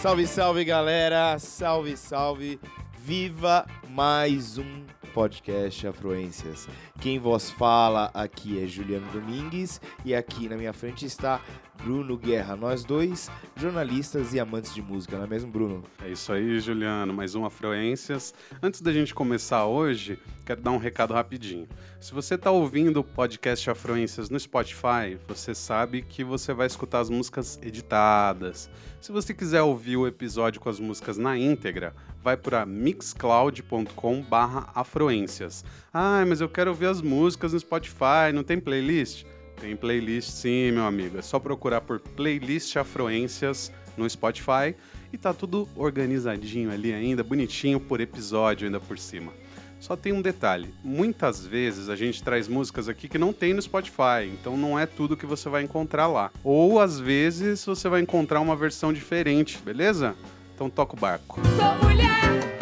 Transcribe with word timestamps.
Salve, 0.00 0.26
salve, 0.26 0.64
galera! 0.64 1.38
Salve, 1.38 1.94
salve! 1.94 2.58
Viva 3.00 3.66
mais 3.90 4.56
um 4.56 4.86
podcast 5.12 5.86
Afluências. 5.86 6.66
Quem 7.02 7.18
vos 7.18 7.50
fala 7.50 8.10
aqui 8.14 8.64
é 8.64 8.66
Juliano 8.66 9.06
Domingues 9.12 9.78
e 10.02 10.14
aqui 10.14 10.48
na 10.48 10.56
minha 10.56 10.72
frente 10.72 11.04
está 11.04 11.38
Bruno 11.82 12.16
Guerra. 12.16 12.54
Nós 12.56 12.84
dois, 12.84 13.30
jornalistas 13.56 14.32
e 14.34 14.40
amantes 14.40 14.74
de 14.74 14.82
música, 14.82 15.16
não 15.16 15.24
é 15.24 15.26
mesmo, 15.26 15.50
Bruno? 15.50 15.82
É 16.04 16.10
isso 16.10 16.32
aí, 16.32 16.60
Juliano. 16.60 17.12
Mais 17.12 17.34
um 17.34 17.44
Afluências. 17.44 18.32
Antes 18.62 18.80
da 18.80 18.92
gente 18.92 19.12
começar 19.14 19.66
hoje, 19.66 20.18
quero 20.44 20.60
dar 20.60 20.70
um 20.72 20.78
recado 20.78 21.14
rapidinho. 21.14 21.66
Se 22.00 22.12
você 22.12 22.34
está 22.34 22.50
ouvindo 22.50 23.00
o 23.00 23.04
podcast 23.04 23.70
Afluências 23.70 24.28
no 24.30 24.38
Spotify, 24.38 25.18
você 25.26 25.54
sabe 25.54 26.02
que 26.02 26.22
você 26.22 26.52
vai 26.52 26.66
escutar 26.66 27.00
as 27.00 27.08
músicas 27.10 27.58
editadas. 27.62 28.70
Se 29.00 29.10
você 29.12 29.32
quiser 29.32 29.62
ouvir 29.62 29.96
o 29.96 30.06
episódio 30.06 30.60
com 30.60 30.68
as 30.68 30.78
músicas 30.78 31.16
na 31.16 31.38
íntegra, 31.38 31.94
vai 32.22 32.36
para 32.36 32.66
mixcloud.com/afluências. 32.66 35.64
Ah, 35.92 36.24
mas 36.26 36.40
eu 36.40 36.48
quero 36.48 36.70
ouvir 36.70 36.86
as 36.86 37.02
músicas 37.02 37.52
no 37.52 37.60
Spotify, 37.60 38.32
não 38.34 38.42
tem 38.42 38.58
playlist? 38.60 39.24
Tem 39.60 39.76
playlist 39.76 40.30
sim, 40.30 40.72
meu 40.72 40.84
amigo. 40.84 41.18
É 41.18 41.22
só 41.22 41.38
procurar 41.38 41.82
por 41.82 42.00
playlist 42.00 42.76
Afluências 42.76 43.70
no 43.96 44.08
Spotify 44.08 44.74
e 45.12 45.18
tá 45.18 45.34
tudo 45.34 45.68
organizadinho 45.76 46.72
ali 46.72 46.92
ainda, 46.92 47.22
bonitinho 47.22 47.78
por 47.78 48.00
episódio 48.00 48.66
ainda 48.66 48.80
por 48.80 48.98
cima. 48.98 49.32
Só 49.78 49.96
tem 49.96 50.12
um 50.12 50.22
detalhe: 50.22 50.72
muitas 50.82 51.44
vezes 51.44 51.88
a 51.88 51.96
gente 51.96 52.22
traz 52.22 52.48
músicas 52.48 52.88
aqui 52.88 53.08
que 53.08 53.18
não 53.18 53.32
tem 53.32 53.52
no 53.52 53.60
Spotify, 53.60 54.30
então 54.32 54.56
não 54.56 54.78
é 54.78 54.86
tudo 54.86 55.16
que 55.16 55.26
você 55.26 55.48
vai 55.48 55.62
encontrar 55.62 56.06
lá. 56.06 56.30
Ou 56.44 56.80
às 56.80 56.98
vezes 56.98 57.64
você 57.64 57.88
vai 57.88 58.00
encontrar 58.00 58.40
uma 58.40 58.56
versão 58.56 58.92
diferente, 58.92 59.58
beleza? 59.64 60.14
Então 60.54 60.70
toca 60.70 60.94
o 60.94 61.00
barco. 61.00 61.40
Sou 61.56 61.88
mulher, 61.88 62.59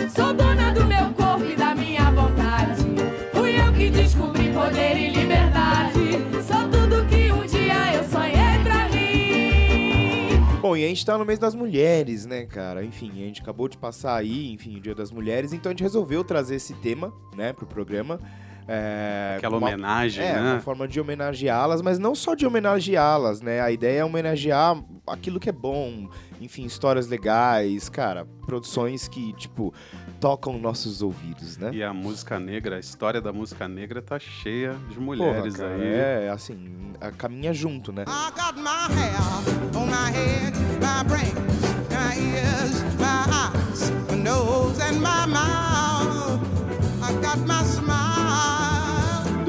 e 10.78 10.84
a 10.84 10.88
gente 10.88 11.04
tá 11.04 11.18
no 11.18 11.24
mês 11.24 11.38
das 11.38 11.54
mulheres, 11.54 12.24
né, 12.26 12.46
cara? 12.46 12.84
Enfim, 12.84 13.10
a 13.10 13.26
gente 13.26 13.42
acabou 13.42 13.68
de 13.68 13.76
passar 13.76 14.16
aí, 14.16 14.52
enfim, 14.52 14.76
o 14.76 14.80
Dia 14.80 14.94
das 14.94 15.10
Mulheres, 15.10 15.52
então 15.52 15.70
a 15.70 15.72
gente 15.72 15.82
resolveu 15.82 16.22
trazer 16.24 16.56
esse 16.56 16.74
tema, 16.74 17.12
né, 17.36 17.52
pro 17.52 17.66
programa. 17.66 18.20
É, 18.70 19.36
Aquela 19.38 19.56
uma- 19.56 19.66
homenagem, 19.68 20.22
É, 20.24 20.34
né? 20.34 20.52
uma 20.52 20.60
forma 20.60 20.86
de 20.86 21.00
homenageá-las, 21.00 21.80
mas 21.80 21.98
não 21.98 22.14
só 22.14 22.34
de 22.34 22.44
homenageá-las, 22.46 23.40
né? 23.40 23.60
A 23.62 23.70
ideia 23.72 24.00
é 24.00 24.04
homenagear 24.04 24.76
aquilo 25.06 25.40
que 25.40 25.48
é 25.48 25.52
bom, 25.52 26.06
enfim, 26.38 26.64
histórias 26.66 27.06
legais, 27.08 27.88
cara, 27.88 28.26
produções 28.46 29.08
que, 29.08 29.32
tipo, 29.32 29.72
tocam 30.20 30.58
nossos 30.58 31.00
ouvidos, 31.00 31.56
né? 31.56 31.70
E 31.72 31.82
a 31.82 31.94
música 31.94 32.38
negra, 32.38 32.76
a 32.76 32.78
história 32.80 33.22
da 33.22 33.32
música 33.32 33.66
negra 33.66 34.02
tá 34.02 34.18
cheia 34.18 34.72
de 34.90 34.94
Porra, 34.96 35.00
mulheres 35.00 35.56
cara, 35.56 35.74
aí. 35.74 35.82
É, 36.26 36.28
assim, 36.30 36.92
a- 37.00 37.10
caminha 37.10 37.54
junto, 37.54 37.90
né? 37.90 38.04
I 38.06 38.30
got 38.38 38.54
my 38.60 38.94
hair 38.94 39.76
on 39.76 39.86
my 39.86 40.10
head, 40.12 40.54
my 40.78 41.04
brain, 41.08 41.32
my 41.88 42.20
ears, 42.20 42.82
my 42.98 43.24
eyes, 43.32 43.90
my 44.10 44.16
nose 44.22 44.78
and 44.82 44.96
my 45.00 45.26
mouth. 45.26 45.77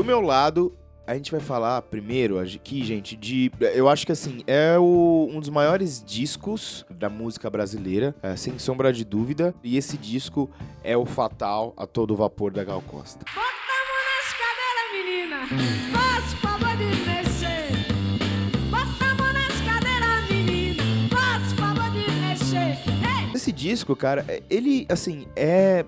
Meu 0.10 0.22
lado, 0.22 0.76
a 1.06 1.14
gente 1.14 1.30
vai 1.32 1.40
falar 1.40 1.82
primeiro 1.84 2.40
aqui, 2.40 2.84
gente, 2.84 3.16
de. 3.16 3.52
Eu 3.74 3.88
acho 3.88 4.06
que 4.08 4.12
assim, 4.12 4.42
é 4.48 4.76
o- 4.80 5.28
um 5.32 5.40
dos 5.40 5.50
maiores 5.50 6.04
discos 6.04 6.84
da 6.90 7.10
música 7.10 7.48
brasileira, 7.48 8.16
é, 8.24 8.36
sem 8.36 8.58
sombra 8.58 8.92
de 8.92 9.06
dúvida. 9.06 9.54
E 9.64 9.78
esse 9.78 9.98
disco 9.98 10.50
é 10.84 10.98
o 10.98 11.06
Fatal 11.06 11.74
a 11.78 11.86
Todo 11.86 12.16
Vapor 12.16 12.52
da 12.52 12.64
Gal 12.64 12.82
Costa. 12.82 13.24
Bota 13.36 13.40
a 13.40 13.82
mão 13.92 14.02
nas 14.10 14.34
cadeiras, 14.42 14.88
menina. 14.98 15.48
Favor 16.42 16.78
de 16.78 16.86
mexer. 17.08 17.70
Bota 18.72 19.06
a 19.06 19.16
mão 19.16 19.32
nas 19.34 19.62
cadeiras, 19.62 20.30
menina. 20.32 20.84
Favor 21.56 21.92
de 21.92 22.12
mexer. 22.22 22.78
Ei! 22.88 23.36
Esse 23.36 23.52
disco, 23.52 23.96
cara, 23.96 24.26
é- 24.28 24.42
ele, 24.50 24.88
assim, 24.90 25.28
é. 25.36 25.86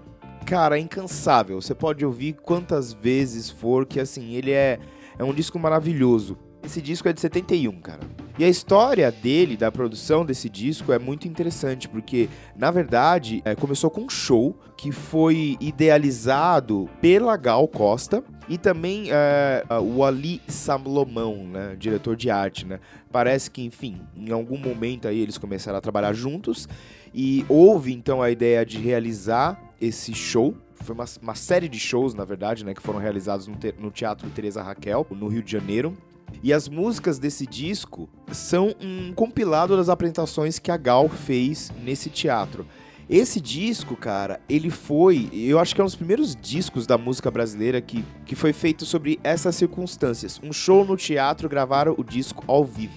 Cara, 0.52 0.78
é 0.78 0.82
incansável. 0.82 1.62
Você 1.62 1.74
pode 1.74 2.06
ouvir 2.06 2.34
quantas 2.34 2.92
vezes 2.92 3.50
for, 3.50 3.86
que 3.86 4.02
assim, 4.02 4.34
ele 4.34 4.52
é, 4.52 4.80
é 5.18 5.24
um 5.24 5.34
disco 5.34 5.58
maravilhoso. 5.58 6.38
Esse 6.62 6.82
disco 6.82 7.08
é 7.08 7.14
de 7.14 7.22
71, 7.22 7.80
cara. 7.80 8.02
E 8.38 8.44
a 8.44 8.50
história 8.50 9.10
dele, 9.10 9.56
da 9.56 9.72
produção 9.72 10.26
desse 10.26 10.50
disco, 10.50 10.92
é 10.92 11.00
muito 11.00 11.26
interessante, 11.26 11.88
porque, 11.88 12.28
na 12.54 12.70
verdade, 12.70 13.42
é, 13.46 13.56
começou 13.56 13.90
com 13.90 14.02
um 14.02 14.10
show 14.10 14.60
que 14.76 14.92
foi 14.92 15.56
idealizado 15.62 16.90
pela 17.00 17.38
Gal 17.38 17.66
Costa 17.66 18.22
e 18.50 18.58
também 18.58 19.06
é, 19.10 19.64
o 19.82 20.04
Ali 20.04 20.42
Salomão, 20.50 21.46
né, 21.46 21.78
diretor 21.80 22.18
de 22.18 22.30
arte, 22.30 22.66
né. 22.66 22.82
Parece 23.10 23.50
que, 23.50 23.64
enfim, 23.64 24.02
em 24.18 24.34
algum 24.34 24.58
momento 24.58 25.08
aí 25.08 25.22
eles 25.22 25.38
começaram 25.38 25.78
a 25.78 25.82
trabalhar 25.82 26.12
juntos 26.12 26.68
e 27.14 27.46
houve 27.48 27.94
então 27.94 28.22
a 28.22 28.30
ideia 28.30 28.66
de 28.66 28.78
realizar 28.78 29.71
esse 29.82 30.14
show. 30.14 30.56
Foi 30.84 30.96
uma, 30.96 31.06
uma 31.22 31.36
série 31.36 31.68
de 31.68 31.80
shows, 31.80 32.14
na 32.14 32.24
verdade, 32.24 32.64
né, 32.64 32.74
que 32.74 32.82
foram 32.82 33.00
realizados 33.00 33.48
no, 33.48 33.56
te- 33.56 33.76
no 33.78 33.92
Teatro 33.92 34.30
Teresa 34.30 34.62
Raquel, 34.64 35.06
no 35.12 35.28
Rio 35.28 35.44
de 35.44 35.52
Janeiro. 35.52 35.98
E 36.42 36.54
as 36.54 36.70
músicas 36.70 37.20
desse 37.20 37.46
disco 37.46 38.08
são 38.32 38.74
um 38.82 39.12
compilado 39.14 39.76
das 39.76 39.90
apresentações 39.90 40.58
que 40.60 40.72
a 40.72 40.78
Gal 40.78 41.10
fez 41.10 41.72
nesse 41.84 42.10
teatro. 42.10 42.66
Esse 43.10 43.42
disco, 43.42 43.98
cara, 43.98 44.40
ele 44.48 44.70
foi. 44.70 45.30
Eu 45.34 45.60
acho 45.60 45.76
que 45.76 45.82
é 45.82 45.84
um 45.84 45.88
dos 45.88 45.96
primeiros 45.98 46.34
discos 46.34 46.88
da 46.88 46.98
música 46.98 47.30
brasileira 47.30 47.82
que, 47.82 48.06
que 48.26 48.36
foi 48.36 48.54
feito 48.54 48.86
sobre 48.86 49.20
essas 49.22 49.56
circunstâncias. 49.56 50.40
Um 50.42 50.54
show 50.54 50.86
no 50.86 50.96
teatro, 50.96 51.50
gravaram 51.50 51.94
o 51.98 52.04
disco 52.06 52.42
ao 52.48 52.64
vivo, 52.64 52.94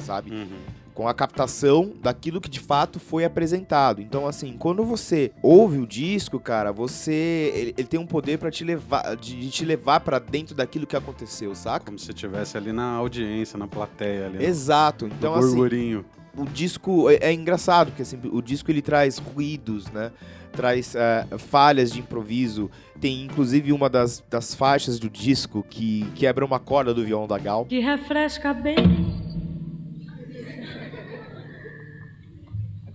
sabe? 0.00 0.30
Uhum. 0.32 0.46
Com 0.94 1.08
a 1.08 1.12
captação 1.14 1.92
daquilo 2.00 2.40
que 2.40 2.48
de 2.48 2.60
fato 2.60 3.00
foi 3.00 3.24
apresentado. 3.24 4.00
Então, 4.00 4.26
assim, 4.26 4.54
quando 4.56 4.84
você 4.84 5.32
ouve 5.42 5.78
o 5.78 5.86
disco, 5.86 6.38
cara, 6.38 6.72
você 6.72 7.52
ele, 7.54 7.74
ele 7.76 7.88
tem 7.88 7.98
um 7.98 8.06
poder 8.06 8.38
para 8.38 8.50
te 8.50 8.64
levar, 8.64 9.16
de, 9.16 9.38
de 9.40 9.50
te 9.50 9.64
levar 9.64 10.00
para 10.00 10.18
dentro 10.18 10.54
daquilo 10.54 10.86
que 10.86 10.96
aconteceu, 10.96 11.54
saca? 11.54 11.86
Como 11.86 11.98
se 11.98 12.10
estivesse 12.10 12.56
ali 12.56 12.72
na 12.72 12.92
audiência, 12.92 13.58
na 13.58 13.66
plateia 13.66 14.26
ali. 14.26 14.44
Exato. 14.44 15.06
no 15.06 15.14
Então, 15.14 15.34
assim, 15.34 15.48
burburinho. 15.48 16.04
o 16.36 16.44
disco 16.44 17.10
é, 17.10 17.16
é 17.20 17.32
engraçado 17.32 17.88
porque 17.88 18.02
assim, 18.02 18.18
o 18.32 18.40
disco 18.40 18.70
ele 18.70 18.80
traz 18.82 19.18
ruídos, 19.18 19.90
né? 19.90 20.12
Traz 20.52 20.94
é, 20.94 21.26
falhas 21.38 21.90
de 21.90 21.98
improviso. 21.98 22.70
Tem 23.00 23.24
inclusive 23.24 23.72
uma 23.72 23.90
das, 23.90 24.22
das 24.30 24.54
faixas 24.54 25.00
do 25.00 25.10
disco 25.10 25.66
que 25.68 26.08
quebra 26.14 26.44
uma 26.44 26.60
corda 26.60 26.94
do 26.94 27.04
violão 27.04 27.26
da 27.26 27.38
Gal. 27.38 27.64
Que 27.64 27.80
refresca 27.80 28.54
bem. 28.54 29.33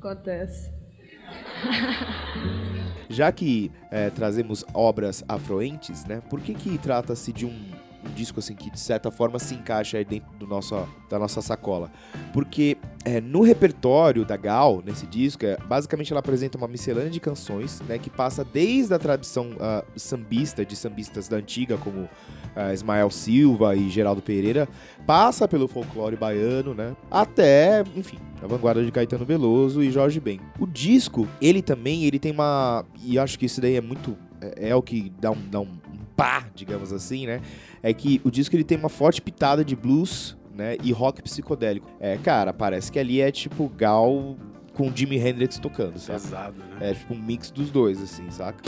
Acontece. 0.09 0.71
Já 3.09 3.31
que 3.31 3.71
é, 3.91 4.09
trazemos 4.09 4.65
obras 4.73 5.23
afluentes, 5.27 6.03
né? 6.05 6.21
Por 6.29 6.41
que 6.41 6.55
que 6.55 6.77
trata-se 6.79 7.31
de 7.31 7.45
um, 7.45 7.49
um 7.49 7.78
disco 8.09 8.39
assim 8.39 8.55
que 8.55 8.69
de 8.69 8.79
certa 8.79 9.11
forma 9.11 9.39
se 9.39 9.55
encaixa 9.55 9.97
aí 9.97 10.05
dentro 10.05 10.29
do 10.37 10.47
nosso, 10.47 10.75
da 11.09 11.17
nossa 11.17 11.41
sacola? 11.41 11.91
Porque 12.33 12.77
é, 13.05 13.21
no 13.21 13.41
repertório 13.41 14.25
da 14.25 14.35
Gal, 14.35 14.83
nesse 14.85 15.05
disco, 15.07 15.45
é, 15.45 15.57
basicamente 15.57 16.11
ela 16.11 16.19
apresenta 16.19 16.57
uma 16.57 16.67
miscelânea 16.67 17.09
de 17.09 17.19
canções, 17.19 17.81
né? 17.87 17.97
Que 17.97 18.09
passa 18.09 18.43
desde 18.43 18.93
a 18.93 18.99
tradição 18.99 19.55
ah, 19.59 19.83
sambista, 19.95 20.65
de 20.65 20.75
sambistas 20.75 21.27
da 21.27 21.37
antiga, 21.37 21.77
como 21.77 22.09
ah, 22.55 22.73
Ismael 22.73 23.09
Silva 23.09 23.75
e 23.75 23.89
Geraldo 23.89 24.21
Pereira, 24.21 24.67
passa 25.05 25.47
pelo 25.47 25.67
folclore 25.67 26.15
baiano, 26.15 26.73
né? 26.73 26.95
Até, 27.09 27.83
enfim, 27.95 28.17
a 28.43 28.47
vanguarda 28.47 28.83
de 28.83 28.91
Caetano 28.91 29.25
Veloso 29.25 29.81
e 29.81 29.91
Jorge 29.91 30.19
Ben. 30.19 30.39
O 30.59 30.67
disco, 30.67 31.27
ele 31.41 31.61
também, 31.61 32.03
ele 32.03 32.19
tem 32.19 32.31
uma... 32.31 32.85
E 33.03 33.17
acho 33.17 33.39
que 33.39 33.45
isso 33.45 33.61
daí 33.61 33.75
é 33.75 33.81
muito... 33.81 34.17
É, 34.41 34.69
é 34.69 34.75
o 34.75 34.81
que 34.81 35.11
dá 35.19 35.31
um, 35.31 35.49
dá 35.49 35.59
um 35.59 35.67
digamos 36.53 36.91
assim, 36.91 37.25
né? 37.25 37.41
É 37.81 37.93
que 37.93 38.21
o 38.23 38.31
disco, 38.31 38.55
ele 38.55 38.63
tem 38.63 38.77
uma 38.77 38.89
forte 38.89 39.21
pitada 39.21 39.63
de 39.63 39.75
blues, 39.75 40.37
né? 40.53 40.75
E 40.83 40.91
rock 40.91 41.21
psicodélico. 41.21 41.89
É, 41.99 42.17
cara, 42.17 42.53
parece 42.53 42.91
que 42.91 42.99
ali 42.99 43.21
é 43.21 43.31
tipo 43.31 43.69
Gal 43.69 44.35
com 44.73 44.95
Jimi 44.95 45.17
Hendrix 45.17 45.59
tocando, 45.59 45.99
sabe? 45.99 46.21
Pesado, 46.21 46.59
né? 46.59 46.91
É 46.91 46.93
tipo 46.93 47.13
um 47.13 47.21
mix 47.21 47.51
dos 47.51 47.71
dois, 47.71 48.01
assim, 48.01 48.29
saca? 48.29 48.63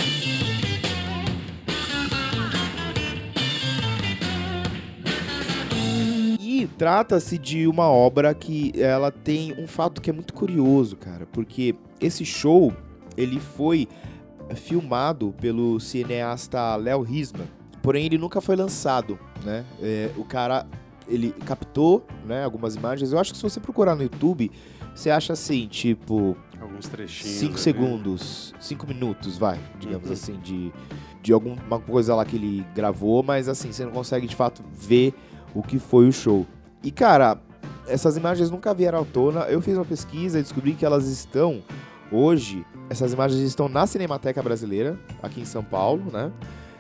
E 6.40 6.68
trata-se 6.78 7.38
de 7.38 7.68
uma 7.68 7.90
obra 7.90 8.34
que 8.34 8.72
ela 8.76 9.12
tem 9.12 9.54
um 9.58 9.68
fato 9.68 10.02
que 10.02 10.10
é 10.10 10.14
muito 10.14 10.34
curioso, 10.34 10.96
cara, 10.96 11.26
porque 11.26 11.76
esse 12.00 12.24
show 12.24 12.74
ele 13.18 13.40
foi 13.40 13.88
filmado 14.56 15.34
pelo 15.40 15.80
cineasta 15.80 16.76
Léo 16.76 17.02
Risman, 17.02 17.48
porém 17.82 18.06
ele 18.06 18.18
nunca 18.18 18.42
foi 18.42 18.56
lançado, 18.56 19.18
né? 19.44 19.66
É, 19.82 20.12
o 20.18 20.24
cara 20.24 20.66
ele 21.08 21.32
captou, 21.46 22.06
né, 22.26 22.44
algumas 22.44 22.76
imagens. 22.76 23.12
Eu 23.12 23.20
acho 23.20 23.32
que 23.32 23.38
se 23.38 23.44
você 23.44 23.60
procurar 23.60 23.96
no 23.96 24.04
YouTube, 24.04 24.50
você 24.96 25.10
acha 25.10 25.34
assim, 25.34 25.68
tipo, 25.68 26.38
Alguns 26.62 26.88
trechinhos. 26.88 27.38
5 27.38 27.54
ali. 27.54 27.62
segundos, 27.62 28.54
5 28.60 28.88
minutos, 28.88 29.38
vai, 29.38 29.60
digamos 29.80 30.08
Uhum. 30.08 30.14
assim, 30.14 30.40
de, 30.40 30.72
de 31.22 31.34
alguma 31.34 31.80
coisa 31.80 32.16
lá 32.16 32.24
que 32.24 32.36
ele 32.38 32.66
gravou, 32.76 33.24
mas 33.24 33.50
assim, 33.50 33.72
você 33.74 33.84
não 33.84 33.92
consegue 33.92 34.26
de 34.28 34.36
fato 34.36 34.64
ver 34.74 35.14
o 35.54 35.62
que 35.62 35.80
foi 35.80 36.08
o 36.08 36.14
show. 36.14 36.46
E 36.84 36.92
cara, 36.92 37.42
essas 37.88 38.16
imagens 38.16 38.50
nunca 38.50 38.74
vieram 38.74 39.00
à 39.02 39.06
tona. 39.06 39.42
Eu 39.42 39.60
fiz 39.62 39.76
uma 39.76 39.84
pesquisa 39.86 40.40
e 40.40 40.42
descobri 40.44 40.74
que 40.74 40.86
elas 40.86 41.08
estão 41.08 41.62
hoje, 42.12 42.66
essas 42.92 43.14
imagens 43.14 43.40
estão 43.40 43.70
na 43.70 43.88
Cinemateca 43.88 44.44
Brasileira, 44.44 45.00
aqui 45.24 45.40
em 45.40 45.46
São 45.46 45.64
Paulo, 45.64 46.12
né? 46.12 46.30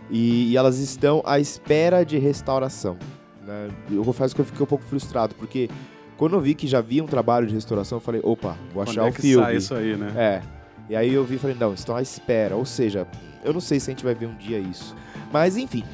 E, 0.09 0.51
e 0.51 0.57
elas 0.57 0.77
estão 0.77 1.23
à 1.25 1.39
espera 1.39 2.03
de 2.03 2.17
restauração. 2.17 2.97
Né? 3.47 3.69
Eu 3.89 4.03
confesso 4.03 4.35
que 4.35 4.41
eu 4.41 4.45
fiquei 4.45 4.61
um 4.61 4.67
pouco 4.67 4.83
frustrado, 4.83 5.33
porque 5.35 5.69
quando 6.17 6.33
eu 6.33 6.41
vi 6.41 6.53
que 6.53 6.67
já 6.67 6.79
havia 6.79 7.01
um 7.01 7.07
trabalho 7.07 7.47
de 7.47 7.53
restauração, 7.53 7.95
eu 7.95 8.01
falei, 8.01 8.19
opa, 8.25 8.57
vou 8.73 8.83
Quando 8.83 8.89
achar 8.89 9.07
é 9.07 9.09
o 9.09 9.13
que 9.13 9.21
filme. 9.21 9.45
sai 9.45 9.55
isso 9.55 9.73
aí, 9.73 9.95
né? 9.95 10.11
É. 10.17 10.41
E 10.89 10.95
aí 10.97 11.13
eu 11.13 11.23
vi 11.23 11.35
e 11.35 11.39
falei, 11.39 11.55
não, 11.57 11.73
estão 11.73 11.95
à 11.95 12.01
espera. 12.01 12.57
Ou 12.57 12.65
seja, 12.65 13.07
eu 13.41 13.53
não 13.53 13.61
sei 13.61 13.79
se 13.79 13.89
a 13.89 13.93
gente 13.93 14.03
vai 14.03 14.13
ver 14.13 14.25
um 14.25 14.35
dia 14.35 14.59
isso. 14.59 14.93
Mas 15.31 15.55
enfim, 15.55 15.85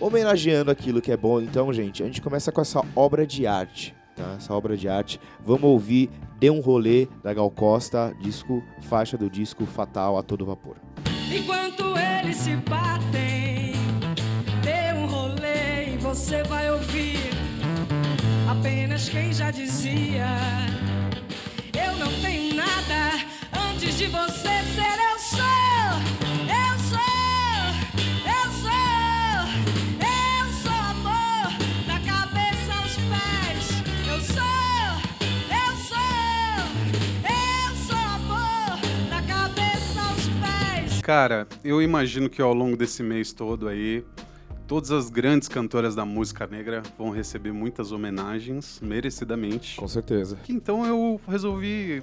homenageando 0.00 0.72
aquilo 0.72 1.00
que 1.00 1.12
é 1.12 1.16
bom, 1.16 1.40
então, 1.40 1.72
gente, 1.72 2.02
a 2.02 2.06
gente 2.06 2.20
começa 2.20 2.50
com 2.50 2.60
essa 2.60 2.82
obra 2.96 3.24
de 3.24 3.46
arte. 3.46 3.94
Tá? 4.16 4.34
Essa 4.36 4.52
obra 4.52 4.76
de 4.76 4.88
arte. 4.88 5.20
Vamos 5.44 5.62
ouvir 5.62 6.10
Dê 6.40 6.48
um 6.48 6.60
rolê 6.60 7.06
da 7.22 7.34
Gal 7.34 7.50
Costa, 7.50 8.16
disco, 8.18 8.64
faixa 8.88 9.14
do 9.18 9.28
disco 9.28 9.66
Fatal 9.66 10.16
a 10.16 10.22
todo 10.22 10.46
vapor. 10.46 10.78
Enquanto 11.30 11.94
eles 11.98 12.38
se 12.38 12.56
batem, 12.56 13.74
dê 14.62 14.94
um 14.98 15.04
rolê 15.04 15.92
e 15.92 15.98
você 15.98 16.42
vai 16.44 16.70
ouvir 16.70 17.18
apenas 18.50 19.06
quem 19.10 19.34
já 19.34 19.50
dizia: 19.50 20.28
Eu 21.74 21.98
não 21.98 22.10
tenho 22.22 22.54
nada 22.54 23.22
antes 23.70 23.98
de 23.98 24.06
você 24.06 24.64
ser. 24.74 24.98
Eu 25.12 25.18
sou, 25.18 26.29
Cara, 41.10 41.48
eu 41.64 41.82
imagino 41.82 42.30
que 42.30 42.40
ao 42.40 42.54
longo 42.54 42.76
desse 42.76 43.02
mês 43.02 43.32
todo 43.32 43.66
aí, 43.66 44.04
todas 44.68 44.92
as 44.92 45.10
grandes 45.10 45.48
cantoras 45.48 45.96
da 45.96 46.04
música 46.04 46.46
negra 46.46 46.84
vão 46.96 47.10
receber 47.10 47.50
muitas 47.50 47.90
homenagens, 47.90 48.78
merecidamente. 48.80 49.74
Com 49.74 49.88
certeza. 49.88 50.38
Então 50.48 50.86
eu 50.86 51.20
resolvi 51.26 52.00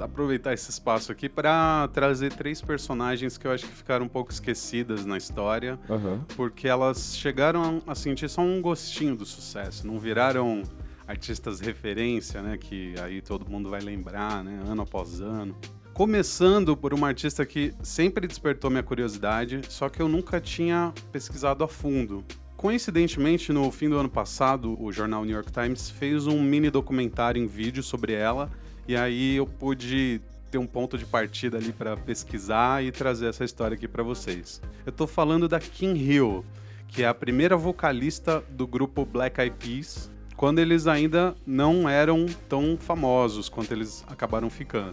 aproveitar 0.00 0.54
esse 0.54 0.70
espaço 0.70 1.12
aqui 1.12 1.28
para 1.28 1.86
trazer 1.88 2.32
três 2.32 2.62
personagens 2.62 3.36
que 3.36 3.46
eu 3.46 3.50
acho 3.50 3.66
que 3.66 3.74
ficaram 3.74 4.06
um 4.06 4.08
pouco 4.08 4.32
esquecidas 4.32 5.04
na 5.04 5.18
história, 5.18 5.78
Aham. 5.90 6.24
porque 6.34 6.66
elas 6.66 7.14
chegaram 7.14 7.82
a 7.86 7.94
sentir 7.94 8.30
só 8.30 8.40
um 8.40 8.62
gostinho 8.62 9.14
do 9.14 9.26
sucesso, 9.26 9.86
não 9.86 9.98
viraram 9.98 10.62
artistas 11.06 11.60
referência, 11.60 12.40
né, 12.40 12.56
que 12.56 12.94
aí 13.02 13.20
todo 13.20 13.46
mundo 13.50 13.68
vai 13.68 13.82
lembrar, 13.82 14.42
né, 14.42 14.62
ano 14.66 14.80
após 14.80 15.20
ano. 15.20 15.54
Começando 15.96 16.76
por 16.76 16.92
uma 16.92 17.08
artista 17.08 17.46
que 17.46 17.72
sempre 17.82 18.26
despertou 18.26 18.70
minha 18.70 18.82
curiosidade, 18.82 19.62
só 19.66 19.88
que 19.88 20.02
eu 20.02 20.08
nunca 20.08 20.38
tinha 20.38 20.92
pesquisado 21.10 21.64
a 21.64 21.68
fundo. 21.68 22.22
Coincidentemente, 22.54 23.50
no 23.50 23.70
fim 23.70 23.88
do 23.88 23.96
ano 23.96 24.10
passado, 24.10 24.76
o 24.78 24.92
jornal 24.92 25.24
New 25.24 25.34
York 25.34 25.50
Times 25.50 25.88
fez 25.88 26.26
um 26.26 26.42
mini 26.42 26.68
documentário 26.68 27.42
em 27.42 27.46
vídeo 27.46 27.82
sobre 27.82 28.12
ela, 28.12 28.50
e 28.86 28.94
aí 28.94 29.36
eu 29.36 29.46
pude 29.46 30.20
ter 30.50 30.58
um 30.58 30.66
ponto 30.66 30.98
de 30.98 31.06
partida 31.06 31.56
ali 31.56 31.72
para 31.72 31.96
pesquisar 31.96 32.84
e 32.84 32.92
trazer 32.92 33.28
essa 33.28 33.42
história 33.42 33.74
aqui 33.74 33.88
para 33.88 34.02
vocês. 34.02 34.60
Eu 34.84 34.92
tô 34.92 35.06
falando 35.06 35.48
da 35.48 35.58
Kim 35.58 35.94
Hill, 35.94 36.44
que 36.88 37.04
é 37.04 37.08
a 37.08 37.14
primeira 37.14 37.56
vocalista 37.56 38.44
do 38.50 38.66
grupo 38.66 39.06
Black 39.06 39.40
Eyed 39.40 39.56
Peas, 39.58 40.10
quando 40.36 40.58
eles 40.58 40.86
ainda 40.86 41.34
não 41.46 41.88
eram 41.88 42.26
tão 42.48 42.76
famosos 42.78 43.48
quanto 43.48 43.72
eles 43.72 44.04
acabaram 44.06 44.50
ficando. 44.50 44.92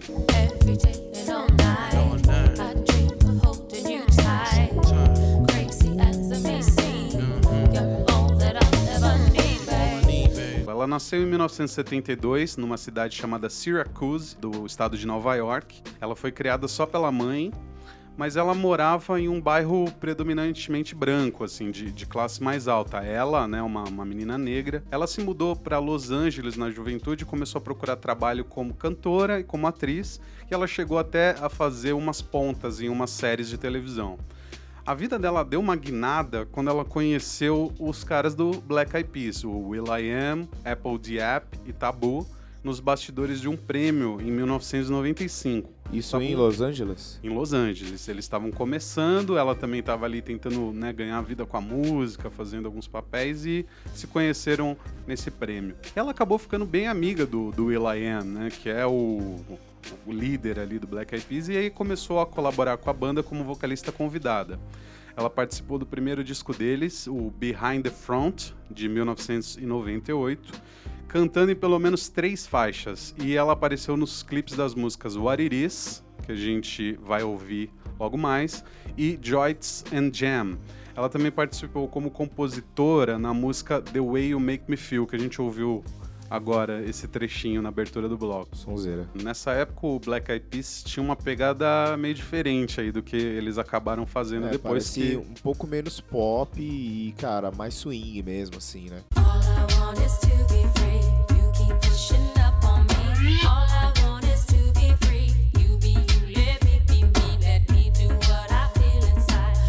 Ela 10.83 10.87
nasceu 10.87 11.21
em 11.21 11.25
1972 11.25 12.57
numa 12.57 12.75
cidade 12.75 13.15
chamada 13.15 13.49
Syracuse, 13.49 14.35
do 14.35 14.65
estado 14.65 14.97
de 14.97 15.07
Nova 15.07 15.33
York. 15.35 15.81
Ela 16.01 16.13
foi 16.13 16.29
criada 16.29 16.67
só 16.67 16.85
pela 16.85 17.09
mãe, 17.09 17.53
mas 18.15 18.35
ela 18.35 18.53
morava 18.53 19.19
em 19.19 19.27
um 19.27 19.41
bairro 19.41 19.91
predominantemente 19.99 20.93
branco, 20.93 21.43
assim, 21.43 21.71
de, 21.71 21.91
de 21.91 22.05
classe 22.05 22.41
mais 22.41 22.67
alta. 22.67 22.97
Ela, 22.99 23.47
né, 23.47 23.61
uma, 23.61 23.83
uma 23.83 24.05
menina 24.05 24.37
negra, 24.37 24.83
ela 24.91 25.07
se 25.07 25.21
mudou 25.21 25.55
para 25.55 25.79
Los 25.79 26.11
Angeles 26.11 26.55
na 26.55 26.69
juventude 26.69 27.23
e 27.23 27.27
começou 27.27 27.59
a 27.59 27.61
procurar 27.61 27.95
trabalho 27.95 28.45
como 28.45 28.73
cantora 28.73 29.39
e 29.39 29.43
como 29.43 29.67
atriz, 29.67 30.21
e 30.49 30.53
ela 30.53 30.67
chegou 30.67 30.99
até 30.99 31.35
a 31.41 31.49
fazer 31.49 31.93
umas 31.93 32.21
pontas 32.21 32.81
em 32.81 32.89
umas 32.89 33.09
séries 33.09 33.49
de 33.49 33.57
televisão. 33.57 34.17
A 34.85 34.93
vida 34.93 35.17
dela 35.17 35.45
deu 35.45 35.61
uma 35.61 35.77
guinada 35.77 36.45
quando 36.51 36.69
ela 36.69 36.83
conheceu 36.83 37.71
os 37.79 38.03
caras 38.03 38.35
do 38.35 38.59
Black 38.61 38.93
Eyed 38.95 39.09
Peas, 39.09 39.43
o 39.45 39.69
Will.i.am, 39.69 40.47
Apple 40.65 40.97
Diap 40.99 41.57
e 41.65 41.71
Tabu, 41.71 42.27
nos 42.61 42.81
bastidores 42.81 43.39
de 43.39 43.47
um 43.47 43.55
prêmio 43.55 44.19
em 44.21 44.29
1995. 44.29 45.72
Isso 45.91 46.11
Tabu 46.11 46.23
em 46.23 46.35
Los 46.35 46.61
Angeles? 46.61 47.19
em 47.23 47.29
Los 47.29 47.53
Angeles. 47.53 48.07
Eles 48.07 48.25
estavam 48.25 48.51
começando, 48.51 49.37
ela 49.37 49.53
também 49.53 49.79
estava 49.79 50.05
ali 50.05 50.21
tentando 50.21 50.71
né, 50.71 50.91
ganhar 50.93 51.21
vida 51.21 51.45
com 51.45 51.57
a 51.57 51.61
música, 51.61 52.29
fazendo 52.29 52.65
alguns 52.65 52.87
papéis 52.87 53.45
e 53.45 53.65
se 53.93 54.07
conheceram 54.07 54.77
nesse 55.05 55.29
prêmio. 55.29 55.75
Ela 55.95 56.11
acabou 56.11 56.37
ficando 56.37 56.65
bem 56.65 56.87
amiga 56.87 57.25
do, 57.25 57.51
do 57.51 57.65
Will.i.am, 57.65 58.23
né, 58.23 58.49
que 58.49 58.69
é 58.69 58.85
o, 58.85 59.39
o 60.05 60.11
líder 60.11 60.59
ali 60.59 60.79
do 60.79 60.87
Black 60.87 61.13
Eyed 61.13 61.25
Peas, 61.27 61.49
e 61.49 61.57
aí 61.57 61.69
começou 61.69 62.19
a 62.19 62.25
colaborar 62.25 62.77
com 62.77 62.89
a 62.89 62.93
banda 62.93 63.21
como 63.21 63.43
vocalista 63.43 63.91
convidada. 63.91 64.59
Ela 65.15 65.29
participou 65.29 65.77
do 65.77 65.85
primeiro 65.85 66.23
disco 66.23 66.53
deles, 66.53 67.05
o 67.05 67.29
Behind 67.29 67.83
the 67.83 67.91
Front, 67.91 68.51
de 68.69 68.89
1998, 68.89 70.51
cantando 71.13 71.51
em 71.51 71.55
pelo 71.55 71.77
menos 71.77 72.09
três 72.09 72.47
faixas. 72.47 73.13
E 73.19 73.35
ela 73.35 73.53
apareceu 73.53 73.95
nos 73.95 74.23
clipes 74.23 74.55
das 74.55 74.73
músicas 74.73 75.15
What 75.15 75.43
It 75.43 75.55
Is, 75.63 76.03
que 76.25 76.31
a 76.31 76.35
gente 76.35 76.93
vai 77.03 77.21
ouvir 77.21 77.69
logo 77.99 78.17
mais, 78.17 78.65
e 78.97 79.19
Joyce 79.21 79.83
and 79.93 80.09
Jam. 80.11 80.57
Ela 80.95 81.07
também 81.09 81.31
participou 81.31 81.87
como 81.87 82.09
compositora 82.09 83.19
na 83.19 83.31
música 83.31 83.79
The 83.79 84.01
Way 84.01 84.29
You 84.29 84.39
Make 84.39 84.63
Me 84.67 84.75
Feel, 84.75 85.05
que 85.05 85.15
a 85.15 85.19
gente 85.19 85.39
ouviu 85.39 85.83
agora 86.33 86.83
esse 86.83 87.07
trechinho 87.07 87.61
na 87.61 87.69
abertura 87.69 88.09
do 88.09 88.17
bloco. 88.17 88.57
Sonzeira. 88.57 89.07
Nessa 89.13 89.51
época, 89.51 89.85
o 89.85 89.99
Black 89.99 90.31
Eyed 90.31 90.45
Peas 90.49 90.83
tinha 90.83 91.03
uma 91.03 91.15
pegada 91.15 91.95
meio 91.95 92.15
diferente 92.15 92.81
aí 92.81 92.91
do 92.91 93.03
que 93.03 93.15
eles 93.15 93.59
acabaram 93.59 94.07
fazendo 94.07 94.47
É, 94.47 94.49
depois 94.49 94.89
que... 94.89 95.15
um 95.15 95.33
pouco 95.43 95.67
menos 95.67 96.01
pop 96.01 96.59
e, 96.59 97.13
cara, 97.19 97.51
mais 97.51 97.75
swing 97.75 98.23
mesmo, 98.23 98.57
assim, 98.57 98.89
né? 98.89 99.01
All 99.15 99.23
I 99.23 99.79
want 99.79 99.99
is 99.99 100.17
to 100.21 100.27
be 100.51 100.67
free. 100.79 101.32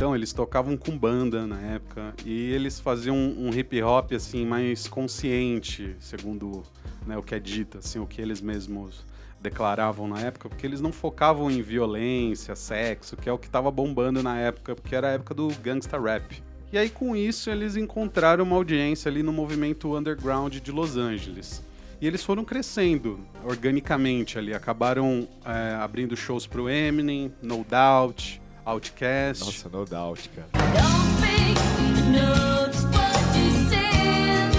Então, 0.05 0.15
eles 0.15 0.35
tocavam 0.35 0.77
com 0.77 0.99
banda 0.99 1.47
na 1.47 1.59
época 1.59 2.13
e 2.27 2.53
eles 2.53 2.79
faziam 2.79 3.17
um, 3.17 3.49
um 3.49 3.55
hip 3.55 3.83
hop 3.83 4.13
assim 4.13 4.45
mais 4.45 4.87
consciente, 4.87 5.97
segundo 5.99 6.63
né, 7.07 7.17
o 7.17 7.23
que 7.23 7.35
é 7.35 7.39
dito, 7.39 7.79
assim, 7.79 7.99
o 7.99 8.07
que 8.07 8.21
eles 8.21 8.43
mesmos 8.43 9.03
declaravam 9.41 10.07
na 10.07 10.21
época, 10.21 10.51
porque 10.51 10.67
eles 10.67 10.83
não 10.83 10.93
focavam 10.93 11.51
em 11.51 11.63
violência, 11.63 12.55
sexo, 12.55 13.17
que 13.17 13.31
é 13.31 13.33
o 13.33 13.39
que 13.39 13.47
estava 13.47 13.71
bombando 13.71 14.23
na 14.23 14.39
época, 14.39 14.75
porque 14.75 14.95
era 14.95 15.09
a 15.09 15.13
época 15.13 15.33
do 15.33 15.49
gangsta 15.63 15.99
rap. 15.99 16.43
E 16.71 16.77
aí 16.77 16.91
com 16.91 17.17
isso 17.17 17.49
eles 17.49 17.75
encontraram 17.75 18.45
uma 18.45 18.57
audiência 18.57 19.11
ali 19.11 19.23
no 19.23 19.33
movimento 19.33 19.97
underground 19.97 20.57
de 20.57 20.71
Los 20.71 20.99
Angeles. 20.99 21.65
E 21.99 22.07
eles 22.07 22.23
foram 22.23 22.45
crescendo 22.45 23.19
organicamente 23.43 24.39
ali, 24.39 24.53
acabaram 24.53 25.27
é, 25.47 25.77
abrindo 25.77 26.15
shows 26.15 26.47
pro 26.47 26.69
Eminem, 26.69 27.33
No 27.41 27.65
Doubt, 27.65 28.44
Outkast. 28.65 29.45
Nossa, 29.45 29.69
no 29.69 29.85
doubt, 29.85 30.31
cara. 30.31 30.49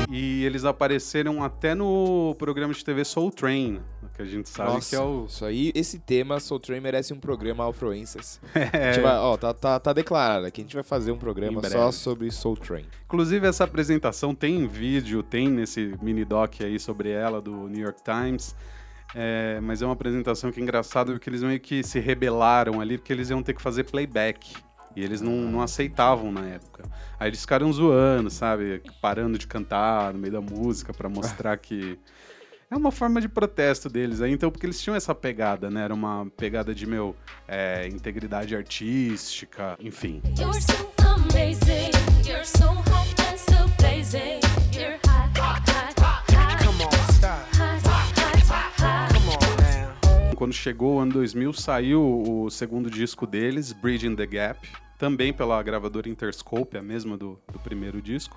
E 0.10 0.46
eles 0.46 0.64
apareceram 0.64 1.44
até 1.44 1.76
no 1.76 2.34
programa 2.40 2.74
de 2.74 2.86
TV 2.86 3.04
Soul 3.04 3.32
Train, 3.32 3.82
que 4.16 4.22
a 4.22 4.26
gente 4.26 4.48
sabe 4.48 4.72
Nossa, 4.72 4.90
que 4.90 4.96
é 4.96 5.00
o. 5.00 5.26
isso 5.26 5.44
aí, 5.44 5.74
esse 5.76 6.00
tema, 6.00 6.40
Soul 6.40 6.60
Train 6.60 6.80
merece 6.80 7.14
um 7.14 7.20
programa 7.20 7.70
Afroences. 7.70 8.40
É. 8.54 8.64
A 8.90 8.94
gente 8.94 9.04
vai, 9.04 9.18
ó, 9.18 9.36
tá, 9.36 9.54
tá, 9.54 9.78
tá 9.78 9.92
declarado 9.92 10.46
aqui, 10.46 10.62
a 10.62 10.64
gente 10.64 10.74
vai 10.74 10.84
fazer 10.84 11.12
um 11.12 11.18
programa 11.18 11.62
só 11.70 11.92
sobre 11.92 12.32
Soul 12.32 12.56
Train. 12.56 12.86
Inclusive, 13.06 13.46
essa 13.46 13.66
apresentação 13.66 14.34
tem 14.34 14.56
em 14.56 14.68
vídeo, 14.68 15.22
tem 15.22 15.50
nesse 15.50 15.94
mini 16.02 16.24
doc 16.24 16.62
aí 16.62 16.80
sobre 16.80 17.10
ela 17.10 17.42
do 17.42 17.68
New 17.68 17.84
York 17.84 18.02
Times. 18.04 18.56
É, 19.18 19.62
mas 19.62 19.82
é 19.82 19.86
uma 19.86 19.94
apresentação 19.94 20.52
que 20.52 20.60
é 20.60 20.64
engraçada 20.64 21.14
porque 21.14 21.30
eles 21.30 21.42
meio 21.42 21.60
que 21.60 21.82
se 21.82 22.00
rebelaram 22.00 22.82
ali 22.82 22.98
porque 22.98 23.14
eles 23.14 23.30
iam 23.30 23.42
ter 23.42 23.54
que 23.54 23.62
fazer 23.62 23.86
playback. 23.86 24.54
E 24.96 25.04
eles 25.04 25.22
não, 25.22 25.34
não 25.34 25.62
aceitavam 25.62 26.32
na 26.32 26.46
época. 26.46 26.84
Aí 27.20 27.30
eles 27.30 27.42
ficaram 27.42 27.72
zoando, 27.72 28.30
sabe? 28.30 28.82
Parando 29.02 29.38
de 29.38 29.46
cantar 29.46 30.14
no 30.14 30.20
meio 30.20 30.34
da 30.34 30.42
música 30.42 30.94
pra 30.94 31.10
mostrar 31.10 31.58
que. 31.58 32.00
É 32.72 32.76
uma 32.76 32.92
forma 32.92 33.22
de 33.22 33.30
protesto 33.30 33.90
deles 33.90 34.22
aí, 34.22 34.32
então, 34.32 34.50
porque 34.50 34.66
eles 34.66 34.82
tinham 34.82 34.96
essa 34.96 35.14
pegada, 35.14 35.70
né? 35.70 35.84
Era 35.84 35.94
uma 35.94 36.26
pegada 36.36 36.74
de, 36.74 36.88
meu, 36.88 37.16
é, 37.48 37.88
integridade 37.88 38.56
artística, 38.56 39.78
enfim. 39.80 40.22
You're 40.38 40.60
so 40.60 40.92
amazing. 41.06 41.92
You're 42.26 42.46
so 42.46 42.70
hot 42.70 43.22
and 43.22 43.38
so 43.38 43.68
blazing. 43.78 44.45
Quando 50.36 50.54
chegou 50.54 50.96
o 50.96 51.00
ano 51.00 51.14
2000, 51.14 51.54
saiu 51.54 52.02
o 52.02 52.50
segundo 52.50 52.90
disco 52.90 53.26
deles, 53.26 53.72
Bridging 53.72 54.16
the 54.16 54.26
Gap, 54.26 54.70
também 54.98 55.32
pela 55.32 55.62
gravadora 55.64 56.10
Interscope, 56.10 56.78
a 56.78 56.82
mesma 56.82 57.18
do, 57.18 57.40
do 57.52 57.60
primeiro 57.60 58.02
disco. 58.02 58.36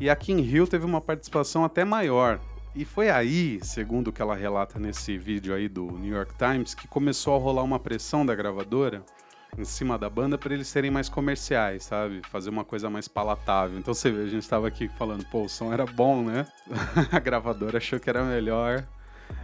E 0.00 0.08
a 0.08 0.14
King 0.14 0.42
Hill 0.42 0.66
teve 0.66 0.84
uma 0.84 1.00
participação 1.00 1.64
até 1.64 1.84
maior. 1.84 2.38
E 2.76 2.84
foi 2.84 3.10
aí, 3.10 3.58
segundo 3.62 4.08
o 4.08 4.12
que 4.12 4.22
ela 4.22 4.36
relata 4.36 4.78
nesse 4.78 5.16
vídeo 5.16 5.54
aí 5.54 5.68
do 5.68 5.86
New 5.98 6.14
York 6.14 6.34
Times, 6.36 6.74
que 6.74 6.86
começou 6.86 7.34
a 7.34 7.38
rolar 7.38 7.62
uma 7.62 7.80
pressão 7.80 8.24
da 8.24 8.34
gravadora 8.34 9.02
em 9.56 9.64
cima 9.64 9.98
da 9.98 10.08
banda 10.10 10.36
para 10.36 10.54
eles 10.54 10.68
serem 10.68 10.90
mais 10.90 11.08
comerciais, 11.08 11.84
sabe? 11.84 12.20
Fazer 12.30 12.50
uma 12.50 12.64
coisa 12.64 12.90
mais 12.90 13.08
palatável. 13.08 13.78
Então 13.78 13.94
você 13.94 14.10
vê, 14.10 14.22
a 14.22 14.26
gente 14.26 14.42
estava 14.42 14.68
aqui 14.68 14.88
falando, 14.88 15.24
pô, 15.24 15.42
o 15.42 15.48
som 15.48 15.72
era 15.72 15.86
bom, 15.86 16.22
né? 16.22 16.46
a 17.10 17.18
gravadora 17.18 17.78
achou 17.78 17.98
que 17.98 18.10
era 18.10 18.22
melhor 18.22 18.86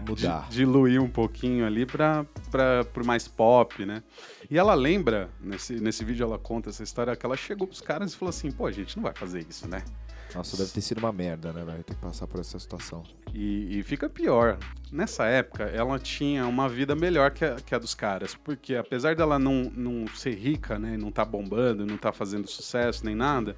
di- 0.01 0.11
Mudar. 0.11 0.49
diluir 0.51 1.03
um 1.03 1.09
pouquinho 1.09 1.67
ali 1.67 1.85
pra, 1.87 2.25
pra, 2.51 2.85
pro 2.85 3.05
mais 3.07 3.27
pop, 3.29 3.85
né? 3.85 4.03
E 4.51 4.59
ela 4.59 4.75
lembra, 4.75 5.31
nesse, 5.41 5.75
nesse 5.81 6.05
vídeo 6.05 6.25
ela 6.25 6.39
conta 6.39 6.71
essa 6.71 6.83
história, 6.83 7.15
que 7.17 7.25
ela 7.25 7.37
chegou 7.37 7.67
pros 7.67 7.81
caras 7.81 8.13
e 8.13 8.17
falou 8.17 8.31
assim, 8.31 8.51
pô, 8.51 8.67
a 8.67 8.73
gente 8.73 8.97
não 8.97 9.03
vai 9.03 9.15
fazer 9.15 9.47
isso, 9.49 9.67
né? 9.69 9.83
Nossa, 10.35 10.57
deve 10.57 10.71
ter 10.73 10.81
sido 10.81 10.99
uma 10.99 11.13
merda, 11.13 11.53
né, 11.53 11.65
velho? 11.65 11.85
Ter 11.85 11.95
que 11.95 12.01
passar 12.01 12.27
por 12.27 12.41
essa 12.41 12.59
situação. 12.59 13.05
E, 13.33 13.79
e 13.79 13.83
fica 13.85 14.09
pior. 14.11 14.59
Nessa 14.91 15.27
época, 15.27 15.63
ela 15.65 15.97
tinha 15.99 16.45
uma 16.49 16.69
vida 16.69 16.97
melhor 16.97 17.31
que 17.31 17.45
a, 17.45 17.55
que 17.55 17.73
a 17.73 17.79
dos 17.79 17.95
caras. 17.95 18.35
Porque 18.35 18.75
apesar 18.75 19.15
dela 19.15 19.39
não, 19.39 19.71
não 19.77 20.09
ser 20.09 20.35
rica, 20.35 20.77
né? 20.77 20.97
Não 20.97 21.13
tá 21.13 21.25
bombando, 21.25 21.87
não 21.87 21.97
tá 21.97 22.13
fazendo 22.13 22.49
sucesso 22.49 23.05
nem 23.05 23.15
nada. 23.15 23.57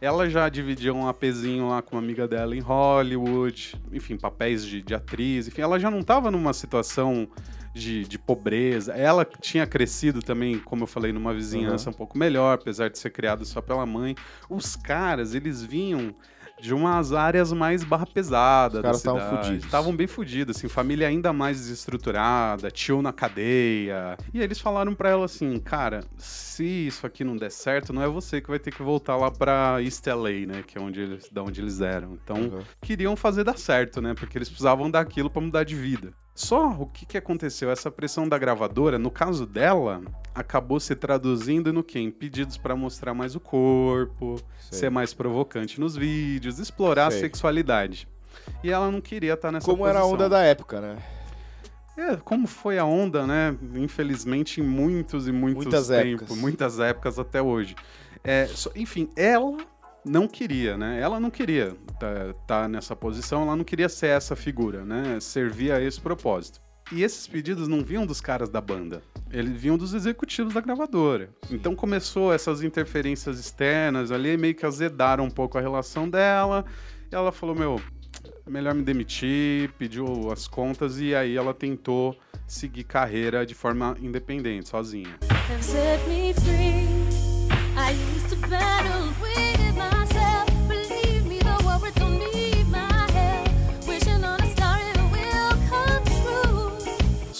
Ela 0.00 0.28
já 0.28 0.48
dividia 0.48 0.92
um 0.92 1.08
apezinho 1.08 1.68
lá 1.68 1.80
com 1.80 1.96
uma 1.96 2.02
amiga 2.02 2.28
dela 2.28 2.54
em 2.54 2.60
Hollywood. 2.60 3.74
Enfim, 3.92 4.16
papéis 4.16 4.64
de, 4.64 4.82
de 4.82 4.94
atriz. 4.94 5.48
Enfim, 5.48 5.62
ela 5.62 5.78
já 5.78 5.90
não 5.90 6.02
tava 6.02 6.30
numa 6.30 6.52
situação 6.52 7.28
de, 7.74 8.04
de 8.04 8.18
pobreza. 8.18 8.92
Ela 8.92 9.24
tinha 9.24 9.66
crescido 9.66 10.22
também, 10.22 10.58
como 10.58 10.84
eu 10.84 10.86
falei, 10.86 11.12
numa 11.12 11.32
vizinhança 11.32 11.90
um 11.90 11.92
pouco 11.92 12.18
melhor, 12.18 12.54
apesar 12.54 12.88
de 12.88 12.98
ser 12.98 13.10
criada 13.10 13.44
só 13.44 13.60
pela 13.60 13.86
mãe. 13.86 14.14
Os 14.48 14.76
caras, 14.76 15.34
eles 15.34 15.62
vinham 15.62 16.14
de 16.60 16.72
umas 16.74 17.12
áreas 17.12 17.52
mais 17.52 17.84
barra 17.84 18.06
pesada 18.06 18.78
Os 18.78 18.82
caras 18.82 19.02
tavam 19.02 19.20
cidade. 19.20 19.44
fudidos. 19.46 19.64
Estavam 19.66 19.94
bem 19.96 20.06
fudidos, 20.06 20.56
assim, 20.56 20.68
família 20.68 21.06
ainda 21.08 21.32
mais 21.32 21.58
desestruturada, 21.58 22.70
tio 22.70 23.02
na 23.02 23.12
cadeia. 23.12 24.16
E 24.32 24.40
eles 24.40 24.58
falaram 24.60 24.94
pra 24.94 25.10
ela 25.10 25.24
assim, 25.26 25.58
cara, 25.58 26.04
se 26.16 26.64
isso 26.86 27.06
aqui 27.06 27.22
não 27.24 27.36
der 27.36 27.50
certo, 27.50 27.92
não 27.92 28.02
é 28.02 28.08
você 28.08 28.40
que 28.40 28.48
vai 28.48 28.58
ter 28.58 28.70
que 28.72 28.82
voltar 28.82 29.16
lá 29.16 29.30
pra 29.30 29.82
East 29.82 30.06
LA, 30.06 30.46
né, 30.46 30.62
que 30.66 30.78
é 30.78 30.80
onde 30.80 31.00
eles, 31.00 31.28
da 31.30 31.42
onde 31.42 31.60
eles 31.60 31.80
eram. 31.80 32.14
Então, 32.14 32.36
Uhum. 32.36 32.62
queriam 32.80 33.16
fazer 33.16 33.44
dar 33.44 33.58
certo, 33.58 34.00
né, 34.00 34.14
porque 34.14 34.38
eles 34.38 34.48
precisavam 34.48 34.90
daquilo 34.90 35.28
pra 35.30 35.42
mudar 35.42 35.64
de 35.64 35.74
vida. 35.74 36.12
Só 36.36 36.68
o 36.68 36.84
que, 36.84 37.06
que 37.06 37.16
aconteceu? 37.16 37.70
Essa 37.70 37.90
pressão 37.90 38.28
da 38.28 38.36
gravadora, 38.36 38.98
no 38.98 39.10
caso 39.10 39.46
dela, 39.46 40.02
acabou 40.34 40.78
se 40.78 40.94
traduzindo 40.94 41.72
no 41.72 41.82
quê? 41.82 41.98
Em 41.98 42.10
pedidos 42.10 42.58
pra 42.58 42.76
mostrar 42.76 43.14
mais 43.14 43.34
o 43.34 43.40
corpo, 43.40 44.38
Sei. 44.60 44.78
ser 44.80 44.90
mais 44.90 45.14
provocante 45.14 45.80
nos 45.80 45.96
vídeos, 45.96 46.58
explorar 46.58 47.10
Sei. 47.10 47.20
a 47.20 47.22
sexualidade. 47.22 48.06
E 48.62 48.70
ela 48.70 48.90
não 48.90 49.00
queria 49.00 49.32
estar 49.32 49.50
nessa 49.50 49.64
Como 49.64 49.86
era 49.86 49.98
a 49.98 50.02
posição. 50.02 50.14
onda 50.14 50.28
da 50.28 50.42
época, 50.42 50.78
né? 50.80 50.98
É, 51.96 52.16
como 52.16 52.46
foi 52.46 52.78
a 52.78 52.84
onda, 52.84 53.26
né? 53.26 53.56
Infelizmente, 53.74 54.60
em 54.60 54.64
muitos 54.64 55.26
e 55.26 55.32
muitos 55.32 55.64
Muitas 55.64 55.88
tempos, 55.88 56.22
épocas. 56.24 56.36
muitas 56.36 56.78
épocas 56.78 57.18
até 57.18 57.40
hoje. 57.40 57.74
É, 58.22 58.46
só- 58.48 58.70
enfim, 58.76 59.08
ela 59.16 59.56
não 60.06 60.28
queria, 60.28 60.76
né? 60.78 61.00
Ela 61.00 61.18
não 61.18 61.30
queria 61.30 61.76
estar 62.30 62.68
nessa 62.68 62.94
posição, 62.94 63.42
ela 63.42 63.56
não 63.56 63.64
queria 63.64 63.88
ser 63.88 64.08
essa 64.08 64.36
figura, 64.36 64.84
né? 64.84 65.18
Servir 65.20 65.72
a 65.72 65.80
esse 65.80 66.00
propósito. 66.00 66.60
E 66.92 67.02
esses 67.02 67.26
pedidos 67.26 67.66
não 67.66 67.82
vinham 67.82 68.06
dos 68.06 68.20
caras 68.20 68.48
da 68.48 68.60
banda, 68.60 69.02
eles 69.32 69.60
vinham 69.60 69.76
dos 69.76 69.92
executivos 69.92 70.54
da 70.54 70.60
gravadora. 70.60 71.30
Então 71.50 71.74
começou 71.74 72.32
essas 72.32 72.62
interferências 72.62 73.40
externas 73.40 74.12
ali, 74.12 74.36
meio 74.36 74.54
que 74.54 74.64
azedaram 74.64 75.24
um 75.24 75.30
pouco 75.30 75.58
a 75.58 75.60
relação 75.60 76.08
dela. 76.08 76.64
E 77.10 77.14
ela 77.14 77.32
falou: 77.32 77.56
Meu, 77.56 77.80
é 78.46 78.50
melhor 78.50 78.72
me 78.72 78.82
demitir, 78.82 79.72
pediu 79.76 80.30
as 80.30 80.46
contas 80.46 81.00
e 81.00 81.12
aí 81.12 81.36
ela 81.36 81.52
tentou 81.52 82.16
seguir 82.46 82.84
carreira 82.84 83.44
de 83.44 83.54
forma 83.54 83.96
independente, 84.00 84.68
sozinha. 84.68 85.18
have 85.48 85.62
set 85.62 86.06
me 86.08 86.32
free. 86.32 86.86
I 87.76 87.90
used 88.14 88.30
to 88.30 88.48
battle 88.48 89.05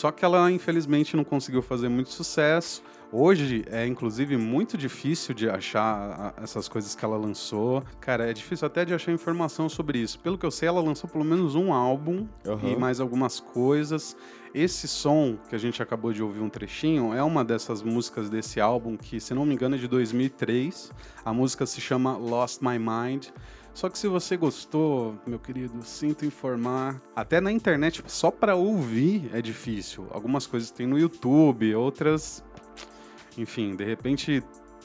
Só 0.07 0.13
que 0.13 0.25
ela 0.25 0.49
infelizmente 0.53 1.17
não 1.17 1.25
conseguiu 1.25 1.61
fazer 1.61 1.89
muito 1.89 2.11
sucesso. 2.11 2.81
Hoje 3.11 3.65
é 3.67 3.85
inclusive 3.85 4.37
muito 4.37 4.79
difícil 4.79 5.35
de 5.35 5.51
achar 5.51 6.33
essas 6.41 6.69
coisas 6.69 6.95
que 6.95 7.05
ela 7.05 7.17
lançou. 7.17 7.83
Cara, 7.99 8.31
é 8.31 8.33
difícil 8.33 8.69
até 8.69 8.85
de 8.85 8.95
achar 8.95 9.11
informação 9.11 9.69
sobre 9.69 9.99
isso. 9.99 10.21
Pelo 10.21 10.39
que 10.39 10.47
eu 10.47 10.51
sei, 10.53 10.69
ela 10.69 10.81
lançou 10.81 11.11
pelo 11.11 11.25
menos 11.25 11.57
um 11.57 11.73
álbum 11.73 12.29
Aham. 12.47 12.69
e 12.69 12.77
mais 12.77 13.01
algumas 13.01 13.41
coisas. 13.41 14.17
Esse 14.55 14.87
som 14.87 15.37
que 15.49 15.57
a 15.57 15.59
gente 15.59 15.83
acabou 15.83 16.13
de 16.13 16.23
ouvir 16.23 16.41
um 16.41 16.49
trechinho 16.49 17.13
é 17.13 17.21
uma 17.21 17.45
dessas 17.45 17.83
músicas 17.83 18.31
desse 18.31 18.61
álbum 18.61 18.97
que, 18.97 19.19
se 19.19 19.35
não 19.35 19.45
me 19.45 19.55
engano, 19.55 19.75
é 19.75 19.79
de 19.79 19.89
2003. 19.89 20.93
A 21.25 21.33
música 21.33 21.67
se 21.67 21.81
chama 21.81 22.17
Lost 22.17 22.63
My 22.63 22.79
Mind. 22.79 23.27
Só 23.77 23.91
que 23.91 23.99
se 23.99 24.09
você 24.09 24.39
gostou, 24.39 25.19
meu 25.27 25.39
querido, 25.39 25.83
sinto 25.83 26.25
informar. 26.25 26.99
Até 27.15 27.43
na 27.43 27.53
internet, 27.53 28.03
só 28.07 28.31
pra 28.31 28.55
ouvir 28.55 29.29
é 29.35 29.43
difícil. 29.43 30.07
Algumas 30.13 30.47
coisas 30.47 30.71
tem 30.71 30.87
no 30.87 30.99
YouTube, 30.99 31.75
outras. 31.75 32.43
Enfim, 33.37 33.77
de 33.77 33.85
repente, 33.85 34.43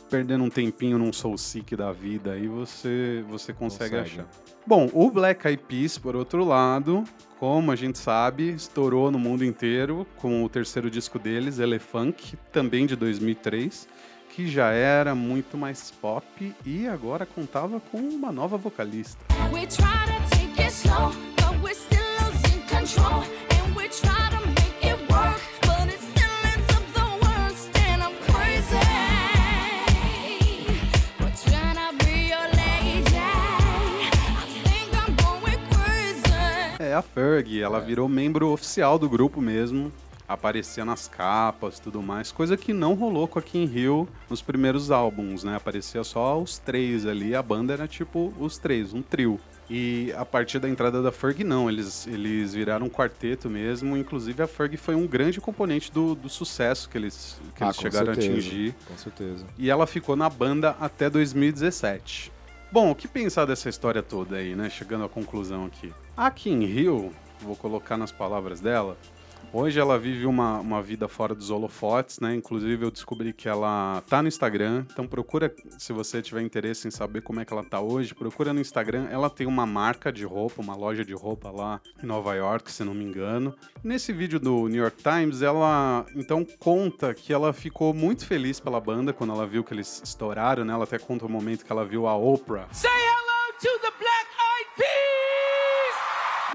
perdendo 0.09 0.43
um 0.43 0.49
tempinho 0.49 0.97
num 0.97 1.13
Soul 1.13 1.37
Seek 1.37 1.73
da 1.73 1.93
vida, 1.93 2.33
aí 2.33 2.49
você, 2.49 3.23
você 3.29 3.53
consegue, 3.53 3.95
Consegue. 3.95 4.19
achar. 4.23 4.27
Bom, 4.67 4.89
o 4.91 5.09
Black 5.09 5.47
Eyed 5.47 5.63
Peas, 5.63 5.97
por 5.97 6.13
outro 6.13 6.43
lado, 6.43 7.05
como 7.39 7.71
a 7.71 7.77
gente 7.77 7.97
sabe, 7.97 8.49
estourou 8.49 9.09
no 9.09 9.17
mundo 9.17 9.45
inteiro 9.45 10.05
com 10.17 10.43
o 10.43 10.49
terceiro 10.49 10.91
disco 10.91 11.17
deles, 11.17 11.59
Elefunk, 11.59 12.35
também 12.51 12.85
de 12.85 12.97
2003, 12.97 13.87
que 14.35 14.47
já 14.47 14.71
era 14.71 15.13
muito 15.13 15.57
mais 15.57 15.91
pop 15.91 16.55
e 16.65 16.87
agora 16.87 17.25
contava 17.25 17.79
com 17.79 17.97
uma 17.97 18.31
nova 18.31 18.57
vocalista. 18.57 19.19
Slow, 20.69 21.11
control. 22.69 23.23
Work. 25.09 25.51
É 36.91 36.93
a 36.93 37.01
Fergie, 37.01 37.61
ela 37.61 37.79
virou 37.79 38.09
membro 38.09 38.49
oficial 38.49 38.99
do 38.99 39.07
grupo 39.07 39.39
mesmo, 39.39 39.93
aparecia 40.33 40.85
nas 40.85 41.07
capas 41.07 41.79
tudo 41.79 42.01
mais, 42.01 42.31
coisa 42.31 42.55
que 42.57 42.73
não 42.73 42.93
rolou 42.93 43.27
com 43.27 43.39
a 43.39 43.41
Kim 43.41 43.65
Hill 43.65 44.07
nos 44.29 44.41
primeiros 44.41 44.91
álbuns, 44.91 45.43
né? 45.43 45.55
Aparecia 45.55 46.03
só 46.03 46.41
os 46.41 46.57
três 46.57 47.05
ali, 47.05 47.35
a 47.35 47.41
banda 47.41 47.73
era 47.73 47.87
tipo 47.87 48.33
os 48.39 48.57
três, 48.57 48.93
um 48.93 49.01
trio. 49.01 49.39
E 49.69 50.11
a 50.17 50.25
partir 50.25 50.59
da 50.59 50.67
entrada 50.67 51.01
da 51.01 51.13
Fergie, 51.13 51.45
não, 51.45 51.69
eles, 51.69 52.05
eles 52.05 52.53
viraram 52.53 52.87
um 52.87 52.89
quarteto 52.89 53.49
mesmo, 53.49 53.95
inclusive 53.95 54.43
a 54.43 54.47
Fergie 54.47 54.75
foi 54.75 54.95
um 54.95 55.07
grande 55.07 55.39
componente 55.39 55.89
do, 55.91 56.13
do 56.13 56.27
sucesso 56.27 56.89
que 56.89 56.97
eles, 56.97 57.39
que 57.55 57.63
Ah, 57.63 57.67
eles 57.67 57.77
chegaram 57.77 58.07
certeza, 58.07 58.27
a 58.27 58.33
atingir. 58.33 58.75
Com 58.85 58.97
certeza. 58.97 59.45
E 59.57 59.69
ela 59.69 59.87
ficou 59.87 60.17
na 60.17 60.29
banda 60.29 60.75
até 60.77 61.09
2017. 61.09 62.33
Bom, 62.69 62.91
o 62.91 62.95
que 62.95 63.07
pensar 63.07 63.45
dessa 63.45 63.69
história 63.69 64.03
toda 64.03 64.35
aí, 64.35 64.55
né? 64.55 64.69
Chegando 64.69 65.05
à 65.05 65.09
conclusão 65.09 65.65
aqui. 65.65 65.93
A 66.17 66.29
Kim 66.31 66.63
Hill, 66.63 67.13
vou 67.41 67.55
colocar 67.55 67.97
nas 67.97 68.11
palavras 68.11 68.59
dela, 68.59 68.97
Hoje 69.53 69.79
ela 69.79 69.99
vive 69.99 70.25
uma, 70.25 70.59
uma 70.59 70.81
vida 70.81 71.07
fora 71.07 71.35
dos 71.35 71.49
holofotes, 71.49 72.19
né? 72.19 72.33
Inclusive 72.35 72.85
eu 72.85 72.91
descobri 72.91 73.33
que 73.33 73.49
ela 73.49 74.01
tá 74.07 74.21
no 74.21 74.27
Instagram, 74.27 74.85
então 74.91 75.05
procura, 75.05 75.53
se 75.77 75.91
você 75.91 76.21
tiver 76.21 76.41
interesse 76.41 76.87
em 76.87 76.91
saber 76.91 77.21
como 77.21 77.39
é 77.39 77.45
que 77.45 77.51
ela 77.51 77.63
tá 77.63 77.79
hoje, 77.79 78.15
procura 78.15 78.53
no 78.53 78.61
Instagram. 78.61 79.07
Ela 79.11 79.29
tem 79.29 79.45
uma 79.45 79.65
marca 79.65 80.11
de 80.11 80.23
roupa, 80.23 80.61
uma 80.61 80.75
loja 80.75 81.03
de 81.03 81.13
roupa 81.13 81.51
lá 81.51 81.81
em 82.01 82.05
Nova 82.05 82.33
York, 82.33 82.71
se 82.71 82.83
não 82.83 82.93
me 82.93 83.03
engano. 83.03 83.55
Nesse 83.83 84.13
vídeo 84.13 84.39
do 84.39 84.67
New 84.67 84.81
York 84.81 85.03
Times, 85.03 85.41
ela 85.41 86.05
então 86.15 86.45
conta 86.59 87.13
que 87.13 87.33
ela 87.33 87.51
ficou 87.51 87.93
muito 87.93 88.25
feliz 88.25 88.59
pela 88.59 88.79
banda 88.79 89.11
quando 89.11 89.33
ela 89.33 89.45
viu 89.45 89.63
que 89.63 89.73
eles 89.73 90.01
estouraram, 90.03 90.63
né? 90.63 90.73
Ela 90.73 90.85
até 90.85 90.97
conta 90.97 91.25
o 91.25 91.29
momento 91.29 91.65
que 91.65 91.71
ela 91.71 91.85
viu 91.85 92.07
a 92.07 92.15
Oprah 92.15 92.67
Say 92.71 92.89
hello 92.89 93.53
to 93.59 93.79
the 93.81 93.91
Black 93.99 94.27
Eyed 94.39 94.69
Peas! 94.77 95.11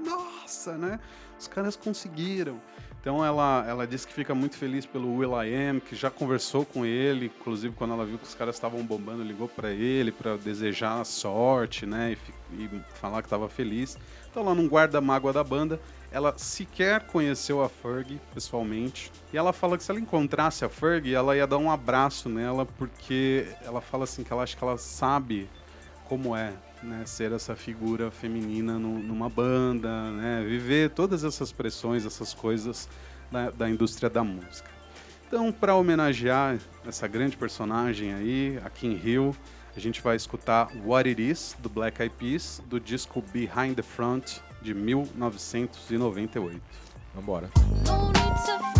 nossa, 0.09 0.77
né? 0.77 0.99
Os 1.39 1.47
caras 1.47 1.75
conseguiram. 1.75 2.59
Então 3.07 3.23
ela, 3.23 3.63
ela 3.65 3.87
disse 3.87 4.05
que 4.05 4.11
fica 4.11 4.35
muito 4.35 4.57
feliz 4.57 4.85
pelo 4.85 5.15
Will.i.am, 5.15 5.79
que 5.79 5.95
já 5.95 6.11
conversou 6.11 6.65
com 6.65 6.85
ele, 6.85 7.27
inclusive 7.27 7.73
quando 7.73 7.93
ela 7.93 8.05
viu 8.05 8.17
que 8.17 8.25
os 8.25 8.35
caras 8.35 8.55
estavam 8.55 8.83
bombando, 8.83 9.23
ligou 9.23 9.47
pra 9.47 9.71
ele 9.71 10.11
pra 10.11 10.35
desejar 10.35 11.05
sorte, 11.05 11.85
né? 11.85 12.17
E, 12.51 12.65
e 12.65 12.69
falar 12.95 13.23
que 13.23 13.29
tava 13.29 13.47
feliz. 13.47 13.97
Então 14.29 14.43
ela 14.43 14.53
não 14.53 14.67
guarda 14.67 14.99
mágoa 14.99 15.31
da 15.31 15.41
banda. 15.41 15.79
Ela 16.11 16.37
sequer 16.37 17.07
conheceu 17.07 17.63
a 17.63 17.69
Fergie 17.69 18.19
pessoalmente. 18.33 19.09
E 19.31 19.37
ela 19.37 19.53
fala 19.53 19.77
que 19.77 19.85
se 19.85 19.91
ela 19.91 20.01
encontrasse 20.01 20.65
a 20.65 20.69
Fergie, 20.69 21.15
ela 21.15 21.33
ia 21.33 21.47
dar 21.47 21.59
um 21.59 21.71
abraço 21.71 22.27
nela, 22.27 22.65
porque 22.65 23.47
ela 23.63 23.79
fala 23.79 24.03
assim 24.03 24.21
que 24.21 24.33
ela 24.33 24.43
acha 24.43 24.57
que 24.57 24.63
ela 24.65 24.77
sabe 24.77 25.49
como 26.09 26.35
é 26.35 26.51
né, 26.83 27.03
ser 27.05 27.31
essa 27.31 27.55
figura 27.55 28.11
feminina 28.11 28.77
nu- 28.77 28.99
numa 28.99 29.29
banda, 29.29 30.11
né, 30.11 30.43
viver 30.47 30.91
todas 30.91 31.23
essas 31.23 31.51
pressões, 31.51 32.05
essas 32.05 32.33
coisas 32.33 32.87
da, 33.31 33.49
da 33.49 33.69
indústria 33.69 34.09
da 34.09 34.23
música. 34.23 34.69
Então, 35.27 35.51
para 35.51 35.75
homenagear 35.75 36.57
essa 36.87 37.07
grande 37.07 37.35
personagem 37.35 38.13
aí, 38.13 38.59
aqui 38.63 38.87
em 38.87 38.95
Rio, 38.95 39.35
a 39.75 39.79
gente 39.79 40.01
vai 40.01 40.15
escutar 40.15 40.69
What 40.85 41.07
It 41.09 41.21
Is, 41.21 41.55
do 41.59 41.69
Black 41.69 42.01
Eyed 42.01 42.15
Peas, 42.17 42.61
do 42.67 42.79
disco 42.79 43.21
Behind 43.33 43.75
the 43.75 43.83
Front, 43.83 44.37
de 44.61 44.73
1998. 44.73 46.61
Vambora. 47.13 47.49
No 47.85 48.76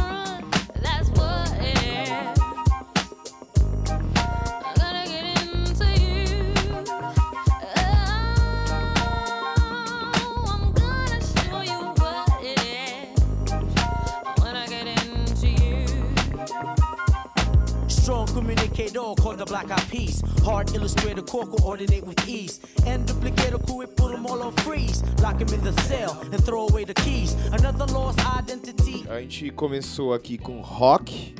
Called 18.77 19.39
the 19.39 19.45
Black 19.45 19.71
Eyed 19.71 19.89
Peas. 19.89 20.21
Hard 20.45 20.75
illustrator 20.75 21.23
core 21.23 21.47
coordinate 21.47 22.05
with 22.05 22.29
ease. 22.29 22.59
And 22.85 23.07
duplicator 23.07 23.59
crew 23.65 23.81
it 23.81 23.95
put 23.95 24.11
them 24.11 24.27
all 24.27 24.43
on 24.43 24.51
freeze. 24.57 25.01
Lock 25.19 25.41
him 25.41 25.51
in 25.51 25.63
the 25.63 25.73
cell 25.81 26.15
and 26.31 26.39
throw 26.45 26.67
away 26.67 26.85
the 26.85 26.93
keys. 26.93 27.33
Another 27.51 27.91
lost 27.91 28.19
identity. 28.19 29.03
A 29.09 29.19
gente 29.19 29.49
começou 29.49 30.13
aqui 30.13 30.37
com 30.37 30.61
rock, 30.61 31.33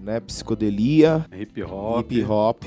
né? 0.00 0.20
Psicodelia, 0.20 1.26
Hip 1.36 1.60
hop. 1.64 2.12
hip 2.12 2.24
hop. 2.30 2.62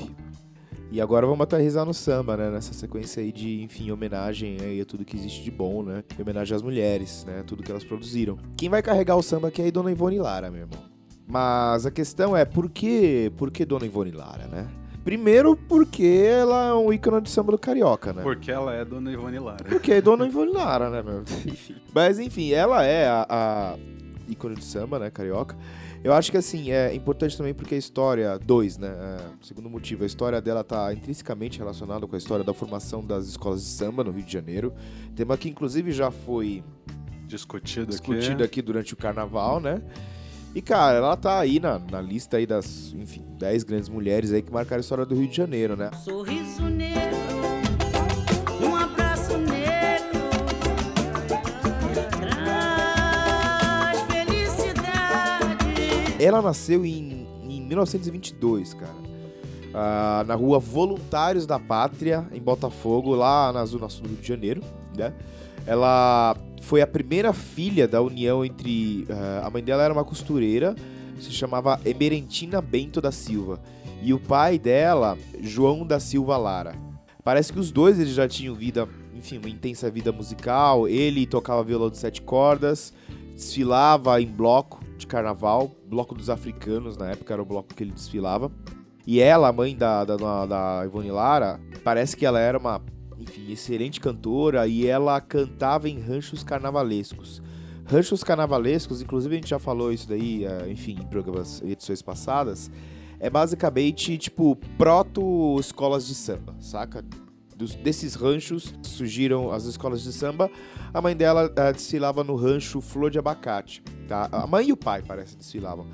E 0.92 1.00
agora 1.00 1.26
vamos 1.26 1.40
aterrizar 1.40 1.86
no 1.86 1.94
samba, 1.94 2.36
né? 2.36 2.50
Nessa 2.50 2.74
sequência 2.74 3.22
aí 3.22 3.32
de, 3.32 3.62
enfim, 3.62 3.90
homenagem 3.90 4.58
aí 4.60 4.78
a 4.78 4.84
tudo 4.84 5.06
que 5.06 5.16
existe 5.16 5.42
de 5.42 5.50
bom, 5.50 5.82
né? 5.82 6.04
E 6.18 6.20
homenagem 6.20 6.54
às 6.54 6.60
mulheres, 6.60 7.24
né? 7.24 7.42
Tudo 7.46 7.62
que 7.62 7.70
elas 7.70 7.82
produziram. 7.84 8.38
Quem 8.58 8.68
vai 8.68 8.82
carregar 8.82 9.16
o 9.16 9.22
samba 9.22 9.48
aqui 9.48 9.62
é 9.62 9.68
a 9.68 9.70
Dona 9.70 9.90
Ivone 9.90 10.18
Lara, 10.18 10.50
meu 10.50 10.60
irmão. 10.60 10.97
Mas 11.28 11.84
a 11.84 11.90
questão 11.90 12.34
é, 12.34 12.44
por 12.44 12.70
que, 12.70 13.30
por 13.36 13.50
que 13.50 13.64
Dona 13.64 13.84
Ivone 13.84 14.12
Lara, 14.12 14.46
né? 14.46 14.66
Primeiro 15.04 15.54
porque 15.56 16.04
ela 16.26 16.66
é 16.68 16.72
um 16.74 16.92
ícone 16.92 17.20
de 17.20 17.30
samba 17.30 17.52
do 17.52 17.58
carioca, 17.58 18.12
né? 18.12 18.22
Porque 18.22 18.50
ela 18.50 18.74
é 18.74 18.84
Dona 18.84 19.12
Ivone 19.12 19.38
Lara. 19.38 19.64
Porque 19.64 19.92
é 19.92 20.00
Dona 20.00 20.24
Ivone 20.28 20.52
Lara, 20.52 20.90
né, 20.90 21.02
meu? 21.02 21.22
Mas 21.94 22.18
enfim, 22.18 22.52
ela 22.52 22.82
é 22.84 23.06
a, 23.06 23.26
a 23.28 23.78
ícone 24.28 24.54
de 24.54 24.64
samba, 24.64 24.98
né, 24.98 25.10
carioca. 25.10 25.56
Eu 26.02 26.12
acho 26.14 26.30
que 26.30 26.36
assim, 26.36 26.70
é 26.70 26.94
importante 26.94 27.36
também 27.36 27.52
porque 27.52 27.74
a 27.74 27.78
história, 27.78 28.38
dois, 28.38 28.78
né? 28.78 28.88
é, 28.88 29.18
segundo 29.42 29.68
motivo, 29.68 30.04
a 30.04 30.06
história 30.06 30.40
dela 30.40 30.62
tá 30.62 30.92
intrinsecamente 30.94 31.58
relacionada 31.58 32.06
com 32.06 32.14
a 32.14 32.18
história 32.18 32.44
da 32.44 32.54
formação 32.54 33.04
das 33.04 33.26
escolas 33.26 33.62
de 33.62 33.68
samba 33.68 34.04
no 34.04 34.12
Rio 34.12 34.24
de 34.24 34.32
Janeiro. 34.32 34.72
Tema 35.16 35.36
que 35.36 35.48
inclusive 35.48 35.90
já 35.90 36.10
foi 36.10 36.62
Discutido, 37.26 37.86
discutido 37.86 38.44
aqui. 38.44 38.60
aqui 38.60 38.62
durante 38.62 38.94
o 38.94 38.96
carnaval, 38.96 39.60
né? 39.60 39.82
E, 40.58 40.60
cara, 40.60 40.98
ela 40.98 41.16
tá 41.16 41.38
aí 41.38 41.60
na, 41.60 41.78
na 41.78 42.00
lista 42.00 42.36
aí 42.36 42.44
das, 42.44 42.92
enfim, 42.92 43.22
10 43.38 43.62
grandes 43.62 43.88
mulheres 43.88 44.32
aí 44.32 44.42
que 44.42 44.52
marcaram 44.52 44.78
a 44.78 44.80
história 44.80 45.06
do 45.06 45.14
Rio 45.14 45.28
de 45.28 45.36
Janeiro, 45.36 45.76
né? 45.76 45.88
Sorriso 46.02 46.64
negro, 46.64 47.16
um 48.60 48.74
abraço 48.74 49.38
negro, 49.38 50.18
traz 52.10 54.00
felicidade. 54.10 55.46
Ela 56.18 56.42
nasceu 56.42 56.84
em, 56.84 57.28
em 57.44 57.60
1922, 57.62 58.74
cara. 58.74 58.96
Ah, 59.72 60.24
na 60.26 60.34
rua 60.34 60.58
Voluntários 60.58 61.46
da 61.46 61.60
Pátria, 61.60 62.26
em 62.32 62.40
Botafogo, 62.40 63.14
lá 63.14 63.52
na 63.52 63.64
zona 63.64 63.88
sul 63.88 64.02
do 64.02 64.08
Rio 64.08 64.18
de 64.22 64.26
Janeiro, 64.26 64.60
né? 64.96 65.14
Ela 65.64 66.34
foi 66.62 66.80
a 66.82 66.86
primeira 66.86 67.32
filha 67.32 67.86
da 67.86 68.00
união 68.00 68.44
entre... 68.44 69.06
ah, 69.10 69.46
a 69.46 69.50
mãe 69.50 69.62
dela 69.62 69.82
era 69.82 69.92
uma 69.92 70.04
costureira, 70.04 70.74
se 71.18 71.30
chamava 71.32 71.80
Emerentina 71.84 72.60
Bento 72.60 73.00
da 73.00 73.12
Silva. 73.12 73.60
E 74.02 74.14
o 74.14 74.20
pai 74.20 74.58
dela, 74.58 75.18
João 75.40 75.86
da 75.86 75.98
Silva 75.98 76.36
Lara. 76.36 76.74
Parece 77.24 77.52
que 77.52 77.58
os 77.58 77.70
dois 77.70 77.98
eles 77.98 78.14
já 78.14 78.28
tinham 78.28 78.54
vida, 78.54 78.88
enfim, 79.14 79.38
uma 79.38 79.48
intensa 79.48 79.90
vida 79.90 80.12
musical. 80.12 80.88
Ele 80.88 81.26
tocava 81.26 81.64
violão 81.64 81.90
de 81.90 81.98
sete 81.98 82.22
cordas, 82.22 82.92
desfilava 83.34 84.20
em 84.22 84.26
bloco 84.26 84.80
de 84.96 85.06
carnaval, 85.06 85.70
bloco 85.86 86.14
dos 86.14 86.30
africanos, 86.30 86.96
na 86.96 87.10
época 87.10 87.32
era 87.32 87.42
o 87.42 87.46
bloco 87.46 87.74
que 87.74 87.82
ele 87.82 87.92
desfilava. 87.92 88.50
E 89.06 89.20
ela, 89.20 89.48
a 89.48 89.52
mãe 89.52 89.74
da, 89.76 90.04
da, 90.04 90.16
da, 90.16 90.46
da 90.46 90.82
Ivone 90.84 91.10
Lara, 91.10 91.60
parece 91.82 92.16
que 92.16 92.26
ela 92.26 92.38
era 92.38 92.58
uma, 92.58 92.82
enfim, 93.18 93.50
excelente 93.50 94.00
cantora 94.00 94.66
e 94.66 94.86
ela 94.86 95.20
cantava 95.20 95.88
em 95.88 96.00
ranchos 96.00 96.42
carnavalescos. 96.42 97.42
Ranchos 97.86 98.22
carnavalescos, 98.22 99.00
inclusive 99.00 99.34
a 99.34 99.38
gente 99.38 99.48
já 99.48 99.58
falou 99.58 99.92
isso 99.92 100.08
daí, 100.08 100.44
eh, 100.44 100.68
enfim, 100.70 100.98
em 101.00 101.06
programas, 101.06 101.62
edições 101.62 102.02
passadas, 102.02 102.70
é 103.18 103.30
basicamente, 103.30 104.16
tipo, 104.18 104.56
proto-escolas 104.76 106.06
de 106.06 106.14
samba, 106.14 106.54
saca? 106.60 107.04
Dos- 107.56 107.74
desses 107.74 108.14
ranchos 108.14 108.72
surgiram 108.82 109.50
as 109.50 109.64
escolas 109.64 110.02
de 110.02 110.12
samba. 110.12 110.48
A 110.94 111.00
mãe 111.00 111.16
dela 111.16 111.52
eh, 111.56 111.72
desfilava 111.72 112.22
no 112.22 112.36
rancho 112.36 112.80
Flor 112.80 113.10
de 113.10 113.18
Abacate, 113.18 113.82
tá? 114.06 114.28
A 114.30 114.46
mãe 114.46 114.68
e 114.68 114.72
o 114.72 114.76
pai, 114.76 115.02
parece, 115.02 115.36
desfilavam. 115.36 115.86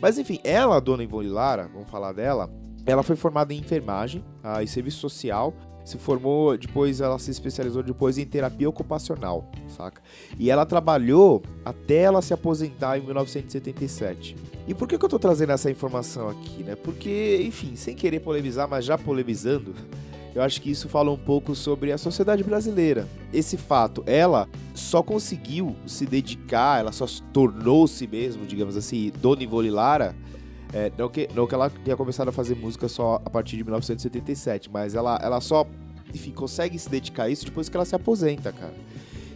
Mas 0.00 0.18
enfim, 0.18 0.38
ela, 0.44 0.78
dona 0.80 1.02
Ivone 1.04 1.28
Lara, 1.28 1.70
vamos 1.72 1.88
falar 1.88 2.12
dela, 2.12 2.50
ela 2.84 3.02
foi 3.02 3.16
formada 3.16 3.54
em 3.54 3.58
enfermagem 3.58 4.22
ah, 4.42 4.62
e 4.62 4.66
serviço 4.68 4.98
social. 4.98 5.54
Se 5.86 5.96
formou, 5.98 6.58
depois 6.58 7.00
ela 7.00 7.16
se 7.16 7.30
especializou 7.30 7.80
depois 7.80 8.18
em 8.18 8.26
terapia 8.26 8.68
ocupacional, 8.68 9.48
saca? 9.68 10.02
E 10.36 10.50
ela 10.50 10.66
trabalhou 10.66 11.44
até 11.64 11.98
ela 11.98 12.20
se 12.20 12.34
aposentar 12.34 12.98
em 12.98 13.02
1977. 13.02 14.36
E 14.66 14.74
por 14.74 14.88
que, 14.88 14.98
que 14.98 15.04
eu 15.04 15.08
tô 15.08 15.16
trazendo 15.16 15.52
essa 15.52 15.70
informação 15.70 16.28
aqui, 16.28 16.64
né? 16.64 16.74
Porque, 16.74 17.40
enfim, 17.46 17.76
sem 17.76 17.94
querer 17.94 18.18
polemizar, 18.18 18.68
mas 18.68 18.84
já 18.84 18.98
polemizando, 18.98 19.76
eu 20.34 20.42
acho 20.42 20.60
que 20.60 20.72
isso 20.72 20.88
fala 20.88 21.08
um 21.12 21.16
pouco 21.16 21.54
sobre 21.54 21.92
a 21.92 21.98
sociedade 21.98 22.42
brasileira. 22.42 23.06
Esse 23.32 23.56
fato, 23.56 24.02
ela 24.06 24.48
só 24.74 25.04
conseguiu 25.04 25.76
se 25.86 26.04
dedicar, 26.04 26.80
ela 26.80 26.90
só 26.90 27.06
tornou-se 27.32 28.04
mesmo, 28.08 28.44
digamos 28.44 28.76
assim, 28.76 29.12
Dona 29.22 29.44
Ivone 29.44 29.70
Lara, 29.70 30.16
é, 30.72 30.90
não, 30.96 31.08
que, 31.08 31.28
não 31.34 31.46
que 31.46 31.54
ela 31.54 31.70
tenha 31.70 31.96
começado 31.96 32.28
a 32.28 32.32
fazer 32.32 32.54
música 32.54 32.88
só 32.88 33.20
a 33.24 33.30
partir 33.30 33.56
de 33.56 33.64
1977, 33.64 34.70
mas 34.70 34.94
ela, 34.94 35.18
ela 35.22 35.40
só, 35.40 35.66
enfim, 36.14 36.32
consegue 36.32 36.78
se 36.78 36.88
dedicar 36.88 37.24
a 37.24 37.28
isso 37.30 37.44
depois 37.44 37.68
que 37.68 37.76
ela 37.76 37.84
se 37.84 37.94
aposenta, 37.94 38.52
cara. 38.52 38.74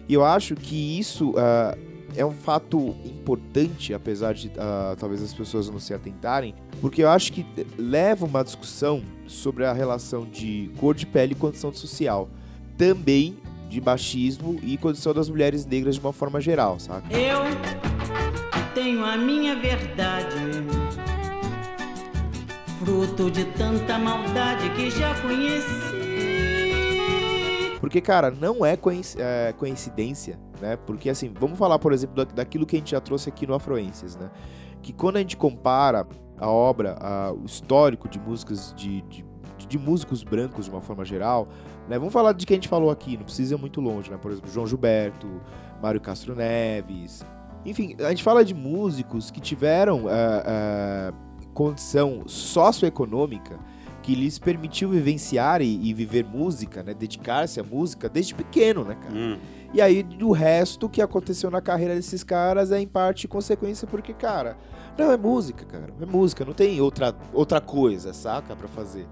E 0.08 0.14
eu 0.14 0.24
acho 0.24 0.54
que 0.56 0.98
isso 0.98 1.34
ah, 1.36 1.76
é 2.16 2.24
um 2.24 2.32
fato 2.32 2.96
importante, 3.04 3.94
apesar 3.94 4.34
de 4.34 4.50
ah, 4.58 4.96
talvez 4.98 5.22
as 5.22 5.32
pessoas 5.32 5.68
não 5.68 5.78
se 5.78 5.94
atentarem, 5.94 6.54
porque 6.80 7.02
eu 7.02 7.08
acho 7.08 7.32
que 7.32 7.46
leva 7.78 8.26
uma 8.26 8.42
discussão 8.42 9.02
sobre 9.26 9.64
a 9.64 9.72
relação 9.72 10.24
de 10.24 10.70
cor 10.78 10.94
de 10.94 11.06
pele 11.06 11.32
e 11.32 11.36
condição 11.36 11.72
social. 11.72 12.28
Também 12.76 13.36
de 13.68 13.80
machismo 13.80 14.58
e 14.64 14.76
condição 14.76 15.14
das 15.14 15.28
mulheres 15.28 15.64
negras 15.64 15.94
de 15.94 16.00
uma 16.00 16.12
forma 16.12 16.40
geral, 16.40 16.80
saca? 16.80 17.06
Eu 17.16 17.42
tenho 18.74 19.04
a 19.04 19.16
minha 19.16 19.54
verdade, 19.54 20.34
fruto 22.84 23.30
de 23.30 23.44
tanta 23.44 23.98
maldade 23.98 24.70
que 24.70 24.90
já 24.90 25.14
conheci. 25.20 25.68
Porque, 27.78 28.00
cara, 28.00 28.30
não 28.30 28.64
é, 28.64 28.72
é, 29.18 29.52
coincidência, 29.52 30.38
né? 30.62 30.76
Porque, 30.86 31.10
assim, 31.10 31.30
vamos 31.38 31.58
falar, 31.58 31.78
por 31.78 31.92
exemplo, 31.92 32.16
da- 32.16 32.24
daquilo 32.32 32.64
que 32.64 32.76
a 32.76 32.78
gente 32.78 32.92
já 32.92 33.00
trouxe 33.00 33.28
aqui 33.28 33.46
no 33.46 33.52
Afroenses, 33.54 34.16
né? 34.16 34.30
Que 34.82 34.94
quando 34.94 35.16
a 35.16 35.20
gente 35.20 35.36
compara 35.36 36.06
a 36.38 36.48
obra, 36.48 36.96
a- 37.00 37.32
o 37.32 37.44
histórico 37.44 38.08
de 38.08 38.18
músicas 38.18 38.72
de, 38.74 39.02
de, 39.02 39.24
de 39.68 39.78
músicos 39.78 40.22
brancos 40.24 40.64
de 40.64 40.70
uma 40.70 40.80
forma 40.80 41.04
geral, 41.04 41.48
né? 41.86 41.98
Vamos 41.98 42.14
falar 42.14 42.32
de 42.32 42.46
quem 42.46 42.54
a 42.54 42.58
gente 42.58 42.68
falou 42.68 42.90
aqui, 42.90 43.16
não 43.18 43.24
precisa 43.24 43.54
ir 43.54 43.58
muito 43.58 43.78
longe, 43.80 44.10
né? 44.10 44.16
Por 44.16 44.30
exemplo, 44.30 44.50
João 44.50 44.66
Gilberto, 44.66 45.26
Mário 45.82 46.00
Castro 46.00 46.34
Neves. 46.34 47.24
Enfim, 47.66 47.94
a 48.00 48.08
gente 48.08 48.22
fala 48.22 48.42
de 48.42 48.54
músicos 48.54 49.30
que 49.30 49.38
tiveram 49.40 50.06
ah, 50.08 51.10
ah, 51.12 51.12
condição 51.54 52.22
socioeconômica 52.26 53.58
que 54.02 54.14
lhes 54.14 54.38
permitiu 54.38 54.88
vivenciar 54.88 55.60
e, 55.60 55.88
e 55.88 55.92
viver 55.92 56.24
música, 56.24 56.82
né? 56.82 56.94
Dedicar-se 56.94 57.60
à 57.60 57.62
música 57.62 58.08
desde 58.08 58.34
pequeno, 58.34 58.84
né, 58.84 58.96
cara? 59.00 59.14
Hum. 59.14 59.38
E 59.72 59.80
aí, 59.80 60.02
do 60.02 60.32
resto 60.32 60.88
que 60.88 61.00
aconteceu 61.00 61.50
na 61.50 61.60
carreira 61.60 61.94
desses 61.94 62.24
caras 62.24 62.72
é 62.72 62.80
em 62.80 62.88
parte 62.88 63.28
consequência 63.28 63.86
porque, 63.86 64.12
cara, 64.12 64.56
não 64.98 65.12
é 65.12 65.16
música, 65.16 65.64
cara. 65.64 65.92
É 66.00 66.06
música, 66.06 66.44
não 66.44 66.52
tem 66.52 66.80
outra, 66.80 67.14
outra 67.32 67.60
coisa, 67.60 68.12
saca? 68.12 68.56
Pra 68.56 68.68
fazer. 68.68 69.06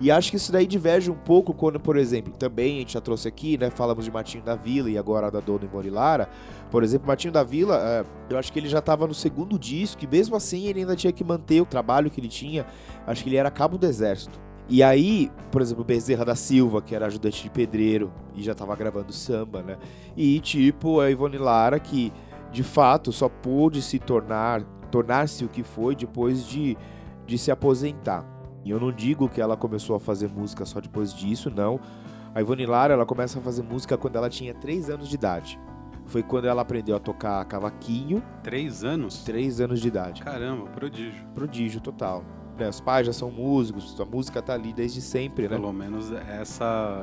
E 0.00 0.10
acho 0.10 0.30
que 0.30 0.38
isso 0.38 0.50
daí 0.50 0.66
diverge 0.66 1.10
um 1.10 1.14
pouco 1.14 1.52
quando, 1.52 1.78
por 1.78 1.98
exemplo, 1.98 2.32
também 2.32 2.76
a 2.76 2.78
gente 2.78 2.94
já 2.94 3.02
trouxe 3.02 3.28
aqui, 3.28 3.58
né? 3.58 3.68
Falamos 3.68 4.06
de 4.06 4.10
Martinho 4.10 4.42
da 4.42 4.56
Vila 4.56 4.88
e 4.88 4.96
agora 4.96 5.30
da 5.30 5.40
Dona 5.40 5.64
Ivone 5.64 5.90
Lara. 5.90 6.26
Por 6.70 6.82
exemplo, 6.82 7.06
Martinho 7.06 7.32
da 7.32 7.44
Vila, 7.44 7.78
é, 7.78 8.04
eu 8.32 8.38
acho 8.38 8.50
que 8.50 8.58
ele 8.58 8.68
já 8.68 8.80
tava 8.80 9.06
no 9.06 9.12
segundo 9.12 9.58
disco 9.58 10.02
e 10.02 10.06
mesmo 10.06 10.34
assim 10.34 10.68
ele 10.68 10.80
ainda 10.80 10.96
tinha 10.96 11.12
que 11.12 11.22
manter 11.22 11.60
o 11.60 11.66
trabalho 11.66 12.10
que 12.10 12.18
ele 12.18 12.28
tinha. 12.28 12.64
Acho 13.06 13.22
que 13.22 13.28
ele 13.28 13.36
era 13.36 13.50
cabo 13.50 13.76
do 13.76 13.84
exército. 13.84 14.40
E 14.70 14.82
aí, 14.82 15.30
por 15.50 15.60
exemplo, 15.60 15.84
Bezerra 15.84 16.24
da 16.24 16.34
Silva, 16.34 16.80
que 16.80 16.94
era 16.94 17.06
ajudante 17.06 17.42
de 17.42 17.50
pedreiro 17.50 18.10
e 18.34 18.42
já 18.42 18.54
tava 18.54 18.74
gravando 18.76 19.12
samba, 19.12 19.62
né? 19.62 19.76
E 20.16 20.40
tipo, 20.40 21.00
a 21.00 21.10
Ivone 21.10 21.36
Lara, 21.36 21.78
que 21.78 22.10
de 22.50 22.62
fato 22.62 23.12
só 23.12 23.28
pôde 23.28 23.82
se 23.82 23.98
tornar, 23.98 24.62
tornar-se 24.90 25.44
o 25.44 25.48
que 25.48 25.62
foi 25.62 25.94
depois 25.94 26.46
de, 26.46 26.74
de 27.26 27.36
se 27.36 27.50
aposentar. 27.50 28.39
E 28.64 28.70
eu 28.70 28.78
não 28.78 28.92
digo 28.92 29.28
que 29.28 29.40
ela 29.40 29.56
começou 29.56 29.96
a 29.96 30.00
fazer 30.00 30.28
música 30.28 30.64
só 30.64 30.80
depois 30.80 31.14
disso, 31.14 31.50
não. 31.50 31.80
A 32.34 32.40
Ivone 32.40 32.66
Lara, 32.66 32.94
ela 32.94 33.06
começa 33.06 33.38
a 33.38 33.42
fazer 33.42 33.62
música 33.62 33.96
quando 33.96 34.16
ela 34.16 34.28
tinha 34.28 34.54
3 34.54 34.90
anos 34.90 35.08
de 35.08 35.14
idade. 35.14 35.58
Foi 36.06 36.22
quando 36.22 36.46
ela 36.46 36.62
aprendeu 36.62 36.96
a 36.96 36.98
tocar 36.98 37.44
cavaquinho, 37.44 38.22
Três 38.42 38.82
anos? 38.84 39.22
3 39.22 39.60
anos 39.60 39.80
de 39.80 39.88
idade. 39.88 40.22
Caramba, 40.22 40.66
prodígio. 40.66 41.24
Prodígio 41.34 41.80
total. 41.80 42.24
Né, 42.58 42.68
Os 42.68 42.80
pais 42.80 43.06
já 43.06 43.12
são 43.12 43.30
músicos, 43.30 43.98
a 44.00 44.04
música 44.04 44.42
tá 44.42 44.54
ali 44.54 44.72
desde 44.72 45.00
sempre, 45.00 45.48
né? 45.48 45.56
Pelo 45.56 45.72
menos 45.72 46.12
essa 46.12 47.00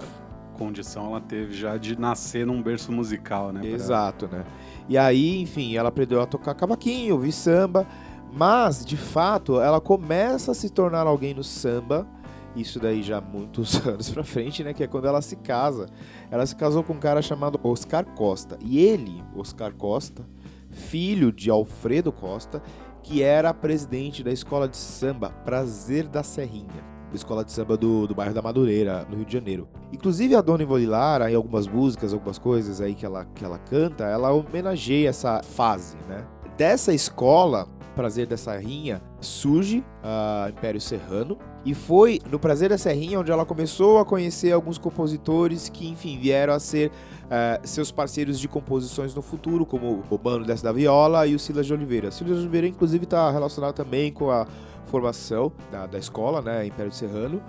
condição 0.58 1.08
ela 1.08 1.22
teve 1.22 1.54
já 1.54 1.78
de 1.78 1.98
nascer 2.00 2.46
num 2.46 2.62
berço 2.62 2.92
musical, 2.92 3.52
né? 3.52 3.66
Exato, 3.66 4.28
né? 4.28 4.44
E 4.90 4.98
aí, 4.98 5.42
enfim, 5.42 5.76
ela 5.76 5.90
aprendeu 5.90 6.22
a 6.22 6.26
tocar 6.26 6.54
cavaquinho, 6.54 7.16
ouvir 7.16 7.32
samba, 7.32 7.88
mas, 8.32 8.86
de 8.86 8.98
fato, 8.98 9.60
ela 9.60 9.82
começa 9.82 10.52
a 10.52 10.56
se 10.56 10.70
tornar 10.70 11.08
alguém 11.08 11.34
no 11.34 11.44
samba, 11.44 12.08
isso 12.56 12.80
daí 12.80 13.04
já 13.04 13.22
muitos 13.22 13.76
anos 13.86 14.10
pra 14.10 14.24
frente, 14.24 14.64
né? 14.64 14.74
Que 14.74 14.84
é 14.84 14.88
quando 14.88 15.08
ela 15.08 15.22
se 15.22 15.36
casa. 15.36 15.88
Ela 16.32 16.46
se 16.46 16.56
casou 16.56 16.84
com 16.84 16.94
um 16.94 17.00
cara 17.00 17.22
chamado 17.22 17.60
Oscar 17.64 18.06
Costa. 18.06 18.58
E 18.62 18.80
ele, 18.80 19.24
Oscar 19.36 19.74
Costa, 19.74 20.26
filho 20.70 21.32
de 21.32 21.50
Alfredo 21.50 22.12
Costa, 22.12 22.62
que 23.04 23.22
era 23.22 23.54
presidente 23.54 24.24
da 24.24 24.32
escola 24.32 24.68
de 24.68 24.78
samba 24.78 25.30
Prazer 25.30 26.08
da 26.08 26.24
Serrinha. 26.24 26.98
Escola 27.14 27.46
de 27.46 27.52
samba 27.54 27.78
do, 27.78 28.06
do 28.06 28.14
bairro 28.14 28.34
da 28.34 28.42
Madureira, 28.42 29.08
no 29.10 29.16
Rio 29.16 29.26
de 29.26 29.34
Janeiro. 29.34 29.70
Inclusive 29.94 30.36
a 30.36 30.42
Dona 30.42 30.64
Ivone 30.64 30.86
Lara, 30.86 31.32
em 31.32 31.36
algumas 31.36 31.66
músicas, 31.66 32.14
algumas 32.14 32.38
coisas 32.38 32.82
aí 32.82 32.94
que 32.94 33.06
ela, 33.06 33.24
que 33.24 33.46
ela 33.46 33.58
canta, 33.58 34.04
ela 34.04 34.32
homenageia 34.32 35.10
essa 35.10 35.42
fase, 35.42 35.96
né? 36.08 36.26
Dessa 36.58 36.92
escola, 36.92 37.68
Prazer 37.96 38.26
da 38.26 38.36
Serrinha, 38.36 39.00
surge 39.22 39.86
a 40.04 40.48
Império 40.50 40.82
Serrano. 40.82 41.38
E 41.64 41.76
foi 41.76 42.20
no 42.32 42.40
Prazer 42.40 42.70
da 42.70 42.78
Serrinha 42.78 43.20
onde 43.20 43.32
ela 43.32 43.46
começou 43.46 44.00
a 44.00 44.06
conhecer 44.06 44.52
alguns 44.52 44.80
compositores 44.80 45.70
que, 45.70 45.88
enfim, 45.88 46.18
vieram 46.18 46.54
a 46.54 46.60
ser 46.60 46.92
eh, 47.30 47.60
seus 47.64 47.92
parceiros 47.92 48.40
de 48.40 48.48
composições 48.48 49.14
no 49.14 49.22
futuro, 49.22 49.66
como 49.66 50.04
o 50.10 50.20
Mano 50.24 50.46
Dessa 50.46 50.64
da 50.64 50.72
Viola 50.72 51.28
e 51.28 51.36
o 51.36 51.40
Silas 51.40 51.68
de 51.68 51.74
Oliveira. 51.74 52.10
Silas 52.10 52.38
de 52.38 52.42
Oliveira, 52.42 52.68
inclusive, 52.68 53.04
está 53.04 53.30
relacionado 53.30 53.76
também 53.76 54.12
com 54.12 54.32
a 54.32 54.48
formação 54.88 55.52
da, 55.72 55.86
da 55.86 56.00
escola, 56.00 56.42
né, 56.42 56.66
Império 56.66 56.92
Serrano. 56.92 57.40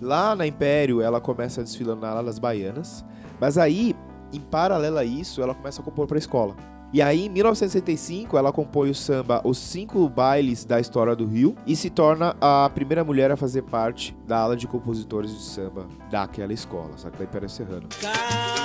Lá 0.00 0.36
na 0.36 0.46
Império, 0.46 1.00
ela 1.00 1.20
começa 1.20 1.62
desfilando 1.62 2.02
na 2.02 2.10
Alas 2.10 2.38
Baianas, 2.38 3.04
mas 3.40 3.56
aí, 3.56 3.94
em 4.32 4.40
paralelo 4.40 4.98
a 4.98 5.04
isso, 5.04 5.40
ela 5.40 5.54
começa 5.54 5.80
a 5.80 5.84
compor 5.84 6.06
para 6.06 6.16
a 6.16 6.18
escola. 6.18 6.77
E 6.92 7.02
aí, 7.02 7.26
em 7.26 7.28
1965, 7.28 8.38
ela 8.38 8.50
compõe 8.50 8.88
o 8.88 8.94
samba 8.94 9.42
Os 9.44 9.58
Cinco 9.58 10.08
Bailes 10.08 10.64
da 10.64 10.80
História 10.80 11.14
do 11.14 11.26
Rio 11.26 11.54
e 11.66 11.76
se 11.76 11.90
torna 11.90 12.34
a 12.40 12.70
primeira 12.74 13.04
mulher 13.04 13.30
a 13.30 13.36
fazer 13.36 13.62
parte 13.62 14.16
da 14.26 14.38
ala 14.38 14.56
de 14.56 14.66
compositores 14.66 15.30
de 15.30 15.42
samba 15.42 15.86
daquela 16.10 16.52
escola, 16.52 16.96
sabe, 16.96 17.18
da 17.18 17.24
Império 17.24 17.48
Serrano. 17.48 17.88
Carnaval, 18.00 18.57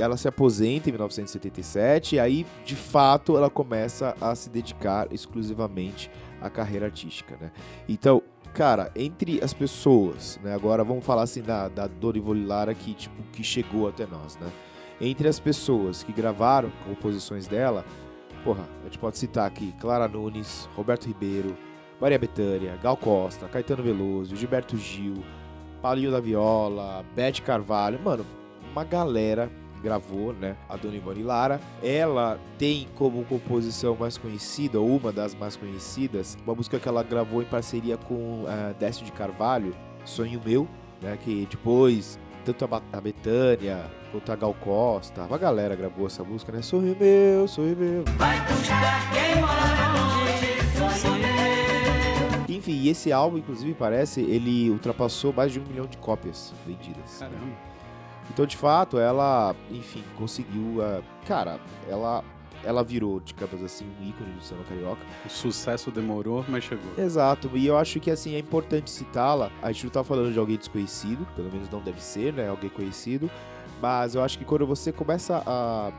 Ela 0.00 0.16
se 0.16 0.28
aposenta 0.28 0.88
em 0.88 0.92
1977 0.92 2.16
e 2.16 2.20
aí, 2.20 2.46
de 2.64 2.74
fato, 2.76 3.36
ela 3.36 3.50
começa 3.50 4.14
a 4.20 4.34
se 4.34 4.48
dedicar 4.48 5.12
exclusivamente 5.12 6.10
à 6.40 6.48
carreira 6.48 6.86
artística, 6.86 7.36
né? 7.40 7.50
Então, 7.88 8.22
cara, 8.54 8.90
entre 8.96 9.42
as 9.42 9.52
pessoas, 9.52 10.40
né? 10.42 10.54
Agora 10.54 10.82
vamos 10.82 11.04
falar 11.04 11.22
assim 11.22 11.42
da, 11.42 11.68
da 11.68 11.88
Ivone 12.14 12.44
Lara 12.44 12.74
que, 12.74 12.94
tipo, 12.94 13.22
que 13.32 13.44
chegou 13.44 13.88
até 13.88 14.06
nós, 14.06 14.36
né? 14.38 14.50
Entre 15.00 15.28
as 15.28 15.38
pessoas 15.38 16.02
que 16.02 16.12
gravaram 16.12 16.70
composições 16.86 17.46
dela, 17.46 17.84
porra, 18.44 18.68
a 18.82 18.84
gente 18.84 18.98
pode 18.98 19.18
citar 19.18 19.46
aqui 19.46 19.74
Clara 19.80 20.06
Nunes, 20.08 20.68
Roberto 20.76 21.06
Ribeiro, 21.06 21.56
Maria 22.00 22.18
Bethânia, 22.18 22.78
Gal 22.82 22.96
Costa, 22.96 23.48
Caetano 23.48 23.82
Veloso, 23.82 24.36
Gilberto 24.36 24.76
Gil, 24.76 25.22
Paulinho 25.82 26.10
da 26.10 26.20
Viola, 26.20 27.04
Beth 27.14 27.40
Carvalho, 27.44 28.00
mano, 28.02 28.24
uma 28.72 28.84
galera 28.84 29.50
gravou, 29.80 30.32
né? 30.32 30.56
A 30.68 30.76
Dona 30.76 30.96
Ivone 30.96 31.22
Lara. 31.22 31.60
Ela 31.82 32.38
tem 32.58 32.88
como 32.96 33.24
composição 33.24 33.96
mais 33.96 34.16
conhecida, 34.16 34.80
ou 34.80 34.96
uma 34.96 35.12
das 35.12 35.34
mais 35.34 35.56
conhecidas, 35.56 36.36
uma 36.44 36.54
música 36.54 36.78
que 36.78 36.88
ela 36.88 37.02
gravou 37.02 37.42
em 37.42 37.46
parceria 37.46 37.96
com 37.96 38.44
uh, 38.44 38.74
Décio 38.78 39.04
de 39.04 39.12
Carvalho, 39.12 39.74
Sonho 40.04 40.40
Meu, 40.44 40.68
né? 41.00 41.18
Que 41.22 41.46
depois, 41.50 42.18
tanto 42.44 42.68
a, 42.92 43.00
Betânia 43.00 43.90
quanto 44.12 44.32
a 44.32 44.36
Gal 44.36 44.54
Costa, 44.54 45.22
uma 45.22 45.38
galera 45.38 45.74
gravou 45.74 46.06
essa 46.06 46.22
música, 46.22 46.52
né? 46.52 46.62
Sonho 46.62 46.96
Meu, 46.98 47.48
Sonho 47.48 47.76
Meu. 47.76 48.04
Enfim, 52.48 52.72
e 52.72 52.88
esse 52.90 53.10
álbum, 53.10 53.38
inclusive, 53.38 53.72
parece, 53.72 54.20
ele 54.20 54.68
ultrapassou 54.70 55.32
mais 55.32 55.50
de 55.50 55.58
um 55.58 55.64
milhão 55.64 55.86
de 55.86 55.96
cópias 55.96 56.52
vendidas. 56.66 57.18
Caramba. 57.18 57.70
Então, 58.30 58.46
de 58.46 58.56
fato, 58.56 58.98
ela, 58.98 59.54
enfim, 59.70 60.04
conseguiu. 60.16 60.82
ah, 60.82 61.02
cara, 61.26 61.60
ela, 61.88 62.24
ela 62.64 62.84
virou, 62.84 63.20
digamos 63.20 63.62
assim, 63.62 63.84
um 63.84 64.08
ícone 64.08 64.32
do 64.32 64.42
samba 64.42 64.62
carioca. 64.64 65.02
O 65.26 65.28
sucesso 65.28 65.90
demorou, 65.90 66.44
mas 66.48 66.64
chegou. 66.64 66.92
Exato, 66.96 67.50
e 67.54 67.66
eu 67.66 67.76
acho 67.76 67.98
que 67.98 68.10
assim 68.10 68.34
é 68.34 68.38
importante 68.38 68.90
citá-la. 68.90 69.50
A 69.60 69.72
gente 69.72 69.84
não 69.84 69.90
tá 69.90 70.04
falando 70.04 70.32
de 70.32 70.38
alguém 70.38 70.56
desconhecido, 70.56 71.26
pelo 71.34 71.50
menos 71.50 71.68
não 71.68 71.80
deve 71.80 72.02
ser, 72.02 72.32
né? 72.32 72.48
Alguém 72.48 72.70
conhecido. 72.70 73.30
Mas 73.82 74.14
eu 74.14 74.22
acho 74.22 74.38
que 74.38 74.44
quando 74.44 74.66
você 74.66 74.92
começa 74.92 75.42
a, 75.44 75.92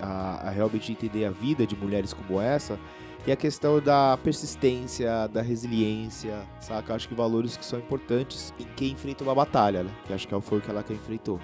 a, 0.00 0.48
a 0.48 0.50
realmente 0.50 0.90
entender 0.90 1.24
a 1.26 1.30
vida 1.30 1.66
de 1.66 1.76
mulheres 1.76 2.14
como 2.14 2.40
essa, 2.40 2.78
e 3.26 3.32
a 3.32 3.36
questão 3.36 3.80
da 3.80 4.18
persistência, 4.18 5.26
da 5.28 5.40
resiliência, 5.40 6.46
saca? 6.60 6.92
Eu 6.92 6.96
acho 6.96 7.08
que 7.08 7.14
valores 7.14 7.56
que 7.56 7.64
são 7.64 7.78
importantes 7.78 8.52
em 8.60 8.66
quem 8.76 8.92
enfrenta 8.92 9.24
uma 9.24 9.34
batalha, 9.34 9.82
né? 9.82 9.90
Que 10.06 10.12
acho 10.12 10.28
que 10.28 10.40
foi 10.42 10.58
o 10.58 10.60
que 10.60 10.70
ela 10.70 10.82
que 10.82 10.92
enfrentou. 10.92 11.40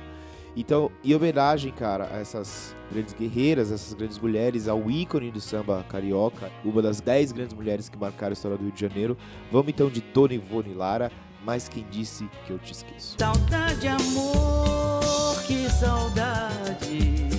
Então, 0.57 0.91
em 1.05 1.15
homenagem, 1.15 1.73
cara, 1.73 2.09
a 2.13 2.19
essas 2.19 2.75
grandes 2.91 3.15
guerreiras, 3.15 3.71
essas 3.71 3.95
grandes 3.95 4.19
mulheres, 4.19 4.69
ao 4.69 4.91
ícone 4.91 5.31
do 5.31 5.41
samba 5.41 5.85
carioca, 5.89 6.51
uma 6.65 6.83
das 6.83 7.01
10 7.01 7.33
grandes 7.33 7.55
mulheres 7.55 7.89
que 7.89 7.97
marcaram 7.97 8.31
a 8.31 8.35
história 8.35 8.57
do 8.57 8.65
Rio 8.65 8.73
de 8.73 8.81
Janeiro, 8.81 9.17
vamos 9.51 9.69
então 9.69 9.89
de 9.89 10.01
Dona 10.01 10.35
Ivone 10.35 10.75
Lara, 10.75 11.11
mas 11.45 11.69
quem 11.69 11.87
disse 11.91 12.29
que 12.47 12.53
eu 12.53 12.59
te 12.59 12.73
esqueço? 12.73 13.17
Saudade, 13.19 13.89
amor, 13.89 15.41
que 15.47 15.71
saudade 15.71 17.31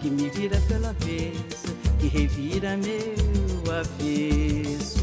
que 0.00 0.08
me 0.08 0.30
vira 0.30 0.58
pela 0.66 0.92
vez, 0.94 1.64
que 1.98 2.06
revira 2.06 2.76
meu 2.76 3.74
avesso. 3.74 5.00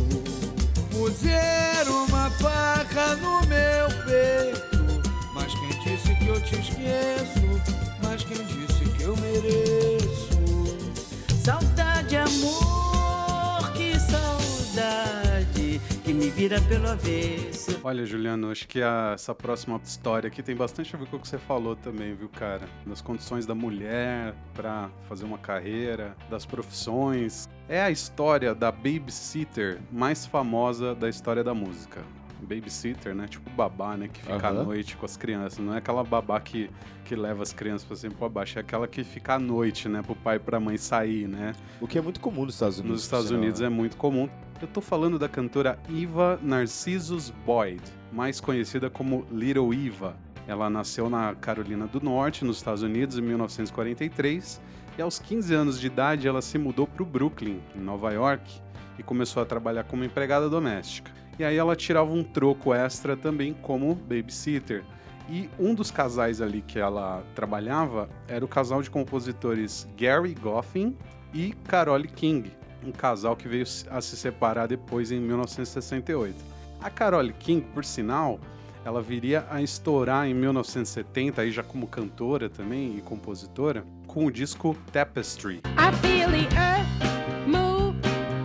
Vira 16.47 16.61
pelo 16.61 16.87
avesso. 16.87 17.77
Olha, 17.83 18.05
Juliano, 18.05 18.49
acho 18.49 18.65
que 18.69 18.81
a- 18.81 19.11
essa 19.13 19.35
próxima 19.35 19.77
história 19.83 20.29
aqui 20.29 20.41
tem 20.41 20.55
bastante 20.55 20.95
a 20.95 20.97
ver 20.97 21.05
com 21.07 21.17
o 21.17 21.19
que 21.19 21.27
você 21.27 21.37
falou 21.37 21.75
também, 21.75 22.15
viu, 22.15 22.29
cara? 22.29 22.69
Das 22.85 23.01
condições 23.01 23.45
da 23.45 23.53
mulher 23.53 24.33
pra 24.53 24.89
fazer 25.09 25.25
uma 25.25 25.37
carreira, 25.37 26.15
das 26.29 26.45
profissões. 26.45 27.49
É 27.67 27.81
a 27.81 27.91
história 27.91 28.55
da 28.55 28.71
babysitter 28.71 29.81
mais 29.91 30.25
famosa 30.25 30.95
da 30.95 31.09
história 31.09 31.43
da 31.43 31.53
música. 31.53 32.01
Babysitter, 32.41 33.15
né? 33.15 33.27
Tipo 33.27 33.49
babá, 33.51 33.95
né? 33.95 34.07
Que 34.07 34.21
fica 34.21 34.47
à 34.47 34.49
Aham. 34.49 34.63
noite 34.63 34.95
com 34.97 35.05
as 35.05 35.17
crianças. 35.17 35.59
Não 35.59 35.73
é 35.73 35.77
aquela 35.77 36.03
babá 36.03 36.39
que, 36.39 36.69
que 37.05 37.15
leva 37.15 37.43
as 37.43 37.53
crianças 37.53 37.87
pra 37.87 37.95
cima 37.95 38.13
e 38.13 38.15
pra 38.17 38.29
baixo. 38.29 38.57
É 38.57 38.61
aquela 38.61 38.87
que 38.87 39.03
fica 39.03 39.35
à 39.35 39.39
noite, 39.39 39.87
né? 39.89 40.01
Pro 40.01 40.15
pai 40.15 40.37
e 40.37 40.39
pra 40.39 40.59
mãe 40.59 40.77
sair, 40.77 41.27
né? 41.27 41.53
O 41.81 41.87
que 41.87 41.97
é 41.97 42.01
muito 42.01 42.19
comum 42.19 42.45
nos 42.45 42.55
Estados 42.55 42.79
Unidos. 42.79 42.95
Nos 42.97 43.03
Estados 43.03 43.27
por 43.27 43.37
Unidos 43.37 43.59
né? 43.59 43.67
é 43.67 43.69
muito 43.69 43.97
comum. 43.97 44.29
Eu 44.61 44.67
tô 44.67 44.81
falando 44.81 45.19
da 45.19 45.29
cantora 45.29 45.77
Eva 45.89 46.39
Narcissus 46.41 47.29
Boyd, 47.45 47.81
mais 48.11 48.39
conhecida 48.39 48.89
como 48.89 49.25
Little 49.31 49.71
Eva. 49.73 50.15
Ela 50.47 50.69
nasceu 50.69 51.09
na 51.09 51.35
Carolina 51.35 51.85
do 51.85 51.99
Norte, 52.01 52.45
nos 52.45 52.57
Estados 52.57 52.81
Unidos, 52.81 53.17
em 53.19 53.21
1943, 53.21 54.61
e 54.97 55.01
aos 55.01 55.19
15 55.19 55.53
anos 55.53 55.79
de 55.79 55.87
idade 55.87 56.27
ela 56.27 56.41
se 56.41 56.57
mudou 56.57 56.87
para 56.87 57.03
o 57.03 57.05
Brooklyn, 57.05 57.59
em 57.75 57.79
Nova 57.79 58.11
York, 58.11 58.61
e 58.97 59.03
começou 59.03 59.43
a 59.43 59.45
trabalhar 59.45 59.83
como 59.83 60.03
empregada 60.03 60.49
doméstica. 60.49 61.11
E 61.39 61.43
aí 61.43 61.57
ela 61.57 61.75
tirava 61.75 62.11
um 62.11 62.23
troco 62.23 62.73
extra 62.73 63.15
também 63.15 63.53
como 63.53 63.93
babysitter. 63.95 64.83
E 65.29 65.49
um 65.59 65.75
dos 65.75 65.91
casais 65.91 66.41
ali 66.41 66.61
que 66.61 66.79
ela 66.79 67.23
trabalhava 67.35 68.09
era 68.27 68.43
o 68.43 68.47
casal 68.47 68.81
de 68.81 68.89
compositores 68.89 69.87
Gary 69.97 70.33
Goffin 70.33 70.95
e 71.33 71.51
Carole 71.67 72.07
King, 72.07 72.51
um 72.83 72.91
casal 72.91 73.35
que 73.35 73.47
veio 73.47 73.65
a 73.89 74.01
se 74.01 74.15
separar 74.15 74.67
depois 74.67 75.11
em 75.11 75.19
1968. 75.19 76.35
A 76.81 76.89
Carole 76.89 77.33
King, 77.33 77.65
por 77.73 77.83
sinal, 77.83 78.39
ela 78.85 79.01
viria 79.01 79.45
a 79.49 79.61
estourar 79.61 80.27
em 80.27 80.33
1970, 80.33 81.41
aí 81.41 81.51
já 81.51 81.61
como 81.61 81.87
cantora 81.87 82.49
também 82.49 82.97
e 82.97 83.01
compositora, 83.01 83.83
com 84.05 84.25
o 84.25 84.31
disco 84.31 84.77
Tapestry. 84.93 85.61
I 85.77 85.91
feel 86.01 86.29
the 86.29 86.47
earth 86.55 87.47
move 87.47 87.97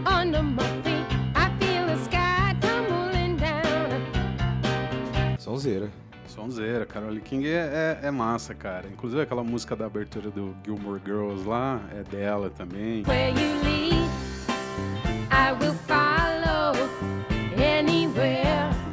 under 0.04 0.42
my 0.42 0.71
Sonzeira. 5.42 5.90
Sonzeira, 6.28 6.86
Carole 6.86 7.20
King 7.20 7.48
é, 7.48 7.98
é, 8.00 8.06
é 8.06 8.10
massa, 8.12 8.54
cara. 8.54 8.86
Inclusive 8.86 9.22
aquela 9.22 9.42
música 9.42 9.74
da 9.74 9.86
abertura 9.86 10.30
do 10.30 10.54
Gilmore 10.64 11.00
Girls 11.04 11.44
lá 11.44 11.80
é 11.90 12.04
dela 12.04 12.48
também. 12.48 13.02
Where 13.02 13.30
you 13.30 13.60
lead, 13.64 14.08
I 15.32 15.52
will 15.60 15.74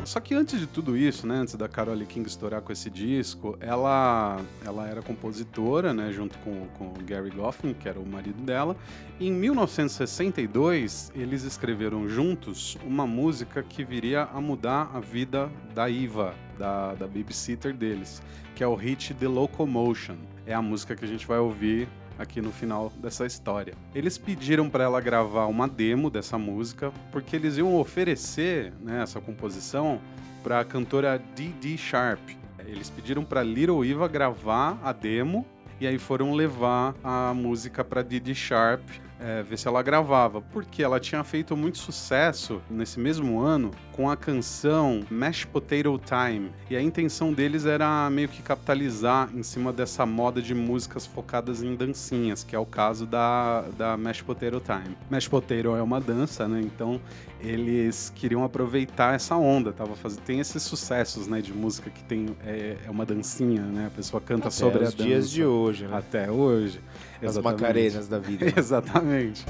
Só 0.10 0.20
que 0.20 0.34
antes 0.34 0.60
de 0.60 0.66
tudo 0.66 0.98
isso, 0.98 1.28
né, 1.28 1.36
antes 1.36 1.54
da 1.54 1.68
Carole 1.68 2.04
King 2.04 2.28
estourar 2.28 2.64
com 2.64 2.74
esse 2.74 2.90
disco, 2.90 3.56
ela, 3.60 4.42
ela 4.66 4.88
era 4.88 5.04
compositora, 5.04 5.94
né, 5.94 6.12
junto 6.12 6.36
com, 6.40 6.66
com 6.80 6.86
o 6.86 6.94
Gary 7.06 7.30
Goffin, 7.30 7.76
que 7.76 7.88
era 7.88 8.00
o 8.00 8.06
marido 8.08 8.42
dela. 8.42 8.76
E 9.20 9.28
em 9.28 9.32
1962, 9.32 11.12
eles 11.14 11.44
escreveram 11.44 12.10
juntos 12.10 12.76
uma 12.84 13.06
música 13.06 13.62
que 13.62 13.84
viria 13.84 14.24
a 14.24 14.42
mudar 14.42 14.90
a 14.96 15.00
vida 15.00 15.48
da 15.76 15.88
Iva, 15.88 16.34
da, 16.58 16.96
da 16.96 17.06
babysitter 17.06 17.72
deles, 17.72 18.20
que 18.56 18.64
é 18.64 18.68
o 18.68 18.74
hit 18.74 19.14
The 19.14 19.28
Locomotion. 19.28 20.16
É 20.44 20.56
a 20.56 20.62
música 20.62 20.96
que 20.96 21.06
a 21.06 21.08
gente 21.08 21.28
vai 21.28 21.38
ouvir 21.38 21.88
aqui 22.20 22.42
no 22.42 22.52
final 22.52 22.92
dessa 22.98 23.26
história. 23.26 23.74
Eles 23.96 24.18
pediram 24.18 24.70
para 24.70 24.84
ela 24.84 25.00
gravar 25.00 25.46
uma 25.46 25.68
demo 25.68 26.10
dessa 26.10 26.38
música, 26.38 26.92
porque 27.12 27.36
eles 27.36 27.58
iam 27.58 27.76
oferecer 27.78 28.74
né, 28.82 29.02
essa 29.02 29.22
composição 29.22 30.00
para 30.44 30.60
a 30.60 30.66
cantora 30.66 31.20
Dee 31.36 31.78
Sharp. 31.78 32.20
Eles 32.68 32.90
pediram 32.90 33.24
para 33.24 33.42
Little 33.42 33.84
Eva 33.84 34.08
gravar 34.08 34.78
a 34.84 34.92
demo 34.92 35.46
e 35.80 35.88
aí 35.88 35.98
foram 35.98 36.34
levar 36.34 36.94
a 37.02 37.34
música 37.34 37.84
para 37.84 38.04
Dee 38.04 38.36
Sharp 38.36 38.82
é, 39.20 39.44
ver 39.44 39.58
se 39.58 39.68
ela 39.68 39.82
gravava, 39.82 40.42
porque 40.42 40.82
ela 40.82 41.00
tinha 41.00 41.24
feito 41.24 41.56
muito 41.56 41.78
sucesso 41.78 42.62
nesse 42.70 43.00
mesmo 43.00 43.40
ano 43.40 43.72
com 43.92 44.10
a 44.10 44.16
canção 44.16 45.02
Mashed 45.10 45.48
Potato 45.48 46.00
Time. 46.00 46.52
E 46.70 46.76
a 46.76 46.82
intenção 46.82 47.34
deles 47.34 47.66
era 47.66 48.10
meio 48.10 48.30
que 48.30 48.42
capitalizar 48.42 49.30
em 49.36 49.44
cima 49.44 49.74
dessa 49.74 50.06
moda 50.06 50.42
de 50.42 50.56
músicas 50.56 51.06
focadas 51.06 51.62
em 51.62 51.76
dancinhas, 51.76 52.44
que 52.44 52.56
é 52.56 52.60
o 52.60 52.66
caso 52.66 53.06
da, 53.06 53.62
da 53.78 53.98
Mashed 53.98 54.24
Potato 54.24 54.62
Time. 54.62 54.96
Mashed 55.10 55.30
Potato 55.30 55.76
é 55.76 55.84
uma 55.84 56.00
dança, 56.00 56.48
né? 56.48 56.62
Então 56.62 57.02
eles 57.42 58.12
queriam 58.16 58.44
aproveitar 58.44 59.16
essa 59.16 59.36
onda, 59.36 59.72
tava 59.72 59.96
fazendo 59.96 60.22
tem 60.22 60.40
esses 60.40 60.62
sucessos, 60.62 61.28
né, 61.28 61.42
de 61.42 61.54
música 61.54 61.90
que 61.90 62.04
tem 62.04 62.36
é, 62.46 62.78
é 62.86 62.90
uma 62.90 63.06
dancinha, 63.06 63.62
né? 63.62 63.88
A 63.88 63.90
pessoa 63.90 64.22
canta 64.22 64.48
Até 64.48 64.58
sobre 64.58 64.80
a 64.80 64.88
os 64.88 64.94
dança. 64.94 65.04
dias 65.04 65.30
de 65.30 65.44
hoje, 65.44 65.88
né? 65.88 65.98
Até 65.98 66.32
hoje. 66.32 66.82
As 67.22 67.32
Exatamente. 67.32 67.62
macarenas 67.62 68.08
da 68.08 68.20
vida. 68.20 68.46
Exatamente. 68.58 69.46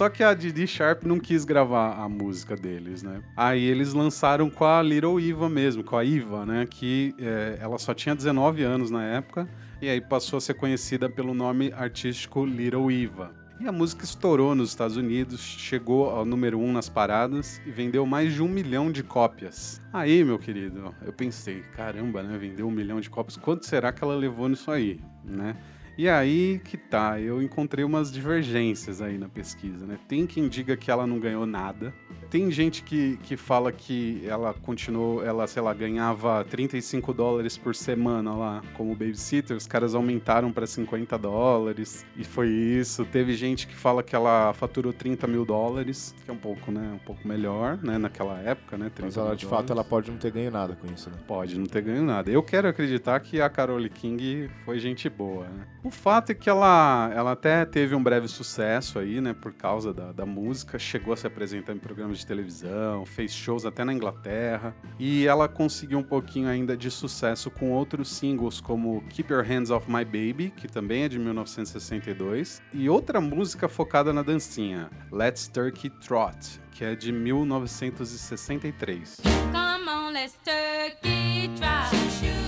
Só 0.00 0.08
que 0.08 0.22
a 0.24 0.32
Didi 0.32 0.66
Sharp 0.66 1.04
não 1.04 1.20
quis 1.20 1.44
gravar 1.44 2.02
a 2.02 2.08
música 2.08 2.56
deles, 2.56 3.02
né? 3.02 3.20
Aí 3.36 3.62
eles 3.62 3.92
lançaram 3.92 4.48
com 4.48 4.64
a 4.64 4.80
Little 4.80 5.20
Eva 5.20 5.46
mesmo, 5.46 5.84
com 5.84 5.94
a 5.94 6.02
Iva, 6.02 6.46
né? 6.46 6.66
Que 6.70 7.14
é, 7.18 7.58
ela 7.60 7.76
só 7.76 7.92
tinha 7.92 8.14
19 8.14 8.62
anos 8.62 8.90
na 8.90 9.04
época 9.04 9.46
e 9.80 9.88
aí 9.88 10.00
passou 10.00 10.36
a 10.36 10.40
ser 10.40 10.54
conhecida 10.54 11.08
pelo 11.08 11.32
nome 11.32 11.72
artístico 11.72 12.44
Little 12.44 12.90
Eva. 12.90 13.34
E 13.60 13.68
a 13.68 13.72
música 13.72 14.04
estourou 14.04 14.54
nos 14.54 14.70
Estados 14.70 14.96
Unidos, 14.96 15.40
chegou 15.40 16.08
ao 16.08 16.24
número 16.24 16.58
1 16.58 16.64
um 16.64 16.72
nas 16.72 16.88
paradas 16.88 17.60
e 17.66 17.70
vendeu 17.70 18.06
mais 18.06 18.32
de 18.32 18.42
um 18.42 18.48
milhão 18.48 18.90
de 18.90 19.02
cópias. 19.02 19.82
Aí, 19.92 20.24
meu 20.24 20.38
querido, 20.38 20.94
eu 21.04 21.12
pensei, 21.12 21.60
caramba, 21.76 22.22
né? 22.22 22.38
Vendeu 22.38 22.66
um 22.66 22.70
milhão 22.70 23.00
de 23.00 23.10
cópias, 23.10 23.36
quanto 23.36 23.66
será 23.66 23.92
que 23.92 24.02
ela 24.02 24.14
levou 24.14 24.48
nisso 24.48 24.70
aí, 24.70 24.98
né? 25.22 25.56
E 26.00 26.08
aí 26.08 26.62
que 26.64 26.78
tá, 26.78 27.20
eu 27.20 27.42
encontrei 27.42 27.84
umas 27.84 28.10
divergências 28.10 29.02
aí 29.02 29.18
na 29.18 29.28
pesquisa, 29.28 29.84
né? 29.84 29.98
Tem 30.08 30.26
quem 30.26 30.48
diga 30.48 30.74
que 30.74 30.90
ela 30.90 31.06
não 31.06 31.20
ganhou 31.20 31.44
nada. 31.44 31.92
Tem 32.30 32.50
gente 32.50 32.82
que, 32.82 33.18
que 33.24 33.36
fala 33.36 33.70
que 33.70 34.22
ela 34.24 34.54
continuou, 34.54 35.22
ela, 35.22 35.46
sei 35.46 35.60
lá, 35.60 35.74
ganhava 35.74 36.42
35 36.44 37.12
dólares 37.12 37.58
por 37.58 37.74
semana 37.74 38.32
lá 38.32 38.62
como 38.74 38.94
babysitter, 38.94 39.54
os 39.54 39.66
caras 39.66 39.94
aumentaram 39.94 40.50
para 40.52 40.66
50 40.66 41.18
dólares 41.18 42.06
e 42.16 42.24
foi 42.24 42.48
isso. 42.48 43.04
Teve 43.04 43.34
gente 43.34 43.66
que 43.66 43.74
fala 43.74 44.02
que 44.02 44.16
ela 44.16 44.54
faturou 44.54 44.94
30 44.94 45.26
mil 45.26 45.44
dólares, 45.44 46.14
que 46.24 46.30
é 46.30 46.32
um 46.32 46.38
pouco, 46.38 46.70
né, 46.70 46.92
um 46.94 47.04
pouco 47.04 47.28
melhor, 47.28 47.76
né, 47.82 47.98
naquela 47.98 48.38
época, 48.38 48.78
né? 48.78 48.90
30 48.94 49.02
Mas 49.02 49.16
ela, 49.18 49.36
de 49.36 49.44
fato, 49.44 49.72
ela 49.72 49.82
dólares. 49.82 49.90
pode 49.90 50.10
não 50.10 50.16
ter 50.16 50.30
ganho 50.30 50.50
nada 50.50 50.74
com 50.76 50.86
isso, 50.90 51.10
né? 51.10 51.16
Pode 51.26 51.58
não 51.58 51.66
ter 51.66 51.82
ganho 51.82 52.04
nada. 52.04 52.30
Eu 52.30 52.42
quero 52.42 52.68
acreditar 52.68 53.20
que 53.20 53.38
a 53.38 53.50
Carole 53.50 53.90
King 53.90 54.48
foi 54.64 54.78
gente 54.78 55.10
boa, 55.10 55.46
né? 55.48 55.66
O 55.90 55.92
fato 55.92 56.30
é 56.30 56.34
que 56.34 56.48
ela, 56.48 57.10
ela 57.12 57.32
até 57.32 57.64
teve 57.64 57.96
um 57.96 58.02
breve 58.02 58.28
sucesso 58.28 59.00
aí, 59.00 59.20
né? 59.20 59.34
Por 59.34 59.52
causa 59.52 59.92
da, 59.92 60.12
da 60.12 60.24
música. 60.24 60.78
Chegou 60.78 61.12
a 61.12 61.16
se 61.16 61.26
apresentar 61.26 61.72
em 61.72 61.78
programas 61.78 62.18
de 62.18 62.26
televisão, 62.26 63.04
fez 63.04 63.32
shows 63.32 63.66
até 63.66 63.84
na 63.84 63.92
Inglaterra. 63.92 64.72
E 65.00 65.26
ela 65.26 65.48
conseguiu 65.48 65.98
um 65.98 66.04
pouquinho 66.04 66.48
ainda 66.48 66.76
de 66.76 66.92
sucesso 66.92 67.50
com 67.50 67.72
outros 67.72 68.08
singles, 68.08 68.60
como 68.60 69.02
Keep 69.08 69.32
Your 69.32 69.44
Hands 69.44 69.70
Off 69.70 69.90
My 69.90 70.04
Baby, 70.04 70.52
que 70.56 70.68
também 70.68 71.02
é 71.02 71.08
de 71.08 71.18
1962. 71.18 72.62
E 72.72 72.88
outra 72.88 73.20
música 73.20 73.68
focada 73.68 74.12
na 74.12 74.22
dancinha, 74.22 74.88
Let's 75.10 75.48
Turkey 75.48 75.90
Trot, 75.90 76.60
que 76.70 76.84
é 76.84 76.94
de 76.94 77.10
1963. 77.10 79.22
Come 79.24 79.90
on, 79.90 80.12
let's 80.12 80.38
turkey 80.44 81.50
trot. 81.56 82.39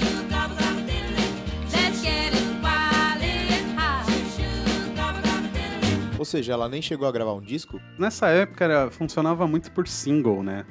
Ou 6.23 6.25
seja, 6.25 6.53
ela 6.53 6.69
nem 6.69 6.81
chegou 6.81 7.09
a 7.09 7.11
gravar 7.11 7.33
um 7.33 7.41
disco? 7.41 7.81
Nessa 7.99 8.29
época 8.29 8.65
era, 8.65 8.89
funcionava 8.93 9.45
muito 9.45 9.73
por 9.73 9.89
single, 9.89 10.41
né? 10.41 10.65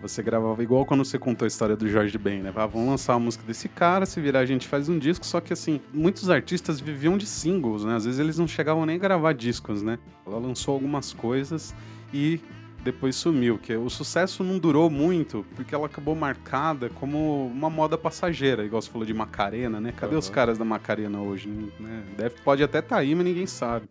Você 0.00 0.22
gravava 0.22 0.62
igual 0.62 0.86
quando 0.86 1.04
você 1.04 1.18
contou 1.18 1.44
a 1.44 1.48
história 1.48 1.76
do 1.76 1.86
Jorge 1.86 2.16
Ben, 2.16 2.40
né? 2.40 2.50
Ah, 2.56 2.64
vamos 2.64 2.88
lançar 2.88 3.12
a 3.12 3.18
música 3.18 3.44
desse 3.46 3.68
cara, 3.68 4.06
se 4.06 4.18
virar 4.22 4.40
a 4.40 4.46
gente 4.46 4.66
faz 4.66 4.88
um 4.88 4.98
disco, 4.98 5.26
só 5.26 5.38
que 5.38 5.52
assim, 5.52 5.82
muitos 5.92 6.30
artistas 6.30 6.80
viviam 6.80 7.18
de 7.18 7.26
singles, 7.26 7.84
né? 7.84 7.94
Às 7.94 8.06
vezes 8.06 8.18
eles 8.18 8.38
não 8.38 8.48
chegavam 8.48 8.86
nem 8.86 8.96
a 8.96 8.98
gravar 8.98 9.34
discos, 9.34 9.82
né? 9.82 9.98
Ela 10.26 10.38
lançou 10.38 10.72
algumas 10.72 11.12
coisas 11.12 11.74
e 12.10 12.40
depois 12.86 13.16
sumiu, 13.16 13.58
que 13.58 13.74
o 13.74 13.90
sucesso 13.90 14.44
não 14.44 14.60
durou 14.60 14.88
muito, 14.88 15.44
porque 15.56 15.74
ela 15.74 15.86
acabou 15.86 16.14
marcada 16.14 16.88
como 16.88 17.48
uma 17.48 17.68
moda 17.68 17.98
passageira, 17.98 18.64
igual 18.64 18.80
você 18.80 18.88
falou 18.88 19.04
de 19.04 19.12
Macarena, 19.12 19.80
né? 19.80 19.92
Cadê 19.92 20.14
os 20.14 20.26
Aham. 20.26 20.34
caras 20.34 20.56
da 20.56 20.64
Macarena 20.64 21.20
hoje? 21.20 21.48
né? 21.80 22.04
Deve, 22.16 22.36
pode 22.44 22.62
até 22.62 22.78
estar 22.78 22.98
aí, 22.98 23.12
mas 23.12 23.24
ninguém 23.24 23.46
sabe. 23.46 23.86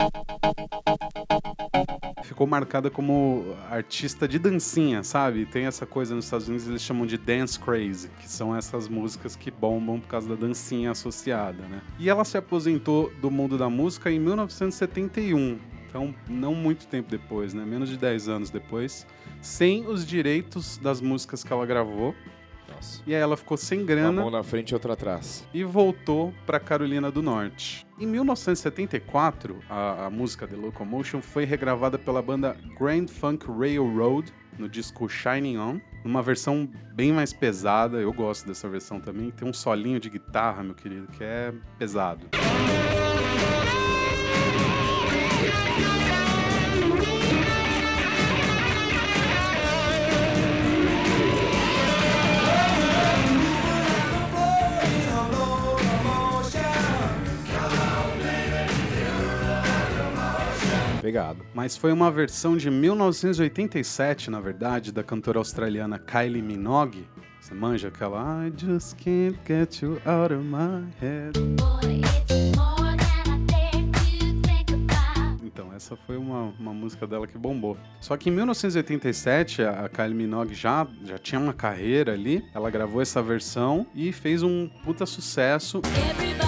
Ficou 2.23 2.47
marcada 2.47 2.89
como 2.89 3.53
artista 3.69 4.27
de 4.27 4.39
dancinha, 4.39 5.03
sabe? 5.03 5.45
Tem 5.45 5.65
essa 5.65 5.85
coisa 5.85 6.15
nos 6.15 6.25
Estados 6.25 6.47
Unidos, 6.47 6.67
eles 6.67 6.81
chamam 6.81 7.05
de 7.05 7.17
dance 7.17 7.59
crazy, 7.59 8.09
que 8.19 8.29
são 8.29 8.55
essas 8.55 8.87
músicas 8.87 9.35
que 9.35 9.51
bombam 9.51 9.99
por 9.99 10.07
causa 10.07 10.29
da 10.29 10.35
dancinha 10.35 10.91
associada, 10.91 11.61
né? 11.63 11.81
E 11.99 12.09
ela 12.09 12.23
se 12.23 12.37
aposentou 12.37 13.11
do 13.21 13.29
mundo 13.29 13.57
da 13.57 13.69
música 13.69 14.09
em 14.09 14.19
1971. 14.19 15.74
Então, 15.95 16.13
não 16.27 16.53
muito 16.53 16.87
tempo 16.87 17.09
depois, 17.09 17.53
né? 17.53 17.63
Menos 17.63 17.87
de 17.87 17.95
10 17.95 18.27
anos 18.27 18.49
depois, 18.49 19.07
sem 19.39 19.87
os 19.87 20.05
direitos 20.05 20.75
das 20.77 20.99
músicas 20.99 21.41
que 21.41 21.53
ela 21.53 21.65
gravou. 21.65 22.13
Nossa. 22.69 23.01
E 23.07 23.15
aí 23.15 23.21
ela 23.21 23.37
ficou 23.37 23.55
sem 23.55 23.77
Uma 23.79 23.87
grana 23.87 24.21
mão 24.21 24.29
na 24.29 24.43
frente 24.43 24.71
e 24.71 24.73
outra 24.73 24.91
atrás. 24.91 25.47
e 25.53 25.63
voltou 25.63 26.33
para 26.45 26.59
Carolina 26.59 27.09
do 27.09 27.23
Norte. 27.23 27.87
Em 27.97 28.05
1974, 28.05 29.57
a, 29.69 30.07
a 30.07 30.09
música 30.09 30.45
The 30.45 30.57
Locomotion 30.57 31.21
foi 31.21 31.45
regravada 31.45 31.97
pela 31.97 32.21
banda 32.21 32.57
Grand 32.77 33.07
Funk 33.07 33.45
Railroad 33.47 34.33
no 34.59 34.67
disco 34.67 35.07
Shining 35.07 35.57
On, 35.57 35.79
numa 36.03 36.21
versão 36.21 36.69
bem 36.93 37.13
mais 37.13 37.31
pesada. 37.31 37.99
Eu 38.01 38.11
gosto 38.11 38.45
dessa 38.45 38.67
versão 38.67 38.99
também. 38.99 39.31
Tem 39.31 39.47
um 39.47 39.53
solinho 39.53 40.01
de 40.01 40.09
guitarra, 40.09 40.61
meu 40.61 40.75
querido, 40.75 41.07
que 41.07 41.23
é 41.23 41.53
pesado. 41.79 42.27
Pegado. 61.05 61.45
Mas 61.53 61.77
foi 61.77 61.91
uma 61.91 62.09
versão 62.09 62.57
de 62.57 62.71
1987, 62.71 64.31
na 64.31 64.39
verdade, 64.39 64.91
da 64.91 65.03
cantora 65.03 65.37
australiana 65.37 65.99
Kylie 65.99 66.41
Minogue. 66.41 67.07
Você 67.39 67.53
manja 67.53 67.89
aquela 67.89 68.47
I 68.47 68.51
just 68.57 68.95
can't 68.95 69.37
get 69.45 69.83
you 69.83 70.01
out 70.03 70.33
of 70.33 70.43
my 70.43 70.83
head. 70.99 71.37
Então, 75.43 75.71
essa 75.75 75.95
foi 75.95 76.17
uma, 76.17 76.51
uma 76.59 76.73
música 76.73 77.05
dela 77.05 77.27
que 77.27 77.37
bombou. 77.37 77.77
Só 78.01 78.17
que 78.17 78.31
em 78.31 78.33
1987, 78.33 79.61
a 79.61 79.87
Kylie 79.87 80.15
Minogue 80.15 80.55
já, 80.55 80.87
já 81.03 81.19
tinha 81.19 81.39
uma 81.39 81.53
carreira 81.53 82.13
ali. 82.13 82.43
Ela 82.51 82.71
gravou 82.71 82.99
essa 82.99 83.21
versão 83.21 83.85
e 83.93 84.11
fez 84.11 84.41
um 84.41 84.67
puta 84.83 85.05
sucesso. 85.05 85.83
Everybody's 85.85 86.44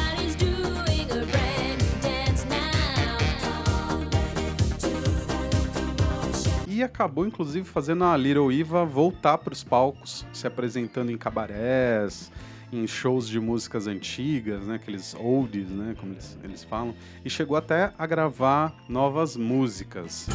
E 6.78 6.84
acabou, 6.84 7.26
inclusive, 7.26 7.68
fazendo 7.68 8.04
a 8.04 8.16
Little 8.16 8.52
Eva 8.52 8.86
voltar 8.86 9.40
para 9.40 9.52
os 9.52 9.64
palcos, 9.64 10.28
se 10.32 10.46
apresentando 10.46 11.12
em 11.12 11.18
cabarés, 11.18 12.32
em 12.72 12.86
shows 12.86 13.28
de 13.28 13.40
músicas 13.40 13.88
antigas, 13.88 14.68
né? 14.68 14.76
Aqueles 14.76 15.16
oldies, 15.16 15.72
né? 15.72 15.96
Como 16.00 16.14
eles, 16.14 16.38
eles 16.44 16.64
falam. 16.64 16.94
E 17.26 17.32
chegou 17.32 17.58
até 17.58 17.92
a 17.98 18.06
gravar 18.06 18.76
novas 18.88 19.36
músicas. 19.36 20.28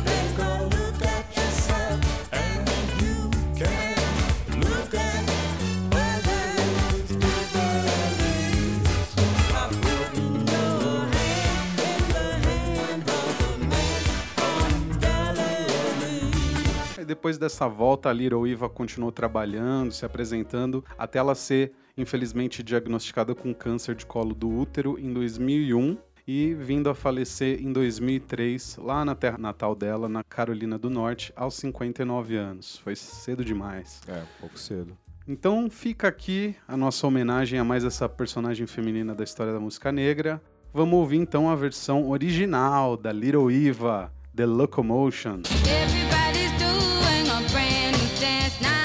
E 17.03 17.05
depois 17.05 17.37
dessa 17.37 17.67
volta, 17.67 18.09
a 18.09 18.13
Little 18.13 18.47
Eva 18.47 18.69
continuou 18.69 19.11
trabalhando, 19.11 19.91
se 19.91 20.07
apresentando, 20.07 20.85
até 20.97 21.19
ela 21.19 21.35
ser, 21.35 21.73
infelizmente, 21.97 22.63
diagnosticada 22.63 23.35
com 23.35 23.53
câncer 23.53 23.97
de 23.97 24.07
colo 24.07 24.33
do 24.33 24.49
útero 24.49 24.97
em 25.01 25.13
2001 25.13 25.99
e 26.29 26.55
vindo 26.55 26.89
a 26.89 26.95
falecer 26.95 27.61
em 27.61 27.73
2003, 27.73 28.77
lá 28.77 29.05
na 29.05 29.17
terra 29.17 29.37
natal 29.37 29.75
dela, 29.75 30.09
na 30.09 30.23
Carolina 30.23 30.79
do 30.79 30.89
Norte, 30.89 31.33
aos 31.35 31.57
59 31.57 32.37
anos. 32.37 32.79
Foi 32.79 32.95
cedo 32.95 33.45
demais. 33.45 34.01
É, 34.07 34.23
pouco 34.39 34.57
cedo. 34.57 34.97
Então 35.27 35.69
fica 35.69 36.07
aqui 36.07 36.55
a 36.69 36.77
nossa 36.77 37.05
homenagem 37.05 37.59
a 37.59 37.65
mais 37.65 37.85
essa 37.85 38.09
personagem 38.09 38.69
feminina 38.69 39.13
da 39.13 39.25
história 39.25 39.53
da 39.53 39.59
música 39.59 39.91
negra. 39.91 40.41
Vamos 40.73 40.95
ouvir 40.95 41.17
então 41.17 41.51
a 41.51 41.57
versão 41.57 42.09
original 42.09 42.97
da 42.97 43.11
Little 43.11 43.51
Eva, 43.51 44.13
The 44.37 44.47
Locomotion. 44.47 45.43
Everybody's 45.67 46.32
dance 48.23 48.61
now. 48.61 48.82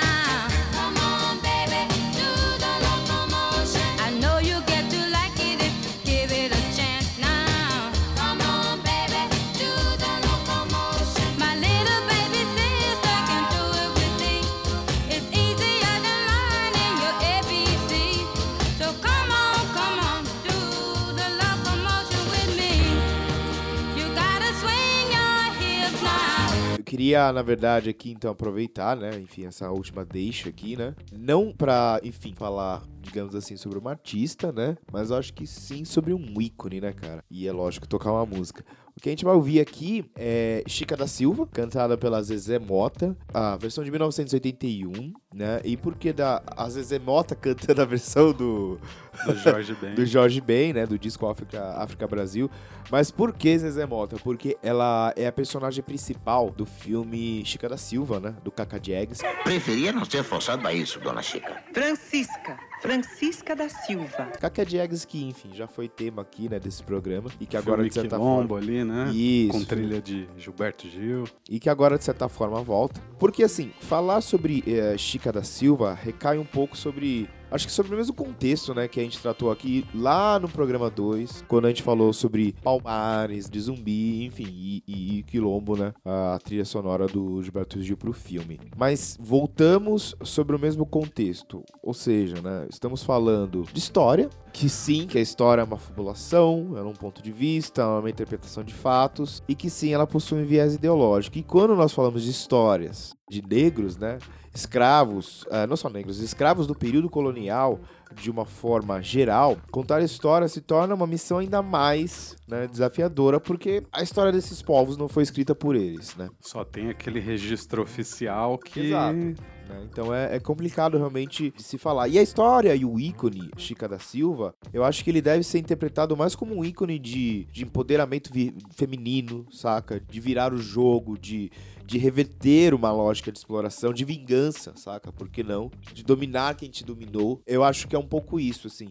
Queria, 27.07 27.31
na 27.31 27.41
verdade, 27.41 27.89
aqui 27.89 28.11
então 28.11 28.29
aproveitar, 28.31 28.97
né? 28.97 29.11
Enfim, 29.17 29.45
essa 29.45 29.71
última 29.71 30.03
deixa 30.03 30.49
aqui, 30.49 30.75
né? 30.75 30.93
Não 31.17 31.53
pra, 31.53 32.01
enfim, 32.03 32.33
falar, 32.35 32.83
digamos 33.01 33.33
assim, 33.33 33.55
sobre 33.55 33.77
uma 33.77 33.91
artista, 33.91 34.51
né? 34.51 34.77
Mas 34.91 35.09
eu 35.09 35.15
acho 35.15 35.33
que 35.33 35.47
sim 35.47 35.85
sobre 35.85 36.13
um 36.13 36.41
ícone, 36.41 36.81
né, 36.81 36.91
cara? 36.91 37.23
E 37.31 37.47
é 37.47 37.51
lógico 37.53 37.87
tocar 37.87 38.11
uma 38.11 38.25
música. 38.25 38.65
O 38.97 38.99
que 38.99 39.07
a 39.09 39.11
gente 39.11 39.23
vai 39.23 39.35
ouvir 39.35 39.59
aqui 39.59 40.03
é 40.15 40.63
Chica 40.67 40.97
da 40.97 41.05
Silva, 41.05 41.47
cantada 41.47 41.95
pela 41.97 42.21
Zezé 42.21 42.57
Mota, 42.57 43.15
a 43.31 43.55
versão 43.55 43.83
de 43.83 43.91
1981, 43.91 45.13
né? 45.33 45.61
E 45.63 45.77
por 45.77 45.95
que 45.95 46.11
da 46.11 46.41
a 46.57 46.67
Zezé 46.67 46.97
Mota 46.97 47.35
cantando 47.35 47.81
a 47.81 47.85
versão 47.85 48.33
do 48.33 48.79
Do 49.25 49.35
Jorge 49.35 49.75
Ben. 49.79 49.95
do 49.95 50.05
Jorge 50.05 50.41
Ben, 50.41 50.73
né, 50.73 50.85
do 50.85 50.97
disco 50.97 51.25
África, 51.27 51.73
África 51.77 52.07
Brasil. 52.07 52.49
Mas 52.89 53.11
por 53.11 53.33
que 53.33 53.57
Zezé 53.57 53.85
Mota? 53.85 54.15
Porque 54.23 54.57
ela 54.63 55.13
é 55.15 55.27
a 55.27 55.31
personagem 55.31 55.83
principal 55.83 56.49
do 56.49 56.65
filme 56.65 57.43
Chica 57.45 57.67
da 57.67 57.77
Silva, 57.77 58.19
né, 58.19 58.35
do 58.43 58.51
Cacá 58.51 58.77
Diegues. 58.77 59.19
Preferia 59.43 59.91
não 59.91 60.05
ser 60.05 60.23
forçado 60.23 60.65
a 60.67 60.73
isso, 60.73 60.99
dona 60.99 61.21
Chica. 61.21 61.61
Francisca, 61.73 62.57
Francisca 62.81 63.55
da 63.55 63.67
Silva. 63.69 64.31
Cacá 64.39 64.63
Diegues 64.63 65.03
que, 65.03 65.25
enfim, 65.25 65.49
já 65.53 65.67
foi 65.67 65.87
tema 65.89 66.21
aqui, 66.21 66.47
né, 66.47 66.59
desse 66.59 66.83
programa 66.83 67.29
e 67.39 67.45
que 67.45 67.57
agora 67.57 67.77
Filme 67.77 67.89
de 67.89 67.95
certa 67.95 68.17
forma 68.17 68.57
ali, 68.57 68.83
né? 68.83 69.09
Isso. 69.13 69.51
Com 69.59 69.65
trilha 69.65 70.01
de 70.01 70.27
Gilberto 70.37 70.87
Gil. 70.87 71.25
e 71.49 71.59
que 71.59 71.69
agora 71.69 71.97
de 71.97 72.03
certa 72.03 72.29
forma 72.29 72.61
volta. 72.61 73.01
Porque 73.19 73.43
assim, 73.43 73.71
falar 73.81 74.21
sobre 74.21 74.63
eh, 74.67 74.97
Chica 74.97 75.31
da 75.31 75.43
Silva 75.43 75.93
recai 75.93 76.37
um 76.37 76.45
pouco 76.45 76.77
sobre 76.77 77.29
Acho 77.49 77.65
que 77.65 77.71
sobre 77.71 77.93
o 77.93 77.97
mesmo 77.97 78.13
contexto, 78.13 78.73
né, 78.73 78.87
que 78.87 78.99
a 78.99 79.03
gente 79.03 79.19
tratou 79.19 79.49
aqui 79.49 79.85
lá 79.95 80.37
no 80.37 80.49
programa 80.49 80.89
2, 80.89 81.45
quando 81.47 81.65
a 81.65 81.69
gente 81.69 81.81
falou 81.81 82.11
sobre 82.11 82.53
Palmares, 82.61 83.49
de 83.49 83.59
zumbi, 83.59 84.25
enfim, 84.25 84.47
e, 84.47 84.83
e, 84.85 85.19
e 85.19 85.23
Quilombo, 85.23 85.77
né, 85.77 85.93
a 86.03 86.37
trilha 86.43 86.65
sonora 86.65 87.07
do 87.07 87.41
Gilberto 87.41 87.81
Gil 87.81 87.95
pro 87.95 88.11
filme. 88.11 88.59
Mas 88.75 89.17
voltamos 89.19 90.13
sobre 90.23 90.55
o 90.55 90.59
mesmo 90.59 90.85
contexto, 90.85 91.63
ou 91.81 91.93
seja, 91.93 92.41
né, 92.41 92.67
estamos 92.69 93.01
falando 93.01 93.63
de 93.71 93.79
história, 93.79 94.29
que 94.51 94.67
sim, 94.67 95.07
que 95.07 95.17
a 95.17 95.21
história 95.21 95.61
é 95.61 95.63
uma 95.63 95.77
fabulação, 95.77 96.73
é 96.75 96.81
um 96.81 96.93
ponto 96.93 97.21
de 97.21 97.31
vista, 97.31 97.81
é 97.81 97.85
uma 97.85 98.09
interpretação 98.09 98.63
de 98.63 98.73
fatos, 98.73 99.41
e 99.47 99.55
que 99.55 99.69
sim, 99.69 99.93
ela 99.93 100.05
possui 100.05 100.41
um 100.41 100.45
viés 100.45 100.75
ideológico. 100.75 101.37
E 101.37 101.43
quando 101.43 101.75
nós 101.75 101.93
falamos 101.93 102.23
de 102.23 102.31
histórias 102.31 103.15
de 103.29 103.41
negros, 103.41 103.97
né, 103.97 104.17
escravos, 104.57 105.45
ah, 105.51 105.67
não 105.67 105.77
só 105.77 105.89
negros, 105.89 106.19
escravos 106.19 106.67
do 106.67 106.75
período 106.75 107.09
colonial, 107.09 107.79
de 108.15 108.31
uma 108.31 108.45
forma 108.45 109.01
geral, 109.01 109.57
contar 109.71 109.97
a 109.97 110.03
história 110.03 110.47
se 110.47 110.61
torna 110.61 110.95
uma 110.95 111.05
missão 111.05 111.37
ainda 111.37 111.61
mais 111.61 112.35
né, 112.47 112.67
desafiadora, 112.67 113.39
porque 113.39 113.83
a 113.91 114.01
história 114.01 114.31
desses 114.31 114.61
povos 114.61 114.97
não 114.97 115.07
foi 115.07 115.23
escrita 115.23 115.53
por 115.53 115.75
eles, 115.75 116.15
né? 116.15 116.29
Só 116.39 116.63
tem 116.63 116.89
aquele 116.89 117.19
registro 117.19 117.81
oficial 117.81 118.57
que. 118.57 118.87
Exato. 118.87 119.35
Né? 119.67 119.87
Então 119.91 120.13
é, 120.13 120.35
é 120.35 120.39
complicado 120.39 120.97
realmente 120.97 121.53
se 121.57 121.77
falar. 121.77 122.07
E 122.07 122.17
a 122.17 122.21
história 122.21 122.75
e 122.75 122.85
o 122.85 122.99
ícone 122.99 123.49
Chica 123.57 123.87
da 123.87 123.99
Silva, 123.99 124.53
eu 124.73 124.83
acho 124.83 125.03
que 125.03 125.09
ele 125.09 125.21
deve 125.21 125.43
ser 125.43 125.59
interpretado 125.59 126.15
mais 126.15 126.35
como 126.35 126.55
um 126.55 126.63
ícone 126.63 126.97
de, 126.99 127.45
de 127.45 127.63
empoderamento 127.63 128.29
feminino, 128.75 129.45
saca? 129.51 129.99
De 129.99 130.19
virar 130.19 130.53
o 130.53 130.57
jogo, 130.57 131.17
de, 131.17 131.51
de 131.85 131.97
reverter 131.97 132.73
uma 132.73 132.91
lógica 132.91 133.31
de 133.31 133.37
exploração, 133.37 133.93
de 133.93 134.05
vingança, 134.05 134.73
saca? 134.75 135.11
Por 135.11 135.29
que 135.29 135.43
não? 135.43 135.71
De 135.93 136.03
dominar 136.03 136.55
quem 136.55 136.69
te 136.69 136.83
dominou. 136.83 137.41
Eu 137.45 137.63
acho 137.63 137.87
que 137.87 137.95
é 137.95 137.99
um 137.99 138.07
pouco 138.07 138.39
isso, 138.39 138.67
assim. 138.67 138.89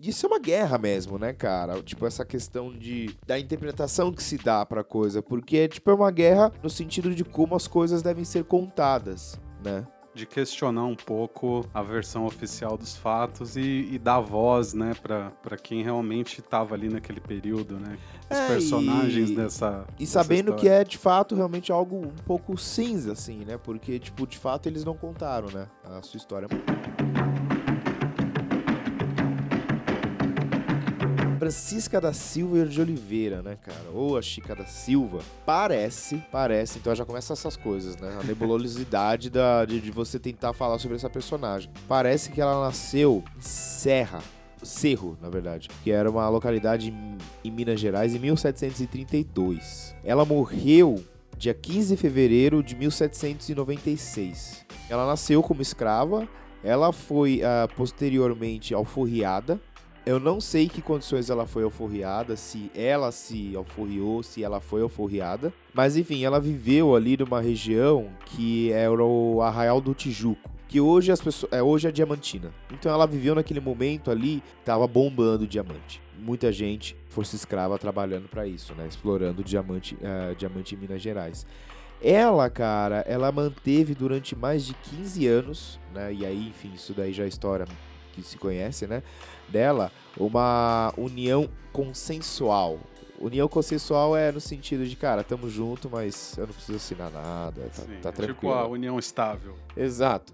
Isso 0.00 0.26
é 0.26 0.28
uma 0.28 0.38
guerra 0.38 0.78
mesmo, 0.78 1.18
né, 1.18 1.32
cara? 1.32 1.82
Tipo, 1.82 2.06
essa 2.06 2.24
questão 2.24 2.72
de 2.72 3.16
da 3.26 3.38
interpretação 3.38 4.12
que 4.12 4.22
se 4.22 4.38
dá 4.38 4.64
pra 4.64 4.84
coisa. 4.84 5.20
Porque, 5.20 5.66
tipo, 5.66 5.90
é 5.90 5.94
uma 5.94 6.10
guerra 6.10 6.52
no 6.62 6.70
sentido 6.70 7.12
de 7.12 7.24
como 7.24 7.56
as 7.56 7.66
coisas 7.66 8.00
devem 8.00 8.24
ser 8.24 8.44
contadas, 8.44 9.40
né? 9.64 9.84
De 10.18 10.26
questionar 10.26 10.84
um 10.84 10.96
pouco 10.96 11.64
a 11.72 11.80
versão 11.82 12.26
oficial 12.26 12.76
dos 12.76 12.96
fatos 12.96 13.56
e, 13.56 13.88
e 13.92 13.98
dar 13.98 14.18
voz, 14.20 14.74
né, 14.74 14.92
pra, 15.00 15.30
pra 15.42 15.56
quem 15.56 15.82
realmente 15.82 16.42
tava 16.42 16.74
ali 16.74 16.88
naquele 16.88 17.20
período, 17.20 17.76
né? 17.78 17.96
Os 18.30 18.36
É, 18.36 18.46
personagens 18.48 19.30
e- 19.30 19.34
dessa. 19.36 19.86
E 19.98 20.06
sabendo 20.06 20.54
que 20.54 20.68
é, 20.68 20.82
de 20.82 20.98
fato, 20.98 21.34
realmente 21.36 21.70
algo 21.70 21.96
um 21.96 22.10
pouco 22.26 22.58
cinza, 22.58 23.12
assim, 23.12 23.44
né? 23.44 23.56
Porque, 23.56 23.98
tipo, 23.98 24.26
de 24.26 24.36
fato, 24.36 24.66
eles 24.68 24.84
não 24.84 24.94
contaram, 24.96 25.48
né? 25.50 25.68
A 25.84 26.02
sua 26.02 26.18
história. 26.18 26.48
Francisca 31.38 32.00
da 32.00 32.12
Silva 32.12 32.66
de 32.66 32.80
Oliveira, 32.80 33.42
né, 33.42 33.56
cara? 33.62 33.90
Ou 33.94 34.16
a 34.16 34.22
Chica 34.22 34.54
da 34.54 34.66
Silva. 34.66 35.20
Parece, 35.46 36.22
parece, 36.30 36.78
então 36.78 36.94
já 36.94 37.04
começa 37.04 37.32
essas 37.32 37.56
coisas, 37.56 37.96
né? 37.96 38.18
A 38.20 38.24
nebulosidade 38.24 39.30
da, 39.30 39.64
de, 39.64 39.80
de 39.80 39.90
você 39.90 40.18
tentar 40.18 40.52
falar 40.52 40.78
sobre 40.78 40.96
essa 40.96 41.08
personagem. 41.08 41.70
Parece 41.86 42.30
que 42.30 42.40
ela 42.40 42.66
nasceu 42.66 43.22
em 43.36 43.40
Serra, 43.40 44.20
Cerro, 44.62 45.16
na 45.20 45.28
verdade, 45.28 45.68
que 45.82 45.90
era 45.90 46.10
uma 46.10 46.28
localidade 46.28 46.92
em, 47.44 47.50
Minas 47.50 47.80
Gerais 47.80 48.14
em 48.14 48.18
1732. 48.18 49.94
Ela 50.04 50.24
morreu 50.24 51.02
dia 51.36 51.54
15 51.54 51.94
de 51.94 52.00
fevereiro 52.00 52.62
de 52.62 52.74
1796. 52.74 54.66
Ela 54.88 55.06
nasceu 55.06 55.42
como 55.42 55.62
escrava, 55.62 56.28
ela 56.62 56.92
foi 56.92 57.42
ah, 57.44 57.68
posteriormente 57.76 58.74
alforriada. 58.74 59.60
Eu 60.08 60.18
não 60.18 60.40
sei 60.40 60.70
que 60.70 60.80
condições 60.80 61.28
ela 61.28 61.46
foi 61.46 61.64
alforriada, 61.64 62.34
se 62.34 62.70
ela 62.74 63.12
se 63.12 63.54
alforriou, 63.54 64.22
se 64.22 64.42
ela 64.42 64.58
foi 64.58 64.80
alforriada. 64.80 65.52
Mas 65.74 65.98
enfim, 65.98 66.24
ela 66.24 66.40
viveu 66.40 66.96
ali 66.96 67.14
numa 67.14 67.42
região 67.42 68.08
que 68.24 68.72
era 68.72 69.04
o 69.04 69.42
Arraial 69.42 69.82
do 69.82 69.92
Tijuco 69.92 70.48
que 70.66 70.80
hoje 70.80 71.12
as 71.12 71.20
pessoas, 71.20 71.52
é, 71.52 71.62
hoje 71.62 71.88
é 71.88 71.92
Diamantina. 71.92 72.54
Então 72.72 72.90
ela 72.90 73.06
viveu 73.06 73.34
naquele 73.34 73.60
momento 73.60 74.10
ali, 74.10 74.42
tava 74.64 74.86
bombando 74.86 75.46
diamante. 75.46 76.00
Muita 76.18 76.50
gente, 76.52 76.96
força 77.10 77.36
escrava 77.36 77.78
trabalhando 77.78 78.28
para 78.28 78.46
isso, 78.46 78.74
né, 78.74 78.86
explorando 78.88 79.44
diamante, 79.44 79.96
eh, 80.00 80.34
diamante 80.38 80.74
em 80.74 80.78
Minas 80.78 81.02
Gerais. 81.02 81.46
Ela, 82.02 82.48
cara, 82.48 83.04
ela 83.06 83.30
manteve 83.30 83.94
durante 83.94 84.34
mais 84.34 84.64
de 84.64 84.72
15 84.74 85.26
anos, 85.26 85.80
né? 85.92 86.12
E 86.14 86.24
aí, 86.24 86.48
enfim, 86.48 86.72
isso 86.74 86.94
daí 86.94 87.12
já 87.12 87.24
é 87.24 87.28
história 87.28 87.66
que 88.12 88.22
se 88.22 88.36
conhece, 88.36 88.86
né? 88.86 89.02
Dela, 89.50 89.90
uma 90.16 90.92
união 90.96 91.48
consensual. 91.72 92.78
União 93.20 93.48
consensual 93.48 94.16
é 94.16 94.30
no 94.30 94.40
sentido 94.40 94.86
de, 94.86 94.94
cara, 94.94 95.24
tamo 95.24 95.50
junto, 95.50 95.90
mas 95.90 96.36
eu 96.38 96.46
não 96.46 96.54
preciso 96.54 96.76
assinar 96.76 97.10
nada, 97.10 97.62
tá, 97.74 97.82
Sim, 97.82 97.98
tá 98.00 98.12
tipo 98.12 98.22
tranquilo. 98.22 98.54
a 98.54 98.66
união 98.68 98.98
estável. 98.98 99.54
Exato. 99.76 100.32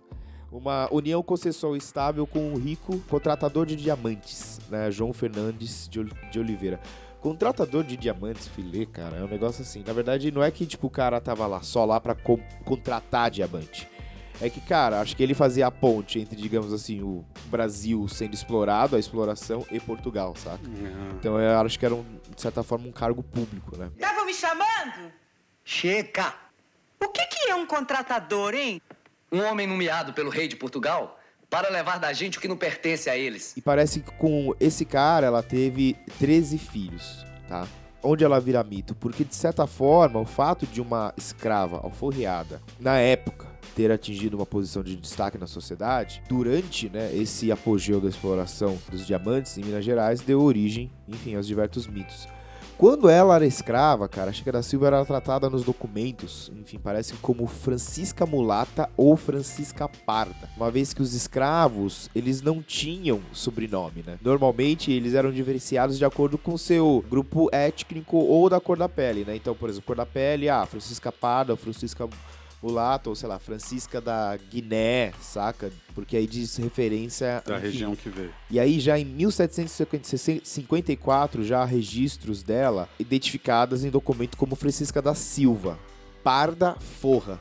Uma 0.52 0.86
união 0.92 1.22
consensual 1.22 1.74
estável 1.76 2.26
com 2.26 2.52
um 2.52 2.56
rico 2.56 2.98
contratador 3.08 3.66
de 3.66 3.74
diamantes, 3.74 4.60
né? 4.70 4.90
João 4.90 5.12
Fernandes 5.12 5.88
de, 5.88 5.98
Ol- 6.00 6.06
de 6.30 6.38
Oliveira. 6.38 6.78
Contratador 7.20 7.82
de 7.82 7.96
diamantes, 7.96 8.46
filê, 8.48 8.84
cara, 8.84 9.16
é 9.16 9.24
um 9.24 9.28
negócio 9.28 9.62
assim. 9.62 9.82
Na 9.84 9.92
verdade, 9.94 10.30
não 10.30 10.42
é 10.42 10.50
que 10.50 10.66
tipo 10.66 10.86
o 10.86 10.90
cara 10.90 11.20
tava 11.20 11.46
lá 11.46 11.62
só 11.62 11.84
lá 11.86 11.98
pra 11.98 12.14
contratar 12.64 13.30
diamante. 13.30 13.88
É 14.41 14.51
que, 14.51 14.61
cara, 14.61 15.01
acho 15.01 15.16
que 15.16 15.22
ele 15.22 15.35
fazia 15.35 15.66
a 15.66 15.70
ponte 15.70 16.18
entre, 16.18 16.37
digamos 16.37 16.72
assim, 16.72 17.01
o 17.03 17.24
Brasil 17.47 18.07
sendo 18.09 18.35
explorado, 18.35 18.97
a 18.97 18.99
exploração, 18.99 19.64
e 19.70 19.78
Portugal, 19.78 20.35
saca? 20.37 20.61
Então 21.18 21.41
eu 21.41 21.59
acho 21.61 21.78
que 21.78 21.87
era, 21.87 21.95
um, 21.95 22.05
de 22.35 22.41
certa 22.41 22.62
forma, 22.62 22.89
um 22.89 22.93
cargo 22.93 23.22
público, 23.22 23.76
né? 23.76 23.91
Estavam 23.95 24.26
me 24.26 24.35
chamando? 24.35 25.12
Chega! 25.64 26.35
O 27.01 27.09
que, 27.09 27.24
que 27.26 27.51
é 27.51 27.55
um 27.55 27.66
contratador, 27.66 28.55
hein? 28.55 28.80
Um 29.30 29.43
homem 29.43 29.66
nomeado 29.66 30.12
pelo 30.12 30.30
rei 30.30 30.49
de 30.49 30.57
Portugal 30.57 31.18
para 31.49 31.68
levar 31.70 31.99
da 31.99 32.12
gente 32.12 32.39
o 32.39 32.41
que 32.41 32.49
não 32.49 32.57
pertence 32.57 33.09
a 33.09 33.16
eles. 33.16 33.57
E 33.57 33.62
parece 33.62 34.01
que 34.01 34.11
com 34.12 34.55
esse 34.59 34.85
cara 34.85 35.26
ela 35.26 35.43
teve 35.43 35.97
13 36.18 36.59
filhos, 36.59 37.24
tá? 37.49 37.66
Onde 38.07 38.22
ela 38.22 38.38
vira 38.38 38.62
mito? 38.62 38.94
Porque, 38.94 39.24
de 39.24 39.34
certa 39.34 39.66
forma, 39.66 40.20
o 40.20 40.26
fato 40.26 40.66
de 40.66 40.78
uma 40.78 41.14
escrava 41.16 41.78
alforriada, 41.78 42.61
na 42.78 42.98
época, 42.98 43.46
ter 43.74 43.90
atingido 43.90 44.36
uma 44.36 44.44
posição 44.44 44.82
de 44.82 44.94
destaque 44.94 45.38
na 45.38 45.46
sociedade, 45.46 46.22
durante 46.28 46.90
né, 46.90 47.11
esse 47.16 47.50
apogeu 47.50 48.02
da 48.02 48.09
exploração 48.09 48.76
dos 48.90 49.07
diamantes 49.07 49.57
em 49.57 49.64
Minas 49.64 49.84
Gerais, 49.84 50.20
deu 50.20 50.42
origem, 50.42 50.92
enfim, 51.09 51.34
aos 51.34 51.46
diversos 51.46 51.86
mitos. 51.86 52.28
Quando 52.77 53.09
ela 53.09 53.37
era 53.37 53.47
escrava, 53.47 54.09
cara, 54.09 54.31
a 54.31 54.33
Chica 54.33 54.51
da 54.51 54.62
Silva 54.62 54.89
era 54.89 55.05
tratada 55.05 55.49
nos 55.49 55.62
documentos, 55.62 56.51
enfim, 56.61 56.77
parece 56.77 57.14
como 57.14 57.47
Francisca 57.47 58.27
Mulata 58.27 58.91
ou 58.97 59.16
Francisca 59.16 59.89
Parda. 59.89 60.51
Uma 60.57 60.72
vez 60.72 60.93
que 60.93 61.01
os 61.01 61.14
escravos, 61.14 62.11
eles 62.14 62.43
não 62.43 62.61
tinham 62.61 63.20
sobrenome, 63.33 64.03
né? 64.05 64.18
Normalmente, 64.20 64.91
eles 64.91 65.14
eram 65.14 65.31
diferenciados 65.31 65.97
de 65.97 66.05
acordo 66.05 66.37
com 66.37 66.59
seu 66.59 67.05
grupo 67.09 67.49
étnico 67.53 68.16
ou 68.16 68.51
da 68.51 68.61
cor 68.61 68.77
da 68.77 68.89
pele, 68.89 69.25
né? 69.25 69.37
Então, 69.37 69.55
por 69.55 69.68
exemplo, 69.68 69.87
cor 69.87 69.97
da 69.97 70.07
pele, 70.07 70.49
ah, 70.49 70.66
Francisca 70.66 71.12
Parda, 71.12 71.57
Francisca 71.57 72.09
Mulata, 72.64 73.10
ou 73.10 73.16
sei 73.16 73.28
lá, 73.28 73.38
Francisca 73.38 74.00
da 74.00 74.38
Guiné, 74.50 75.12
saca? 75.20 75.70
Porque 75.94 76.16
aí 76.16 76.26
diz 76.26 76.56
referência... 76.56 77.42
Da 77.44 77.58
enfim, 77.58 77.66
região 77.66 77.94
que 77.94 78.08
veio. 78.08 78.32
e 78.50 78.58
aí, 78.58 78.80
já 78.80 78.98
em 78.98 79.04
1754, 79.04 81.44
já 81.44 81.60
há 81.60 81.66
registros 81.66 82.42
dela 82.42 82.88
identificadas 82.98 83.84
em 83.84 83.90
documento 83.90 84.38
como 84.38 84.56
Francisca 84.56 85.02
da 85.02 85.14
Silva, 85.14 85.78
Parda 86.22 86.74
Forra. 86.76 87.38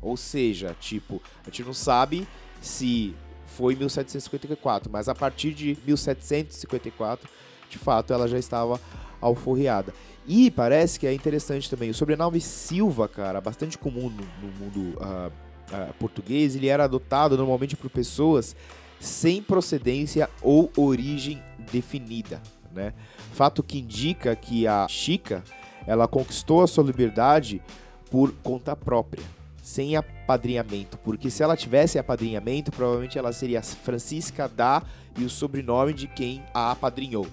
Ou 0.00 0.16
seja, 0.16 0.76
tipo, 0.80 1.20
a 1.42 1.46
gente 1.50 1.64
não 1.64 1.74
sabe 1.74 2.28
se 2.60 3.12
foi 3.44 3.74
em 3.74 3.76
1754, 3.76 4.88
mas 4.90 5.08
a 5.08 5.14
partir 5.14 5.52
de 5.52 5.76
1754, 5.84 7.28
de 7.68 7.76
fato, 7.76 8.12
ela 8.12 8.28
já 8.28 8.38
estava 8.38 8.80
alforriada. 9.20 9.92
E 10.26 10.50
parece 10.50 10.98
que 11.00 11.06
é 11.06 11.12
interessante 11.12 11.68
também, 11.68 11.90
o 11.90 11.94
sobrenome 11.94 12.40
Silva, 12.40 13.08
cara, 13.08 13.40
bastante 13.40 13.78
comum 13.78 14.10
no, 14.10 14.48
no 14.48 14.52
mundo 14.58 14.98
ah, 15.00 15.30
ah, 15.72 15.88
português, 15.98 16.54
ele 16.54 16.68
era 16.68 16.84
adotado 16.84 17.36
normalmente 17.36 17.76
por 17.76 17.90
pessoas 17.90 18.54
sem 19.00 19.42
procedência 19.42 20.28
ou 20.42 20.70
origem 20.76 21.42
definida, 21.72 22.40
né? 22.72 22.92
Fato 23.32 23.62
que 23.62 23.78
indica 23.78 24.36
que 24.36 24.66
a 24.66 24.86
Chica, 24.88 25.42
ela 25.86 26.06
conquistou 26.06 26.62
a 26.62 26.66
sua 26.66 26.84
liberdade 26.84 27.62
por 28.10 28.32
conta 28.42 28.76
própria, 28.76 29.24
sem 29.62 29.96
apadrinhamento, 29.96 30.98
porque 30.98 31.30
se 31.30 31.42
ela 31.42 31.56
tivesse 31.56 31.98
apadrinhamento, 31.98 32.70
provavelmente 32.70 33.18
ela 33.18 33.32
seria 33.32 33.62
Francisca 33.62 34.46
da 34.46 34.82
e 35.18 35.24
o 35.24 35.30
sobrenome 35.30 35.94
de 35.94 36.06
quem 36.06 36.42
a 36.52 36.72
apadrinhou. 36.72 37.26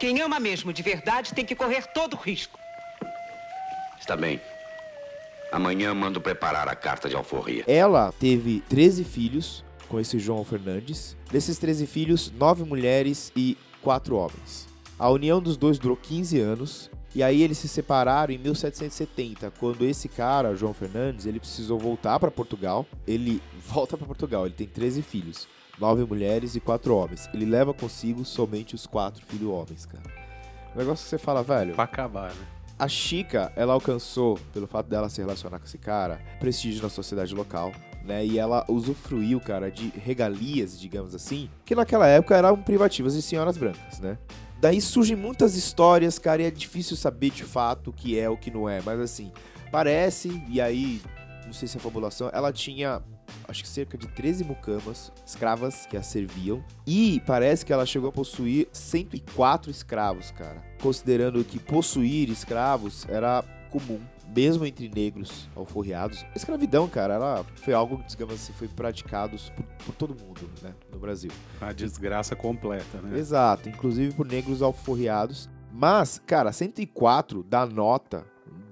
Quem 0.00 0.18
ama 0.22 0.40
mesmo 0.40 0.72
de 0.72 0.82
verdade 0.82 1.34
tem 1.34 1.44
que 1.44 1.54
correr 1.54 1.86
todo 1.88 2.16
risco. 2.16 2.58
Está 4.00 4.16
bem. 4.16 4.40
Amanhã 5.52 5.92
mando 5.92 6.22
preparar 6.22 6.66
a 6.68 6.74
carta 6.74 7.06
de 7.06 7.14
alforria. 7.14 7.64
Ela 7.66 8.10
teve 8.18 8.62
13 8.66 9.04
filhos 9.04 9.62
com 9.88 10.00
esse 10.00 10.18
João 10.18 10.42
Fernandes. 10.42 11.18
Desses 11.30 11.58
13 11.58 11.86
filhos, 11.86 12.30
9 12.30 12.64
mulheres 12.64 13.30
e 13.36 13.58
4 13.82 14.16
homens. 14.16 14.66
A 14.98 15.10
união 15.10 15.38
dos 15.38 15.58
dois 15.58 15.78
durou 15.78 15.98
15 15.98 16.40
anos. 16.40 16.90
E 17.14 17.22
aí 17.22 17.42
eles 17.42 17.58
se 17.58 17.68
separaram 17.68 18.32
em 18.32 18.38
1770, 18.38 19.52
quando 19.58 19.84
esse 19.84 20.08
cara, 20.08 20.54
João 20.54 20.72
Fernandes, 20.72 21.26
ele 21.26 21.40
precisou 21.40 21.76
voltar 21.76 22.20
para 22.20 22.30
Portugal. 22.30 22.86
Ele 23.06 23.42
volta 23.66 23.98
para 23.98 24.06
Portugal, 24.06 24.46
ele 24.46 24.54
tem 24.54 24.66
13 24.66 25.02
filhos, 25.02 25.48
9 25.80 26.04
mulheres 26.04 26.54
e 26.54 26.60
4 26.60 26.94
homens. 26.94 27.28
Ele 27.32 27.46
leva 27.46 27.72
consigo 27.72 28.24
somente 28.24 28.74
os 28.74 28.86
4 28.86 29.24
filhos 29.24 29.48
homens, 29.48 29.86
cara. 29.86 30.04
O 30.74 30.78
negócio 30.78 31.04
que 31.04 31.10
você 31.10 31.18
fala, 31.18 31.42
velho. 31.42 31.74
Pra 31.74 31.84
acabar, 31.84 32.30
né? 32.30 32.46
A 32.78 32.86
Chica, 32.86 33.52
ela 33.56 33.72
alcançou, 33.72 34.38
pelo 34.52 34.66
fato 34.66 34.88
dela 34.88 35.08
se 35.08 35.20
relacionar 35.20 35.58
com 35.58 35.66
esse 35.66 35.76
cara, 35.76 36.20
prestígio 36.38 36.82
na 36.82 36.88
sociedade 36.88 37.34
local, 37.34 37.72
né? 38.04 38.24
E 38.24 38.38
ela 38.38 38.64
usufruiu, 38.68 39.40
cara, 39.40 39.70
de 39.70 39.88
regalias, 39.88 40.78
digamos 40.80 41.14
assim, 41.14 41.50
que 41.64 41.74
naquela 41.74 42.06
época 42.06 42.36
eram 42.36 42.56
privativas 42.62 43.14
de 43.14 43.22
senhoras 43.22 43.58
brancas, 43.58 44.00
né? 44.00 44.16
Daí 44.60 44.80
surgem 44.80 45.16
muitas 45.16 45.56
histórias, 45.56 46.18
cara, 46.18 46.42
e 46.42 46.46
é 46.46 46.50
difícil 46.50 46.96
saber 46.96 47.30
de 47.30 47.44
fato 47.44 47.90
o 47.90 47.92
que 47.92 48.18
é 48.18 48.28
o 48.28 48.36
que 48.36 48.50
não 48.50 48.68
é, 48.68 48.80
mas 48.82 49.00
assim, 49.00 49.32
parece, 49.70 50.42
e 50.48 50.60
aí, 50.60 51.02
não 51.46 51.52
sei 51.52 51.66
se 51.66 51.76
é 51.76 51.80
fabulação, 51.80 52.30
ela 52.32 52.52
tinha 52.52 53.02
acho 53.50 53.62
que 53.64 53.68
cerca 53.68 53.98
de 53.98 54.06
13 54.06 54.44
mucamas, 54.44 55.12
escravas 55.26 55.84
que 55.86 55.96
a 55.96 56.02
serviam, 56.02 56.64
e 56.86 57.20
parece 57.26 57.66
que 57.66 57.72
ela 57.72 57.84
chegou 57.84 58.08
a 58.08 58.12
possuir 58.12 58.68
104 58.72 59.70
escravos, 59.70 60.30
cara. 60.30 60.62
Considerando 60.80 61.44
que 61.44 61.58
possuir 61.58 62.30
escravos 62.30 63.06
era 63.08 63.42
comum, 63.70 63.98
mesmo 64.34 64.64
entre 64.64 64.88
negros 64.88 65.48
alforriados. 65.56 66.24
A 66.32 66.36
escravidão, 66.36 66.88
cara, 66.88 67.14
ela 67.14 67.44
foi 67.56 67.74
algo, 67.74 68.02
digamos 68.06 68.34
assim, 68.34 68.52
foi 68.52 68.68
praticado 68.68 69.36
por, 69.56 69.64
por 69.84 69.94
todo 69.96 70.14
mundo, 70.14 70.48
né, 70.62 70.72
no 70.92 70.98
Brasil. 70.98 71.30
A 71.60 71.72
desgraça 71.72 72.36
completa, 72.36 73.00
né? 73.02 73.18
Exato, 73.18 73.68
inclusive 73.68 74.14
por 74.14 74.26
negros 74.26 74.62
alforriados. 74.62 75.48
Mas, 75.72 76.20
cara, 76.24 76.52
104 76.52 77.44
dá 77.44 77.64
nota 77.64 78.24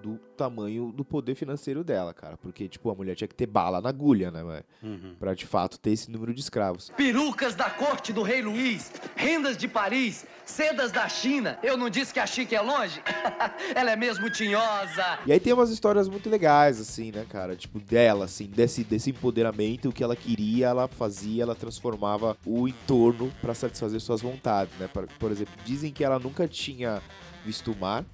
do 0.09 0.18
tamanho 0.36 0.92
do 0.92 1.04
poder 1.04 1.34
financeiro 1.34 1.84
dela, 1.84 2.14
cara. 2.14 2.36
Porque, 2.36 2.68
tipo, 2.68 2.90
a 2.90 2.94
mulher 2.94 3.14
tinha 3.14 3.28
que 3.28 3.34
ter 3.34 3.46
bala 3.46 3.80
na 3.80 3.88
agulha, 3.88 4.30
né, 4.30 4.42
velho? 4.42 4.64
Uhum. 4.82 5.14
Pra, 5.18 5.34
de 5.34 5.46
fato, 5.46 5.78
ter 5.78 5.90
esse 5.90 6.11
número 6.11 6.32
de 6.32 6.40
escravos. 6.40 6.90
Perucas 6.96 7.54
da 7.54 7.68
corte 7.68 8.12
do 8.12 8.22
rei 8.22 8.40
Luís, 8.40 8.92
rendas 9.16 9.56
de 9.56 9.68
Paris, 9.68 10.26
sedas 10.44 10.90
da 10.92 11.09
China. 11.09 11.59
Eu 11.62 11.76
não 11.76 11.90
disse 11.90 12.12
que 12.12 12.20
a 12.20 12.26
Chica 12.26 12.56
é 12.56 12.61
longe? 12.61 13.02
Ela 13.74 13.90
é 13.90 13.96
mesmo 13.96 14.30
tinhosa. 14.30 15.18
E 15.26 15.32
aí 15.32 15.40
tem 15.40 15.52
umas 15.52 15.70
histórias 15.70 16.09
muito 16.09 16.30
legais, 16.30 16.80
assim, 16.80 17.12
né, 17.12 17.26
cara? 17.28 17.56
Tipo, 17.56 17.78
dela, 17.80 18.24
assim, 18.24 18.46
desse, 18.46 18.84
desse 18.84 19.11
empoderamento, 19.11 19.88
o 19.88 19.92
que 19.92 20.02
ela 20.02 20.16
queria, 20.16 20.68
ela 20.68 20.88
fazia, 20.88 21.42
ela 21.42 21.54
transformava 21.54 22.36
o 22.46 22.66
entorno 22.66 23.32
pra 23.40 23.54
satisfazer 23.54 24.00
suas 24.00 24.22
vontades, 24.22 24.76
né? 24.78 24.88
Por, 24.88 25.06
por 25.18 25.30
exemplo, 25.30 25.54
dizem 25.64 25.92
que 25.92 26.04
ela 26.04 26.18
nunca 26.18 26.46
tinha 26.46 27.02
visto 27.44 27.72
o 27.72 27.76
mar, 27.76 28.04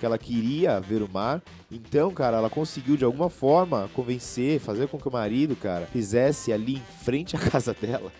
que 0.00 0.06
ela 0.06 0.18
queria 0.18 0.80
ver 0.80 1.02
o 1.02 1.08
mar. 1.08 1.42
Então, 1.70 2.10
cara, 2.10 2.38
ela 2.38 2.48
conseguiu 2.48 2.96
de 2.96 3.04
alguma 3.04 3.28
forma 3.28 3.88
convencer, 3.94 4.58
fazer 4.58 4.88
com 4.88 4.98
que 4.98 5.06
o 5.06 5.12
marido, 5.12 5.54
cara, 5.54 5.86
fizesse 5.86 6.52
ali 6.52 6.76
em 6.76 7.04
frente 7.04 7.36
à 7.36 7.38
casa 7.52 7.76
dela 7.78 8.10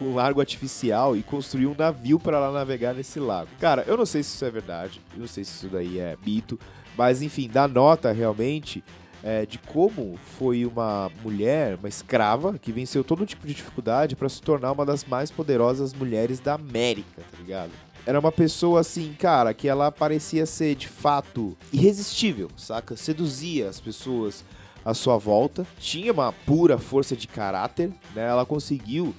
um 0.00 0.14
lago 0.14 0.40
artificial 0.40 1.16
e 1.16 1.24
construir 1.24 1.66
um 1.66 1.74
navio 1.76 2.20
para 2.20 2.36
ela 2.36 2.52
navegar 2.52 2.94
nesse 2.94 3.18
lago. 3.18 3.50
Cara, 3.58 3.82
eu 3.86 3.96
não 3.96 4.06
sei 4.06 4.22
se 4.22 4.36
isso 4.36 4.44
é 4.44 4.50
verdade, 4.50 5.00
eu 5.12 5.20
não 5.20 5.26
sei 5.26 5.42
se 5.42 5.50
isso 5.50 5.68
daí 5.68 5.98
é 5.98 6.16
mito, 6.24 6.56
mas 6.96 7.20
enfim, 7.20 7.50
dá 7.52 7.66
nota 7.66 8.12
realmente 8.12 8.82
é, 9.22 9.44
de 9.44 9.58
como 9.58 10.16
foi 10.38 10.64
uma 10.64 11.10
mulher, 11.22 11.76
uma 11.76 11.88
escrava, 11.88 12.56
que 12.58 12.70
venceu 12.70 13.02
todo 13.02 13.26
tipo 13.26 13.44
de 13.46 13.54
dificuldade 13.54 14.14
para 14.14 14.28
se 14.28 14.40
tornar 14.40 14.72
uma 14.72 14.86
das 14.86 15.04
mais 15.04 15.30
poderosas 15.30 15.92
mulheres 15.92 16.38
da 16.38 16.54
América, 16.54 17.22
tá 17.22 17.38
ligado? 17.38 17.72
Era 18.08 18.18
uma 18.18 18.32
pessoa 18.32 18.80
assim, 18.80 19.12
cara, 19.18 19.52
que 19.52 19.68
ela 19.68 19.92
parecia 19.92 20.46
ser 20.46 20.74
de 20.74 20.88
fato 20.88 21.54
irresistível, 21.70 22.48
saca? 22.56 22.96
Seduzia 22.96 23.68
as 23.68 23.78
pessoas 23.80 24.42
à 24.82 24.94
sua 24.94 25.18
volta, 25.18 25.66
tinha 25.78 26.10
uma 26.10 26.32
pura 26.32 26.78
força 26.78 27.14
de 27.14 27.28
caráter, 27.28 27.90
né? 28.14 28.26
Ela 28.26 28.46
conseguiu 28.46 29.14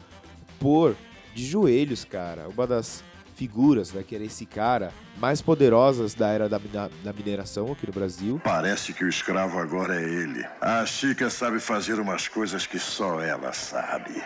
pôr 0.60 0.96
de 1.36 1.46
joelhos, 1.46 2.04
cara, 2.04 2.48
uma 2.50 2.66
das 2.66 3.04
figuras, 3.36 3.94
né, 3.94 4.02
que 4.02 4.16
era 4.16 4.24
esse 4.24 4.44
cara, 4.48 4.92
mais 5.20 5.40
poderosas 5.40 6.16
da 6.16 6.30
era 6.30 6.50
da, 6.50 6.58
mina- 6.58 6.90
da 7.04 7.14
mineração 7.14 7.72
aqui 7.72 7.86
no 7.86 7.94
Brasil. 7.94 8.42
Parece 8.44 8.92
que 8.92 9.06
o 9.06 9.08
escravo 9.08 9.60
agora 9.60 10.02
é 10.02 10.04
ele. 10.04 10.44
A 10.60 10.84
Chica 10.88 11.30
sabe 11.30 11.60
fazer 11.60 12.00
umas 12.00 12.28
coisas 12.28 12.66
que 12.66 12.80
só 12.80 13.22
ela 13.22 13.54
sabe. 13.54 14.20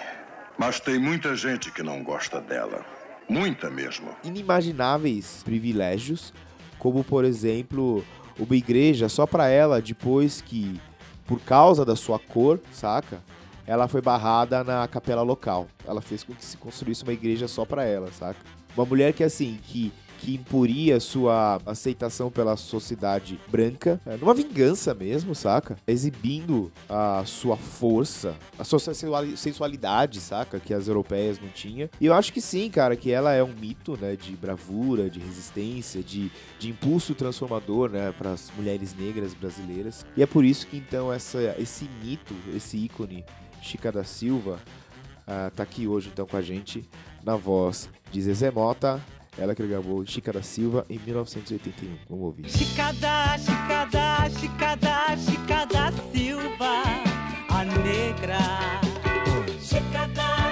Mas 0.58 0.80
tem 0.80 0.98
muita 0.98 1.36
gente 1.36 1.70
que 1.70 1.84
não 1.84 2.02
gosta 2.02 2.40
dela. 2.40 2.86
Muita 3.34 3.70
mesmo. 3.70 4.10
inimagináveis 4.24 5.42
privilégios, 5.44 6.34
como 6.78 7.04
por 7.04 7.26
exemplo, 7.26 8.04
uma 8.38 8.56
igreja 8.56 9.10
só 9.10 9.26
pra 9.26 9.48
ela 9.48 9.82
depois 9.82 10.42
que 10.42 10.80
por 11.26 11.40
causa 11.40 11.84
da 11.86 11.96
sua 11.96 12.20
cor, 12.20 12.60
saca? 12.72 13.22
Ela 13.66 13.88
foi 13.88 14.02
barrada 14.02 14.64
na 14.64 14.88
capela 14.88 15.22
local. 15.22 15.68
Ela 15.88 16.02
fez 16.02 16.24
com 16.24 16.34
que 16.34 16.44
se 16.44 16.58
construísse 16.58 17.04
uma 17.04 17.14
igreja 17.14 17.48
só 17.48 17.64
pra 17.64 17.86
ela, 17.86 18.12
saca? 18.12 18.40
Uma 18.76 18.86
mulher 18.86 19.14
que 19.14 19.24
assim, 19.24 19.58
que 19.64 19.92
que 20.24 20.36
impuria 20.36 21.02
sua 21.02 21.60
aceitação 21.66 22.32
pela 22.32 22.56
sociedade 22.56 23.38
branca, 23.50 24.00
é, 24.06 24.16
numa 24.16 24.34
vingança 24.34 24.94
mesmo, 24.94 25.36
saca? 25.36 25.78
Exibindo 25.86 26.72
a 26.88 27.24
sua 27.26 27.58
força, 27.58 28.34
a 28.58 28.64
sua 28.64 28.80
sensuali- 28.80 29.36
sensualidade, 29.36 30.22
saca? 30.22 30.62
Que 30.62 30.74
as 30.74 30.88
europeias 30.88 31.40
não 31.42 31.50
tinham. 31.50 31.90
E 32.00 32.06
eu 32.06 32.14
acho 32.14 32.32
que 32.32 32.40
sim, 32.40 32.70
cara, 32.70 32.96
que 32.96 33.12
ela 33.12 33.34
é 33.34 33.44
um 33.44 33.54
mito, 33.54 33.98
né? 34.00 34.16
De 34.16 34.34
bravura, 34.36 35.10
de 35.10 35.20
resistência, 35.20 36.02
de, 36.02 36.32
de 36.58 36.70
impulso 36.70 37.14
transformador, 37.14 37.90
né? 37.90 38.14
Para 38.18 38.32
as 38.32 38.50
mulheres 38.56 38.96
negras 38.96 39.34
brasileiras. 39.34 40.06
E 40.16 40.24
é 40.24 40.26
por 40.26 40.46
isso 40.46 40.68
que 40.68 40.78
então 40.78 41.12
essa, 41.12 41.54
esse 41.60 41.90
mito, 42.02 42.34
esse 42.56 42.78
ícone, 42.78 43.26
Chica 43.62 43.92
da 43.92 44.06
Silva, 44.06 44.58
ah, 45.28 45.52
tá 45.54 45.64
aqui 45.64 45.86
hoje 45.86 46.10
então 46.12 46.26
com 46.26 46.38
a 46.38 46.42
gente 46.42 46.88
na 47.24 47.36
voz 47.36 47.90
de 48.12 48.22
Zezé 48.22 48.52
Mota, 48.52 49.02
ela 49.38 49.56
que 49.56 49.66
gravou 49.66 50.06
Chica 50.06 50.32
da 50.32 50.42
Silva 50.42 50.86
em 50.90 51.00
1981. 51.00 51.98
Vamos 52.10 52.26
ouvir. 52.26 52.50
Chicada, 52.50 53.38
chicada, 53.38 54.30
chicada, 54.40 55.18
chicada 55.18 55.92
Silva, 56.12 56.84
a 57.50 57.66
negra. 57.66 58.38
Chicada, 59.60 60.14
chicada, 60.14 60.43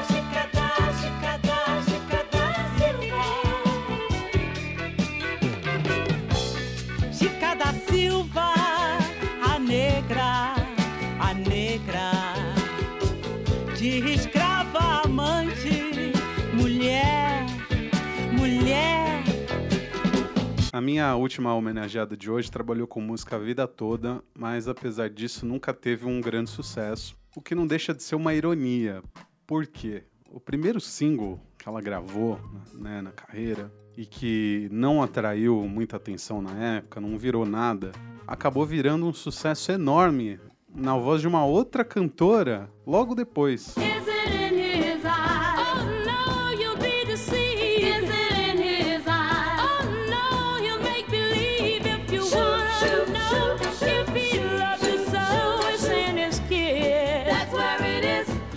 A 20.82 20.84
minha 20.84 21.16
última 21.16 21.54
homenageada 21.54 22.18
de 22.18 22.28
hoje 22.28 22.50
trabalhou 22.50 22.88
com 22.88 23.00
música 23.00 23.36
a 23.36 23.40
vida 23.40 23.68
toda, 23.68 24.20
mas 24.34 24.68
apesar 24.68 25.12
disso 25.12 25.46
nunca 25.46 25.76
teve 25.76 26.08
um 26.08 26.20
grande 26.20 26.50
sucesso, 26.50 27.16
o 27.36 27.40
que 27.40 27.54
não 27.54 27.68
deixa 27.68 27.94
de 27.94 28.02
ser 28.02 28.16
uma 28.16 28.34
ironia. 28.34 29.04
Por 29.46 29.68
quê? 29.68 30.06
O 30.32 30.40
primeiro 30.40 30.82
single 30.82 31.40
que 31.56 31.70
ela 31.70 31.80
gravou 31.82 32.40
né, 32.74 33.00
na 33.00 33.12
carreira 33.12 33.72
e 33.96 34.08
que 34.08 34.68
não 34.72 35.04
atraiu 35.04 35.68
muita 35.68 35.98
atenção 35.98 36.42
na 36.42 36.78
época, 36.78 37.00
não 37.00 37.16
virou 37.16 37.46
nada, 37.46 37.92
acabou 38.26 38.66
virando 38.66 39.06
um 39.06 39.14
sucesso 39.14 39.72
enorme 39.72 40.40
na 40.74 40.98
voz 40.98 41.22
de 41.22 41.28
uma 41.28 41.46
outra 41.46 41.86
cantora 41.86 42.72
logo 42.88 43.14
depois. 43.14 43.76
Is 43.78 44.11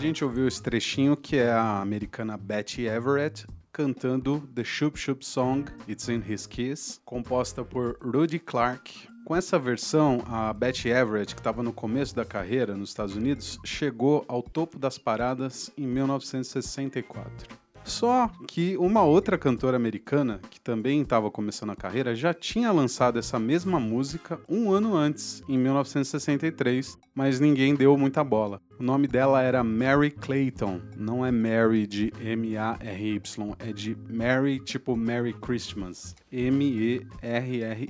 gente 0.07 0.22
ouviu 0.22 0.46
esse 0.46 0.62
trechinho 0.62 1.16
que 1.16 1.36
é 1.36 1.50
a 1.50 1.80
americana 1.80 2.36
Betty 2.36 2.82
Everett 2.82 3.46
cantando 3.72 4.46
The 4.55 4.62
Shoop 4.62 4.98
Shoop 4.98 5.24
Song 5.24 5.64
It's 5.88 6.11
in 6.11 6.22
His 6.28 6.46
Kiss, 6.46 7.00
composta 7.07 7.64
por 7.64 7.96
Rudy 8.02 8.38
Clark. 8.38 9.09
Com 9.24 9.34
essa 9.34 9.59
versão, 9.59 10.22
a 10.26 10.52
Betty 10.52 10.90
Everett, 10.90 11.34
que 11.34 11.40
estava 11.40 11.62
no 11.62 11.72
começo 11.72 12.14
da 12.14 12.24
carreira 12.24 12.76
nos 12.76 12.90
Estados 12.90 13.16
Unidos, 13.16 13.59
chegou 13.64 14.26
ao 14.28 14.42
topo 14.42 14.78
das 14.78 14.98
paradas 14.98 15.70
em 15.76 15.86
1964. 15.86 17.64
Só 17.84 18.30
que 18.48 18.76
uma 18.78 19.02
outra 19.02 19.36
cantora 19.36 19.76
americana, 19.76 20.40
que 20.50 20.59
também 20.59 21.02
estava 21.02 21.30
começando 21.30 21.70
a 21.70 21.76
carreira, 21.76 22.14
já 22.14 22.32
tinha 22.32 22.72
lançado 22.72 23.18
essa 23.18 23.38
mesma 23.38 23.78
música 23.78 24.40
um 24.48 24.72
ano 24.72 24.96
antes, 24.96 25.42
em 25.46 25.59
1963, 25.59 26.98
mas 27.14 27.40
ninguém 27.40 27.74
deu 27.74 27.96
muita 27.98 28.24
bola. 28.24 28.61
O 28.78 28.82
nome 28.82 29.06
dela 29.06 29.40
era 29.40 29.62
Mary 29.62 30.10
Clayton, 30.10 30.80
não 30.96 31.24
é 31.24 31.30
Mary 31.30 31.86
de 31.86 32.12
M-A-R-Y, 32.20 33.54
é 33.60 33.72
de 33.72 33.96
Mary 34.10 34.58
tipo 34.58 34.96
Merry 34.96 35.32
Christmas, 35.32 36.16
M-E-R-R-Y, 36.32 37.86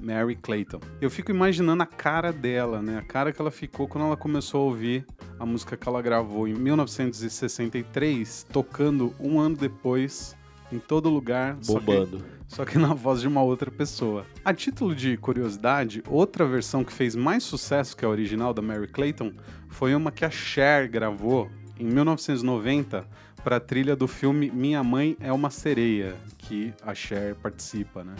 Mary 0.00 0.34
Clayton. 0.34 0.80
Eu 1.00 1.10
fico 1.10 1.30
imaginando 1.30 1.84
a 1.84 1.86
cara 1.86 2.32
dela, 2.32 2.82
né? 2.82 2.98
A 2.98 3.02
cara 3.02 3.32
que 3.32 3.40
ela 3.40 3.52
ficou 3.52 3.86
quando 3.86 4.06
ela 4.06 4.16
começou 4.16 4.62
a 4.62 4.64
ouvir 4.64 5.06
a 5.38 5.46
música 5.46 5.76
que 5.76 5.88
ela 5.88 6.02
gravou 6.02 6.48
em 6.48 6.54
1963, 6.54 8.46
tocando 8.52 9.14
um 9.20 9.38
ano 9.38 9.56
depois 9.56 10.36
em 10.72 10.80
todo 10.80 11.08
lugar. 11.08 11.56
Bombando. 11.64 12.39
Só 12.50 12.64
que 12.64 12.76
na 12.78 12.92
voz 12.92 13.20
de 13.20 13.28
uma 13.28 13.42
outra 13.42 13.70
pessoa. 13.70 14.26
A 14.44 14.52
título 14.52 14.94
de 14.94 15.16
curiosidade, 15.16 16.02
outra 16.08 16.44
versão 16.44 16.84
que 16.84 16.92
fez 16.92 17.14
mais 17.14 17.44
sucesso 17.44 17.96
que 17.96 18.04
a 18.04 18.08
original 18.08 18.52
da 18.52 18.60
Mary 18.60 18.88
Clayton 18.88 19.32
foi 19.68 19.94
uma 19.94 20.10
que 20.10 20.24
a 20.24 20.30
Cher 20.30 20.90
gravou 20.90 21.48
em 21.78 21.84
1990 21.84 23.06
para 23.42 23.56
a 23.56 23.60
trilha 23.60 23.96
do 23.96 24.06
filme 24.06 24.50
Minha 24.50 24.84
Mãe 24.84 25.16
é 25.18 25.32
uma 25.32 25.48
Sereia, 25.48 26.14
que 26.36 26.74
a 26.82 26.94
Cher 26.94 27.34
participa, 27.36 28.04
né? 28.04 28.14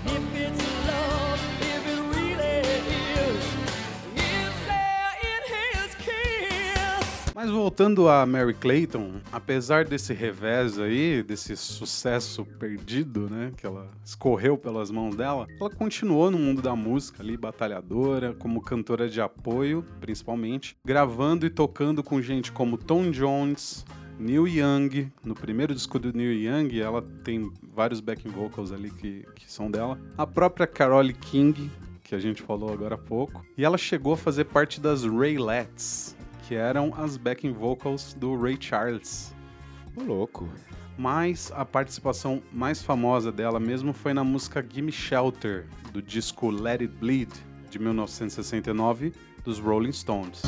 Mas 7.43 7.49
voltando 7.49 8.07
a 8.07 8.27
Mary 8.27 8.53
Clayton, 8.53 9.13
apesar 9.33 9.87
desse 9.87 10.13
revés 10.13 10.79
aí, 10.79 11.23
desse 11.23 11.57
sucesso 11.57 12.45
perdido, 12.45 13.31
né, 13.31 13.51
que 13.57 13.65
ela 13.65 13.89
escorreu 14.05 14.59
pelas 14.59 14.91
mãos 14.91 15.17
dela, 15.17 15.47
ela 15.59 15.71
continuou 15.71 16.31
no 16.31 16.39
mundo 16.39 16.61
da 16.61 16.77
música 16.77 17.23
ali, 17.23 17.39
batalhadora, 17.39 18.35
como 18.35 18.61
cantora 18.61 19.09
de 19.09 19.23
apoio, 19.23 19.83
principalmente, 20.03 20.77
gravando 20.85 21.47
e 21.47 21.51
tocando 21.51 22.03
com 22.03 22.21
gente 22.21 22.53
como 22.53 22.77
Tom 22.77 23.11
Jones, 23.11 23.87
Neil 24.19 24.47
Young, 24.47 25.11
no 25.25 25.35
primeiro 25.35 25.75
disco 25.75 25.99
do 25.99 26.13
Neil 26.13 26.35
Young, 26.35 26.79
ela 26.79 27.01
tem 27.25 27.51
vários 27.73 28.01
backing 28.01 28.29
vocals 28.29 28.71
ali 28.71 28.91
que, 28.91 29.25
que 29.35 29.51
são 29.51 29.71
dela. 29.71 29.99
A 30.19 30.27
própria 30.27 30.67
Carole 30.67 31.15
King, 31.15 31.71
que 32.05 32.15
a 32.15 32.19
gente 32.19 32.43
falou 32.43 32.71
agora 32.71 32.97
há 32.97 32.99
pouco. 32.99 33.43
E 33.57 33.65
ela 33.65 33.79
chegou 33.79 34.13
a 34.13 34.17
fazer 34.19 34.45
parte 34.45 34.79
das 34.79 35.05
Raelettes, 35.05 36.15
que 36.51 36.57
eram 36.57 36.93
as 36.97 37.17
backing 37.17 37.53
vocals 37.53 38.13
do 38.13 38.37
Ray 38.37 38.59
Charles. 38.59 39.33
Ô, 39.95 40.03
louco. 40.03 40.49
Mas 40.99 41.53
a 41.55 41.65
participação 41.65 42.43
mais 42.53 42.83
famosa 42.83 43.31
dela 43.31 43.61
mesmo 43.61 43.93
foi 43.93 44.13
na 44.13 44.25
música 44.25 44.67
Gimme 44.69 44.91
Shelter, 44.91 45.69
do 45.93 46.03
disco 46.03 46.51
Let 46.51 46.81
It 46.81 46.89
Bleed, 46.89 47.31
de 47.71 47.79
1969, 47.79 49.13
dos 49.45 49.61
Rolling 49.61 49.93
Stones. 49.93 50.43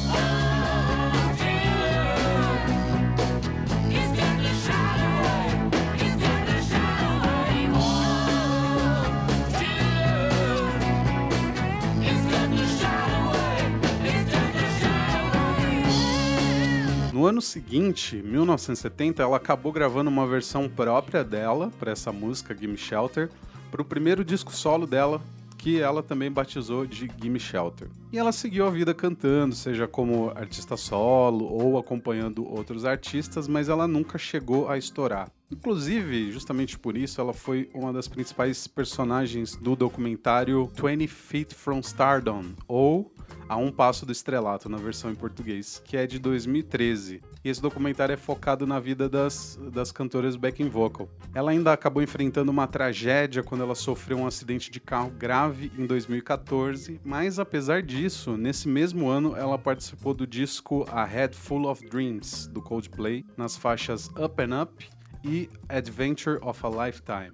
Ano 17.32 17.40
seguinte, 17.40 18.16
1970, 18.16 19.22
ela 19.22 19.38
acabou 19.38 19.72
gravando 19.72 20.10
uma 20.10 20.26
versão 20.26 20.68
própria 20.68 21.24
dela 21.24 21.72
para 21.78 21.90
essa 21.90 22.12
música 22.12 22.54
Gimme 22.54 22.76
Shelter, 22.76 23.30
para 23.70 23.80
o 23.80 23.84
primeiro 23.86 24.22
disco 24.22 24.52
solo 24.52 24.86
dela, 24.86 25.18
que 25.62 25.80
ela 25.80 26.02
também 26.02 26.28
batizou 26.28 26.84
de 26.84 27.08
Gimme 27.22 27.38
Shelter. 27.38 27.88
E 28.12 28.18
ela 28.18 28.32
seguiu 28.32 28.66
a 28.66 28.70
vida 28.70 28.92
cantando, 28.92 29.54
seja 29.54 29.86
como 29.86 30.32
artista 30.34 30.76
solo 30.76 31.44
ou 31.44 31.78
acompanhando 31.78 32.44
outros 32.44 32.84
artistas, 32.84 33.46
mas 33.46 33.68
ela 33.68 33.86
nunca 33.86 34.18
chegou 34.18 34.68
a 34.68 34.76
estourar. 34.76 35.30
Inclusive, 35.52 36.32
justamente 36.32 36.76
por 36.76 36.96
isso, 36.96 37.20
ela 37.20 37.32
foi 37.32 37.70
uma 37.72 37.92
das 37.92 38.08
principais 38.08 38.66
personagens 38.66 39.54
do 39.54 39.76
documentário 39.76 40.68
20 40.74 41.06
Feet 41.06 41.54
from 41.54 41.78
Stardom, 41.78 42.46
ou 42.66 43.14
A 43.48 43.56
Um 43.56 43.70
Passo 43.70 44.04
do 44.04 44.10
Estrelato, 44.10 44.68
na 44.68 44.78
versão 44.78 45.12
em 45.12 45.14
português, 45.14 45.80
que 45.84 45.96
é 45.96 46.08
de 46.08 46.18
2013. 46.18 47.22
E 47.44 47.48
esse 47.48 47.60
documentário 47.60 48.12
é 48.12 48.16
focado 48.16 48.66
na 48.66 48.78
vida 48.78 49.08
das, 49.08 49.58
das 49.72 49.90
cantoras 49.90 50.36
backing 50.36 50.68
vocal. 50.68 51.08
Ela 51.34 51.50
ainda 51.50 51.72
acabou 51.72 52.02
enfrentando 52.02 52.50
uma 52.50 52.66
tragédia 52.66 53.42
quando 53.42 53.62
ela 53.62 53.74
sofreu 53.74 54.18
um 54.18 54.26
acidente 54.26 54.70
de 54.70 54.78
carro 54.78 55.10
grave 55.10 55.72
em 55.76 55.84
2014, 55.84 57.00
mas 57.04 57.38
apesar 57.38 57.82
disso, 57.82 58.36
nesse 58.36 58.68
mesmo 58.68 59.08
ano 59.08 59.36
ela 59.36 59.58
participou 59.58 60.14
do 60.14 60.26
disco 60.26 60.86
A 60.90 61.04
Head 61.04 61.36
Full 61.36 61.68
of 61.68 61.84
Dreams, 61.84 62.46
do 62.46 62.62
Coldplay, 62.62 63.24
nas 63.36 63.56
faixas 63.56 64.08
Up 64.10 64.40
and 64.40 64.62
Up 64.62 64.88
e 65.24 65.50
Adventure 65.68 66.38
of 66.42 66.64
a 66.64 66.86
Lifetime. 66.86 67.32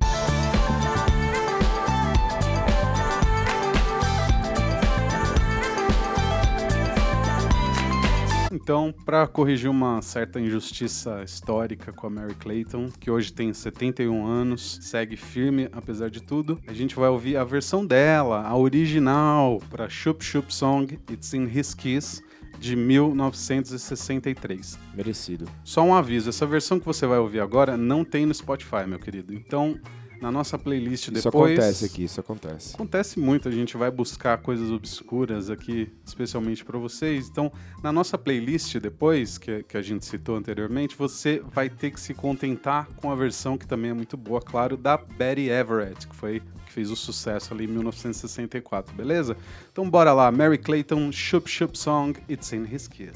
Então, 8.69 8.95
para 9.07 9.27
corrigir 9.27 9.71
uma 9.71 10.03
certa 10.03 10.39
injustiça 10.39 11.23
histórica 11.25 11.91
com 11.91 12.07
a 12.07 12.11
Mary 12.11 12.35
Clayton, 12.35 12.91
que 13.01 13.11
hoje 13.11 13.33
tem 13.33 13.51
71 13.51 14.27
anos, 14.27 14.79
segue 14.83 15.17
firme 15.17 15.71
apesar 15.73 16.11
de 16.11 16.23
tudo, 16.23 16.61
a 16.67 16.75
gente 16.75 16.95
vai 16.95 17.09
ouvir 17.09 17.39
a 17.39 17.45
versão 17.45 17.87
dela, 17.87 18.43
a 18.43 18.55
original, 18.55 19.59
para 19.71 19.89
Shoop 19.89 20.23
Shoop 20.23 20.53
Song 20.53 20.99
It's 21.11 21.33
in 21.33 21.45
His 21.45 21.73
Kiss, 21.73 22.23
de 22.61 22.77
1963. 22.77 24.79
Merecido. 24.95 25.49
Só 25.65 25.83
um 25.83 25.95
aviso, 25.95 26.29
essa 26.29 26.45
versão 26.45 26.79
que 26.79 26.85
você 26.85 27.07
vai 27.07 27.19
ouvir 27.19 27.41
agora 27.41 27.75
não 27.75 28.05
tem 28.05 28.27
no 28.27 28.35
Spotify, 28.35 28.87
meu 28.87 28.99
querido. 28.99 29.33
Então, 29.33 29.81
na 30.21 30.31
nossa 30.31 30.59
playlist 30.59 31.05
Isso 31.05 31.13
depois... 31.13 31.59
acontece 31.59 31.85
aqui, 31.85 32.05
isso 32.05 32.21
acontece. 32.21 32.75
Acontece 32.75 33.21
muito, 33.21 33.49
a 33.49 33.53
gente 33.53 33.77
vai 33.77 33.91
buscar 33.91 34.39
coisas 34.39 34.71
obscuras 34.71 35.51
aqui, 35.51 35.91
especialmente 36.05 36.65
para 36.65 36.79
vocês. 36.79 37.29
Então, 37.29 37.53
na 37.83 37.93
nossa 37.93 38.19
playlist 38.19 38.77
depois, 38.79 39.39
que, 39.39 39.63
que 39.63 39.77
a 39.77 39.83
gente 39.83 40.05
citou 40.05 40.37
anteriormente, 40.37 40.97
você 40.97 41.43
vai 41.53 41.69
ter 41.69 41.91
que 41.91 42.01
se 42.01 42.15
contentar 42.15 42.89
com 42.97 43.11
a 43.11 43.15
versão 43.15 43.57
que 43.57 43.67
também 43.67 43.91
é 43.91 43.95
muito 43.95 44.17
boa, 44.17 44.41
claro, 44.41 44.77
da 44.77 44.97
Betty 44.97 45.49
Everett, 45.49 46.07
que 46.07 46.17
foi 46.17 46.43
que 46.67 46.73
fez 46.73 46.91
o 46.91 46.97
sucesso 46.97 47.55
ali 47.55 47.65
em 47.65 47.69
1964, 47.69 48.95
beleza? 48.95 49.37
Então 49.73 49.89
bora 49.89 50.13
lá, 50.13 50.31
Mary 50.31 50.59
Clayton, 50.59 51.11
Shoop 51.11 51.49
Shoop 51.49 51.79
Song, 51.79 52.21
It's 52.29 52.53
in 52.53 52.67
His 52.71 52.87
Kiss. 52.87 53.13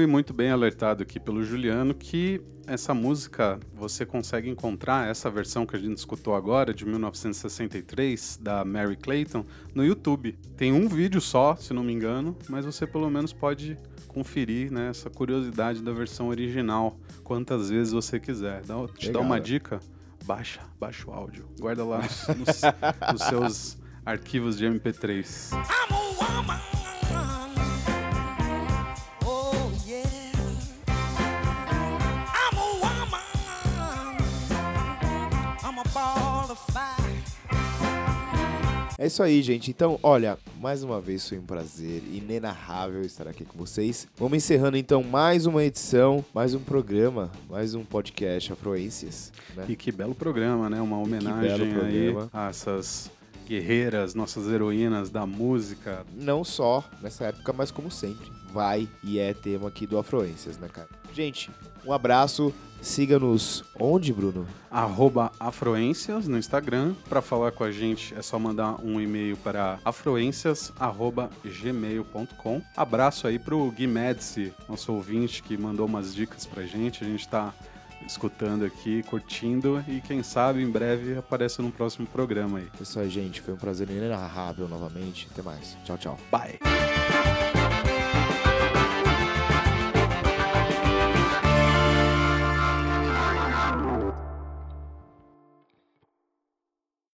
Fui 0.00 0.06
muito 0.06 0.32
bem 0.32 0.50
alertado 0.50 1.02
aqui 1.02 1.20
pelo 1.20 1.44
Juliano 1.44 1.92
que 1.92 2.40
essa 2.66 2.94
música 2.94 3.60
você 3.74 4.06
consegue 4.06 4.48
encontrar 4.48 5.06
essa 5.06 5.30
versão 5.30 5.66
que 5.66 5.76
a 5.76 5.78
gente 5.78 5.98
escutou 5.98 6.34
agora 6.34 6.72
de 6.72 6.86
1963 6.86 8.38
da 8.40 8.64
Mary 8.64 8.96
Clayton 8.96 9.44
no 9.74 9.84
YouTube. 9.84 10.38
Tem 10.56 10.72
um 10.72 10.88
vídeo 10.88 11.20
só, 11.20 11.54
se 11.54 11.74
não 11.74 11.84
me 11.84 11.92
engano, 11.92 12.34
mas 12.48 12.64
você 12.64 12.86
pelo 12.86 13.10
menos 13.10 13.34
pode 13.34 13.76
conferir 14.08 14.72
né, 14.72 14.88
essa 14.88 15.10
curiosidade 15.10 15.82
da 15.82 15.92
versão 15.92 16.28
original 16.28 16.98
quantas 17.22 17.68
vezes 17.68 17.92
você 17.92 18.18
quiser. 18.18 18.62
Dá, 18.64 18.76
te 18.96 19.12
dá 19.12 19.20
uma 19.20 19.34
né? 19.36 19.42
dica? 19.42 19.80
Baixa, 20.24 20.62
baixa 20.80 21.10
o 21.10 21.12
áudio. 21.12 21.46
Guarda 21.60 21.84
lá 21.84 21.98
nos, 21.98 22.26
nos- 22.38 22.62
nos 23.12 23.22
seus 23.24 23.78
arquivos 24.06 24.56
de 24.56 24.64
MP3. 24.64 25.50
Oh, 25.92 26.79
É 39.00 39.06
isso 39.06 39.22
aí, 39.22 39.40
gente. 39.40 39.70
Então, 39.70 39.98
olha, 40.02 40.38
mais 40.60 40.82
uma 40.82 41.00
vez 41.00 41.26
foi 41.26 41.38
um 41.38 41.46
prazer 41.46 42.02
inenarrável 42.12 43.00
estar 43.00 43.26
aqui 43.26 43.46
com 43.46 43.56
vocês. 43.56 44.06
Vamos 44.14 44.36
encerrando 44.36 44.76
então 44.76 45.02
mais 45.02 45.46
uma 45.46 45.64
edição, 45.64 46.22
mais 46.34 46.52
um 46.52 46.58
programa, 46.58 47.32
mais 47.48 47.74
um 47.74 47.82
podcast 47.82 48.52
Afluências. 48.52 49.32
Né? 49.56 49.64
E 49.70 49.74
que 49.74 49.90
belo 49.90 50.14
programa, 50.14 50.68
né? 50.68 50.82
Uma 50.82 50.98
homenagem 50.98 51.50
aí 51.50 51.72
programa. 51.72 52.28
a 52.30 52.50
essas 52.50 53.10
guerreiras, 53.46 54.14
nossas 54.14 54.46
heroínas 54.48 55.08
da 55.08 55.24
música. 55.24 56.04
Não 56.14 56.44
só 56.44 56.84
nessa 57.00 57.24
época, 57.24 57.54
mas 57.54 57.70
como 57.70 57.90
sempre, 57.90 58.30
vai 58.52 58.86
e 59.02 59.18
é 59.18 59.32
tema 59.32 59.68
aqui 59.68 59.86
do 59.86 59.96
Afluências, 59.96 60.58
né, 60.58 60.68
cara? 60.68 60.90
Gente, 61.14 61.50
um 61.84 61.92
abraço. 61.92 62.54
Siga-nos 62.82 63.62
onde, 63.78 64.12
Bruno? 64.12 64.44
Arroba 64.70 65.32
Afroências 65.38 66.26
no 66.26 66.38
Instagram. 66.38 66.94
Para 67.08 67.20
falar 67.20 67.52
com 67.52 67.62
a 67.62 67.70
gente 67.70 68.14
é 68.14 68.22
só 68.22 68.38
mandar 68.38 68.80
um 68.82 68.98
e-mail 69.00 69.36
para 69.36 69.78
afroências.gmail.com. 69.84 72.62
Abraço 72.76 73.26
aí 73.26 73.38
pro 73.38 73.70
Gui 73.70 73.86
Médici, 73.86 74.54
nosso 74.68 74.94
ouvinte, 74.94 75.42
que 75.42 75.58
mandou 75.58 75.86
umas 75.86 76.14
dicas 76.14 76.46
pra 76.46 76.64
gente. 76.64 77.04
A 77.04 77.06
gente 77.06 77.28
tá 77.28 77.52
escutando 78.06 78.64
aqui, 78.64 79.02
curtindo 79.04 79.84
e 79.86 80.00
quem 80.00 80.22
sabe 80.22 80.62
em 80.62 80.70
breve 80.70 81.18
apareça 81.18 81.62
no 81.62 81.70
próximo 81.70 82.06
programa 82.06 82.56
aí. 82.58 82.68
É 82.78 82.82
isso 82.82 82.98
aí, 82.98 83.10
gente. 83.10 83.42
Foi 83.42 83.52
um 83.54 83.58
prazer 83.58 83.88
inenarrável 83.90 84.66
novamente. 84.68 85.28
Até 85.30 85.42
mais. 85.42 85.76
Tchau, 85.84 85.98
tchau. 85.98 86.18
Bye. 86.30 86.58